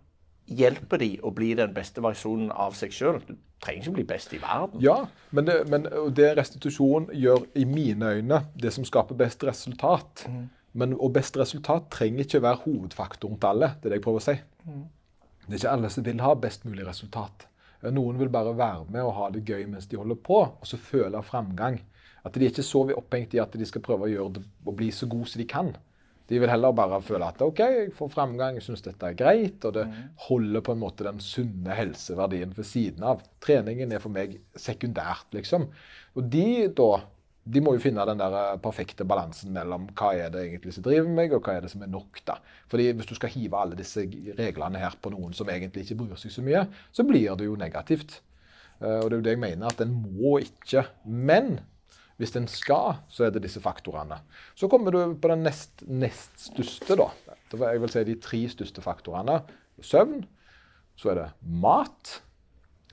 [0.47, 3.19] hjelper de å bli den beste versjonen av seg sjøl.
[3.27, 4.81] Du trenger ikke bli best i verden.
[4.85, 4.99] Ja,
[5.35, 10.27] men det, men det restitusjon gjør i mine øyne det som skaper best resultat.
[10.31, 10.47] Mm.
[10.77, 13.73] Men, og best resultat trenger ikke være hovedfaktoren til alle.
[13.81, 14.37] Det er det jeg prøver å si.
[14.67, 14.87] Mm.
[15.47, 17.47] Det er ikke alle som vil ha best mulig resultat.
[17.87, 20.79] Noen vil bare være med og ha det gøy mens de holder på, og så
[20.81, 21.79] føle framgang.
[22.27, 24.91] At de er ikke så opphengt i at de skal prøve å det og bli
[24.91, 25.71] så gode som de kan.
[26.27, 29.61] De vil heller bare føle at OK, jeg får framgang, jeg syns dette er greit.
[29.63, 29.99] Og det mm.
[30.29, 33.23] holder på en måte den sunne helseverdien ved siden av.
[33.43, 35.69] Treningen er for meg sekundært, liksom.
[36.17, 36.91] Og de da
[37.47, 40.85] de må jo finne den der eh, perfekte balansen mellom hva er det egentlig som
[40.87, 42.21] driver meg, og hva er det som er nok.
[42.27, 42.41] da.
[42.73, 44.03] Fordi Hvis du skal hive alle disse
[44.39, 47.55] reglene her på noen som egentlig ikke bryr seg så mye, så blir det jo
[47.61, 48.21] negativt.
[48.81, 50.83] Uh, og det er jo det jeg mener, at en må ikke.
[51.07, 51.61] Men
[52.17, 54.19] hvis en skal, så er det disse faktorene.
[54.57, 57.11] Så kommer du på den nest, nest største, da.
[57.53, 59.43] Jeg vil si de tre største faktorene.
[59.85, 60.25] Søvn.
[60.97, 61.27] Så er det
[61.61, 62.17] mat.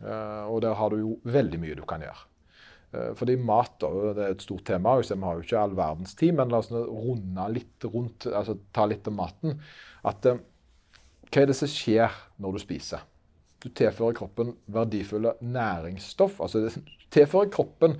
[0.04, 2.26] Eh, og der har du jo veldig mye du kan gjøre.
[2.94, 4.98] Eh, fordi mat da, det er et stort tema.
[5.00, 8.86] Vi har jo ikke all verdens tid, men la oss runde litt rundt, altså ta
[8.90, 9.58] litt om maten.
[10.04, 10.42] At, eh,
[11.32, 12.14] hva er det som skjer
[12.44, 13.08] når du spiser?
[13.64, 16.42] Du tilfører kroppen verdifulle næringsstoff.
[16.44, 16.68] altså
[17.16, 17.98] tilfører kroppen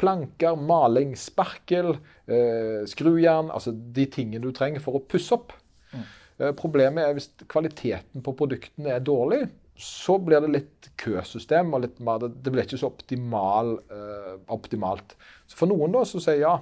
[0.00, 1.92] planker, maling, sparkel,
[2.26, 3.50] eh, skrujern.
[3.52, 5.52] Altså de tingene du trenger for å pusse opp.
[5.92, 6.04] Mm.
[6.40, 9.44] Eh, problemet er hvis kvaliteten på produktene er dårlig,
[9.80, 11.74] så blir det litt køsystem.
[11.74, 15.16] og litt mer, Det blir ikke så optimal, eh, optimalt.
[15.46, 16.58] Så For noen da så sier ja,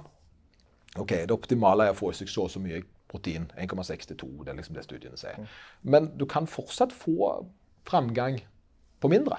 [0.97, 3.51] OK, det optimale er å få i seg så og så mye protein.
[3.57, 5.37] 1,62, det er liksom det studiene sier.
[5.37, 5.47] Mm.
[5.83, 7.45] Men du kan fortsatt få
[7.85, 8.41] framgang
[8.99, 9.37] på mindre.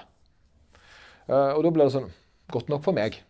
[1.29, 2.11] Uh, og da blir det sånn
[2.51, 3.21] Godt nok for meg.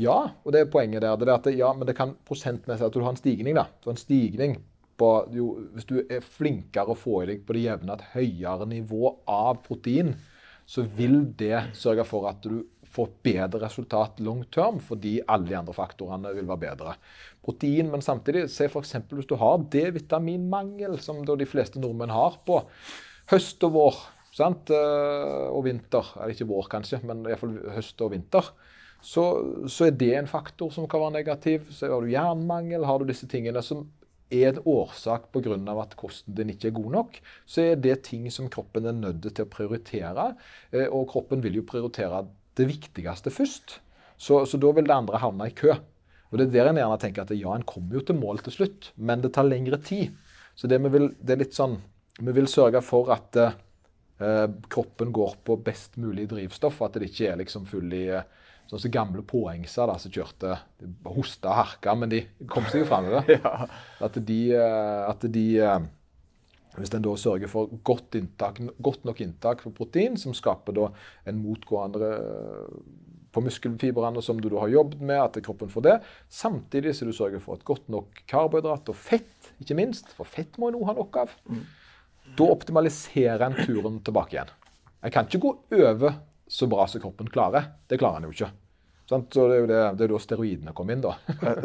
[0.00, 1.16] Ja, og det er poenget der.
[1.16, 3.54] Det er at det, ja, men det kan prosentmessig at du har en stigning.
[3.54, 3.68] da.
[3.80, 4.58] Du har en stigning
[4.98, 8.66] på, jo, Hvis du er flinkere å få i deg på det jevne et høyere
[8.70, 10.14] nivå av protein,
[10.66, 12.64] så vil det sørge for at du
[12.94, 16.94] får bedre resultat long term, fordi alle de andre faktorene vil være bedre.
[17.42, 18.94] Protein, men samtidig, se f.eks.
[19.10, 22.62] hvis du har D-vitaminmangel, som de fleste nordmenn har på
[23.32, 23.98] høst og vår
[24.34, 24.70] sant?
[24.70, 26.14] Eh, og vinter.
[26.20, 28.54] Eller ikke vår, kanskje, men iallfall høst og vinter
[29.04, 29.24] så,
[29.68, 31.68] så, er det en faktor som kan være negativ.
[31.74, 33.84] Så har du jernmangel, har du disse tingene som
[34.32, 35.58] er en årsak pga.
[35.82, 39.28] at kosten din ikke er god nok, så er det ting som kroppen er nødt
[39.28, 40.34] til å prioritere.
[40.72, 42.24] Eh, og kroppen vil jo prioritere
[42.56, 43.80] det viktigste først.
[44.16, 45.74] Så, så da vil det andre havne i kø.
[46.32, 48.56] Og Det er der en gjerne tenker at ja, en kommer jo til mål til
[48.56, 50.16] slutt, men det tar lengre tid.
[50.56, 51.80] Så det, vi vil, det er litt sånn
[52.14, 53.36] Vi vil sørge for at
[54.18, 58.26] Eh, kroppen går på best mulig drivstoff, at det ikke er liksom full i eh,
[58.74, 60.56] Sånn som gamle påhengser da, som kjørte
[61.06, 63.28] hosta og harka, men de kom seg jo framover.
[63.36, 63.68] Ja.
[64.02, 65.84] At de, eh, at de eh,
[66.74, 70.88] Hvis en da sørger for godt, inntak, godt nok inntak for protein, som skaper da
[71.30, 72.80] en motgående eh,
[73.30, 75.94] på muskelfibrene som du da har jobbet med, at kroppen får det.
[76.26, 80.10] Samtidig som du sørger for et godt nok karbohydrat og fett, ikke minst.
[80.18, 81.38] For fett må en òg ha nok av.
[82.34, 84.50] Da optimaliserer en turen tilbake igjen.
[84.98, 86.18] En kan ikke gå over
[86.50, 87.70] så bra som kroppen klarer.
[87.86, 88.50] Det klarer en jo ikke.
[89.10, 89.34] Sant?
[89.36, 91.14] Så det er jo det, det er da steroidene kommer inn, da.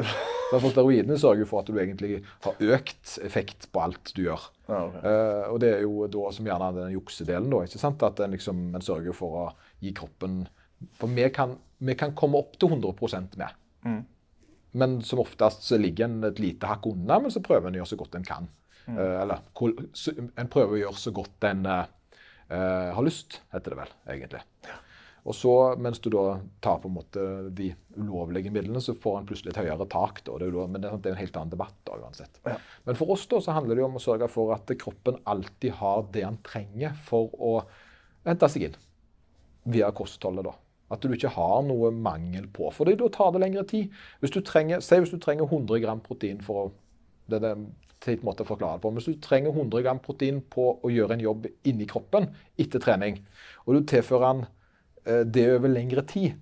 [0.50, 4.48] For steroidene sørger for at du egentlig har økt effekt på alt du gjør.
[4.66, 5.04] Ja, okay.
[5.06, 7.62] Eh, og det er jo da som gjerne den juksedelen, da.
[7.68, 8.06] ikke sant?
[8.06, 9.44] At en liksom, sørger for å
[9.84, 10.42] gi kroppen
[10.98, 11.54] For vi kan,
[11.84, 13.60] vi kan komme opp til 100 med.
[13.86, 14.02] Mm.
[14.80, 17.82] Men som oftest så ligger en et lite hakk unna, men så prøver en å
[17.82, 18.50] gjøre så godt en kan.
[18.88, 18.98] Mm.
[18.98, 19.42] Eh, eller
[20.40, 21.96] en prøver å gjøre så godt en eh,
[22.50, 24.44] eh, har lyst, heter det vel egentlig.
[25.30, 27.24] Og så, mens du da tar på en måte
[27.54, 27.68] de
[28.00, 30.24] ulovlige midlene, så får en plutselig et høyere tak.
[30.26, 30.40] Da.
[30.42, 32.40] Det er men det er, en helt annen debatt da, uansett.
[32.50, 32.56] Ja.
[32.88, 35.78] Men for oss da, så handler det jo om å sørge for at kroppen alltid
[35.84, 37.54] har det han trenger for å
[38.26, 38.82] hente seg inn
[39.70, 40.50] via kostholdet.
[40.50, 40.56] da.
[40.90, 42.72] At du ikke har noe mangel på.
[42.74, 43.94] For da tar det lengre tid.
[44.24, 46.70] Hvis du trenger, Si hvis du trenger 100 gram protein for å
[47.30, 47.60] det er
[48.10, 48.92] en måte å forklare det på.
[48.96, 53.20] Hvis du trenger 100 gram protein på å gjøre en jobb inni kroppen etter trening,
[53.66, 54.50] og du tilfører eh,
[55.26, 56.38] det over lengre tid,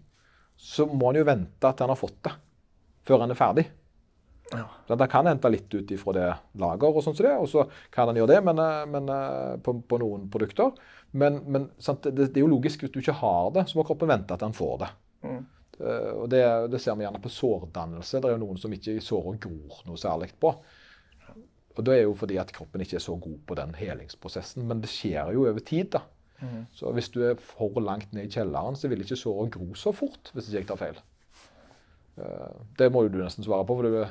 [0.58, 2.34] så må han jo vente at han har fått det
[3.08, 3.68] før han er ferdig.
[4.52, 4.70] Ja.
[4.88, 6.28] Så Da kan hente litt ut ifra det
[6.60, 9.58] lager, og sånn som det, og så kan han gjøre det men, eh, men, eh,
[9.64, 10.72] på, på noen produkter.
[11.12, 13.86] Men, men sant, det, det er jo logisk hvis du ikke har det, så må
[13.88, 14.90] kroppen vente at han får det.
[15.28, 15.40] Mm.
[15.80, 18.22] Eh, og det, det ser vi gjerne på sårdannelse.
[18.22, 20.54] Det er jo noen som ikke sårer gror noe særlig på.
[21.78, 24.64] Og Det er jo fordi at kroppen ikke er så god på den helingsprosessen.
[24.66, 25.92] Men det skjer jo over tid.
[25.94, 26.02] da.
[26.42, 26.66] Mm.
[26.74, 29.92] Så hvis du er for langt ned i kjelleren, så vil ikke såret gro så
[29.92, 30.32] fort.
[30.34, 31.00] hvis ikke jeg tar feil.
[32.18, 33.76] Eh, Det må jo du nesten svare på.
[33.76, 34.06] for du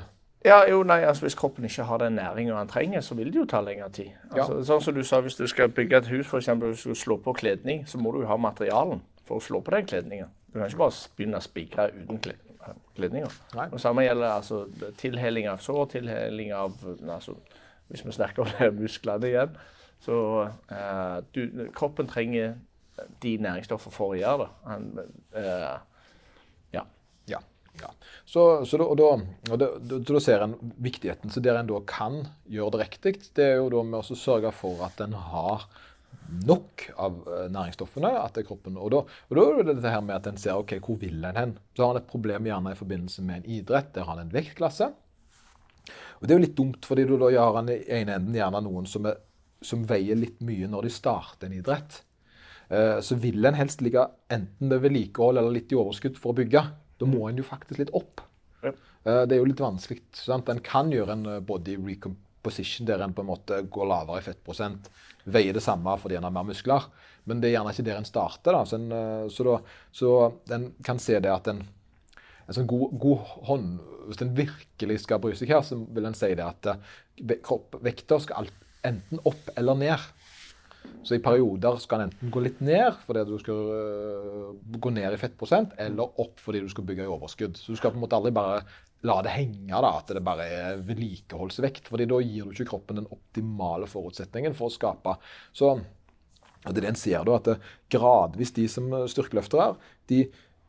[0.45, 3.35] Ja, jo, nei, altså Hvis kroppen ikke har den næringa han trenger, så vil det
[3.35, 4.11] jo ta lengre tid.
[4.31, 6.95] Altså, Sånn som du sa, Hvis du skal bygge et hus, eksempel, hvis du skal
[6.95, 10.27] slå på kledning, så må du jo ha materialen for å slå på den kledningen.
[10.53, 12.19] Du kan ikke bare begynne å spikre uten
[12.95, 13.31] kledninger.
[13.71, 14.65] Det samme gjelder altså,
[14.97, 16.73] tilheling av sår, tilheling av
[17.09, 17.35] altså,
[17.89, 19.57] Hvis vi snakker om det, musklene igjen.
[20.03, 20.17] Så
[20.71, 22.55] eh, du, kroppen trenger
[23.21, 24.49] de næringsstoffer for å gjøre det.
[24.67, 24.87] Han,
[25.37, 25.73] eh,
[26.75, 26.85] ja.
[27.29, 27.41] Ja.
[27.81, 27.91] ja.
[28.25, 29.09] Så, så da, og da,
[29.51, 31.33] og da, da, ser en viktigheten.
[31.33, 34.53] Så der en da kan gjøre det riktig, det er jo da med å sørge
[34.55, 35.67] for at en har
[36.47, 38.11] nok av eh, næringsstoffene.
[38.19, 40.39] at det er kroppen, og da, og da er det dette her med at en
[40.39, 41.57] ser ok, hvor vil en hen.
[41.75, 43.93] Så har en et problem gjerne i forbindelse med en idrett.
[43.95, 44.91] Der har en en vektklasse.
[46.17, 48.61] Og Det er jo litt dumt, fordi du da har en i ene enden gjerne
[48.65, 49.19] noen som, er,
[49.61, 52.01] som veier litt mye når de starter en idrett.
[52.69, 54.03] Eh, så vil en helst ligge
[54.33, 56.63] enten ved vedlikehold eller litt i overskudd for å bygge.
[56.97, 58.23] Da må en jo faktisk litt opp.
[58.63, 58.73] Ja.
[59.03, 60.03] Eh, det er jo litt vanskelig.
[60.17, 60.49] Sant?
[60.51, 64.27] En kan gjøre en eh, body recomposition der en på en måte går lavere i
[64.27, 64.91] fettprosent,
[65.27, 66.91] veier det samme fordi en har mer muskler.
[67.27, 68.55] Men det er gjerne ikke der en starter.
[68.55, 68.61] Da.
[68.67, 69.57] Så, en, så, da,
[69.91, 70.13] så
[70.55, 71.65] en kan se det at en
[72.47, 76.15] en sånn god, god hånd Hvis en virkelig skal bry seg her, så vil en
[76.15, 76.69] si det at
[77.43, 80.07] kropp, vekter skal alt, enten opp eller ned.
[81.03, 85.15] Så i perioder skal den enten gå litt ned fordi du skal uh, gå ned
[85.15, 87.59] i fettprosent, eller opp fordi du skal bygge i overskudd.
[87.59, 88.61] Så du skal på en måte aldri bare
[89.05, 91.91] la det henge, da, at det bare er vedlikeholdsvekt.
[91.91, 95.17] fordi da gir du ikke kroppen den optimale forutsetningen for å skape.
[95.55, 95.75] Så
[96.65, 97.57] det er det en ser da, at det,
[97.93, 99.77] gradvis de som styrkeløfter er,
[100.09, 100.23] de,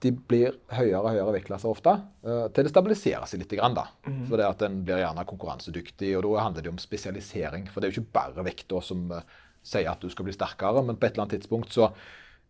[0.05, 3.55] de blir høyere og høyere vektklasser ofte, eh, til det stabiliserer seg litt.
[3.59, 3.89] Grann, da.
[4.29, 7.67] For det at en blir gjerne konkurransedyktig, og da handler det om spesialisering.
[7.73, 10.85] For det er jo ikke bare vekta som eh, sier at du skal bli sterkere,
[10.85, 11.91] men på et eller annet tidspunkt så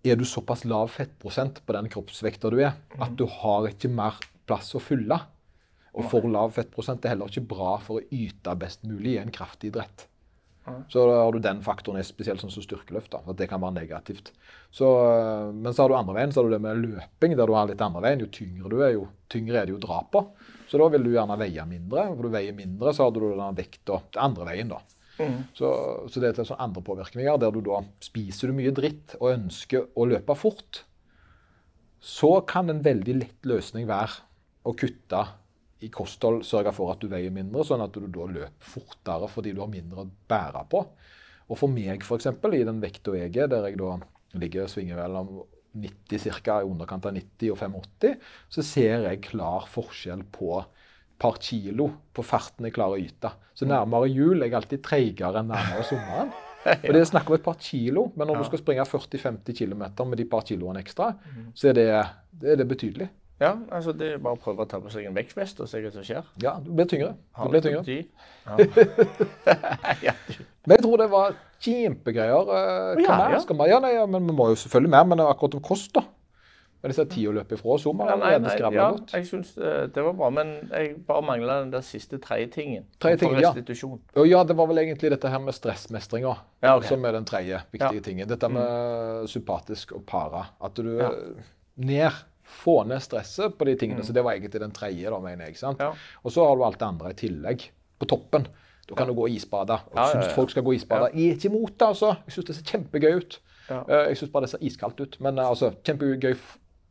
[0.06, 4.20] er du såpass lav fettprosent på den kroppsvekta du er, at du har ikke mer
[4.48, 5.18] plass å fylle.
[5.98, 9.32] Og for lav fettprosent er heller ikke bra for å yte best mulig i en
[9.34, 10.06] kraftidrett.
[10.92, 13.10] Så har du den faktoren, spesielt sånn som styrkeløft.
[13.12, 14.32] da, at Det kan være negativt.
[14.70, 17.46] Så, øh, men så har du andre veien, så har du det med løping, der
[17.46, 18.20] du har litt andre veien.
[18.20, 20.24] Jo tyngre du er, jo tyngre er det jo å dra på.
[20.68, 22.06] Så da vil du gjerne veie mindre.
[22.14, 24.68] For du veier mindre, så har du den vekta til andre veien.
[24.68, 24.80] da.
[25.58, 25.68] Så,
[26.06, 29.88] så det er til andre påvirkninger, der du da spiser du mye dritt og ønsker
[29.98, 30.84] å løpe fort,
[31.98, 34.22] så kan en veldig lett løsning være
[34.68, 35.24] å kutte
[35.84, 39.54] i kosthold, sørge for at du veier mindre, sånn at du da løper fortere fordi
[39.54, 40.82] du har mindre å bære på.
[41.48, 43.94] Og for meg, f.eks., i den vekta jeg er, der jeg da
[44.38, 45.30] ligger og svinger mellom
[45.78, 46.58] 90 ca.
[46.60, 48.18] i underkant av 90 og 85,
[48.52, 50.62] så ser jeg klar forskjell på
[51.18, 53.30] par kilo på farten jeg klarer å yte.
[53.56, 56.30] Så nærmere jul er jeg alltid treigere enn nærmere sommeren.
[56.68, 59.84] Og det er snakk om et par kilo, men når du skal springe 40-50 km
[60.10, 61.12] med de par kiloene ekstra,
[61.56, 61.86] så er det,
[62.30, 63.08] det, er det betydelig.
[63.38, 65.78] Ja, altså det er bare å prøve å ta på seg en vektvest og se
[65.84, 66.26] hva som skjer.
[66.42, 67.12] Ja, du blir tyngre.
[67.38, 67.84] Du blir tyngre.
[70.02, 70.14] Ja.
[70.66, 72.50] Men jeg tror det var kjempegreier.
[72.52, 75.22] eh, Hva Ja, mer skal vi Ja, nei, men vi må jo selvfølgelig mer, men
[75.24, 76.02] akkurat om kost, da.
[76.78, 79.72] Men disse tida løper løpe ifra, oss, må Ja, nei, nei, ja, jeg syns det,
[79.96, 82.84] det var bra, men jeg bare mangla den der siste tredje tingen.
[83.02, 83.50] For tingen, ja.
[83.50, 83.98] restitusjon.
[84.14, 86.92] Og ja, det var vel egentlig dette her med stressmestringa Ja, okay.
[86.92, 88.30] som er den tredje viktige tingen.
[88.30, 90.44] Dette med sympatisk og para.
[90.62, 91.42] At du eh,
[91.82, 94.04] ned Få ned stresset på de tingene.
[94.06, 95.58] Så det var egentlig den tredje, da, mener jeg.
[95.78, 95.90] Ja.
[96.24, 97.66] Og så har du alt det andre i tillegg.
[98.00, 98.46] På toppen.
[98.88, 99.76] Da kan du gå isbade.
[99.90, 100.34] Og Ja, ja, syns ja.
[100.38, 101.10] folk skal gå isbade.
[101.14, 102.14] Jeg er ikke imot det, altså.
[102.24, 103.36] Jeg syns det ser kjempegøy ut.
[103.68, 103.82] Ja.
[103.84, 105.18] Eh, Jeg syns bare det ser iskaldt ut.
[105.20, 106.34] Men eh, altså, kjempegøy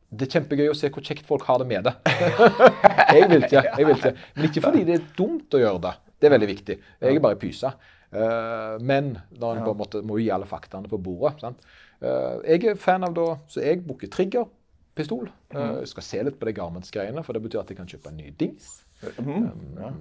[0.08, 1.92] det er kjempegøy å se hvor kjekt folk har det med det.
[3.18, 3.64] jeg vil ikke.
[3.66, 4.12] jeg vil ikke.
[4.38, 5.94] Men ikke fordi det er dumt å gjøre det.
[6.22, 6.78] Det er veldig viktig.
[7.04, 7.74] Jeg er bare pysa.
[8.14, 11.42] Eh, men da en på en måte må gi alle faktaene på bordet.
[11.44, 11.66] Sant?
[12.00, 14.08] Jeg er fan av da, så jeg booker
[14.98, 15.30] triggerpistol.
[15.54, 18.12] Uh, jeg skal se litt på de Garments-greiene, for det betyr at jeg kan kjøpe
[18.12, 18.84] en ny dings.
[19.22, 19.48] Mhm.
[19.78, 19.92] Ja.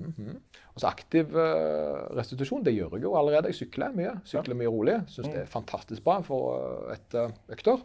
[0.72, 3.50] Og så aktiv eh, restitusjon, det gjør jeg jo allerede.
[3.52, 4.14] Jeg sykler mye.
[4.24, 4.94] Sykler mye rolig.
[5.12, 7.16] Syns det er fantastisk bra for et
[7.52, 7.82] økter.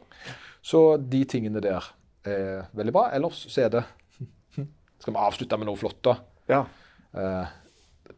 [0.64, 1.84] Så de tingene der
[2.24, 3.10] er veldig bra.
[3.16, 3.84] Ellers så er det
[5.04, 6.16] Skal vi avslutte med noe flott, da?
[6.52, 6.64] ja.
[7.12, 7.48] Uh,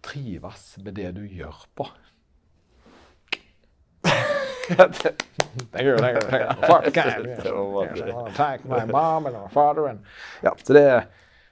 [0.06, 1.88] trives med det du gjør på.
[5.72, 6.68] Thank you, thank you, thank you.
[6.68, 10.00] Fuck, yes, thank my mom and my father and
[10.42, 11.04] Ja, så det,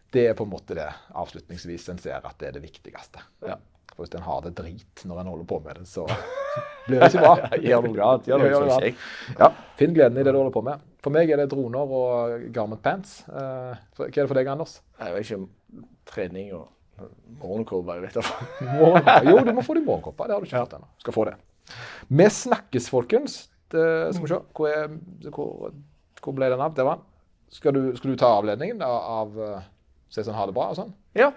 [0.09, 3.21] det er på en måte det avslutningsvis en ser at det er det viktigste.
[3.45, 3.59] Ja.
[3.91, 6.07] For hvis en har det drit når en holder på med det, så
[6.87, 7.35] blir det ikke bra.
[7.59, 8.31] Gjør noe annet.
[8.31, 9.05] Gjør noe som kjekt.
[9.37, 10.87] Ja, Finn gleden i det du holder på med.
[11.03, 13.19] For meg er det droner og garment pants.
[13.27, 14.79] Eh, hva er det for deg, Anders?
[15.01, 16.69] Jeg vet ikke trening og
[17.41, 17.99] morgenkåpe.
[19.27, 20.27] Jo, du må få deg morgenkåpe.
[20.27, 20.91] Det har du ikke fått ennå.
[21.03, 21.37] Skal få det.
[22.09, 23.37] Vi snakkes, folkens.
[23.71, 23.85] Det,
[24.15, 24.41] skal vi se.
[24.57, 24.87] Hvor, er,
[25.29, 25.71] hvor,
[26.23, 26.75] hvor ble den av?
[26.75, 27.05] Der var.
[27.51, 29.69] Skal du, skal du ta avledningen av, av eh,
[30.11, 30.91] Se sånn ha det bra og sånn?
[31.15, 31.29] Ja.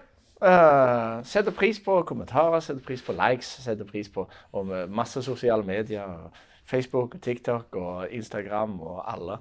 [0.43, 5.62] Uh, setter pris på kommentarer, setter pris på likes, setter pris på eh, masse sosiale
[5.66, 6.27] medier.
[6.66, 9.39] Facebook, TikTok og Instagram og alle.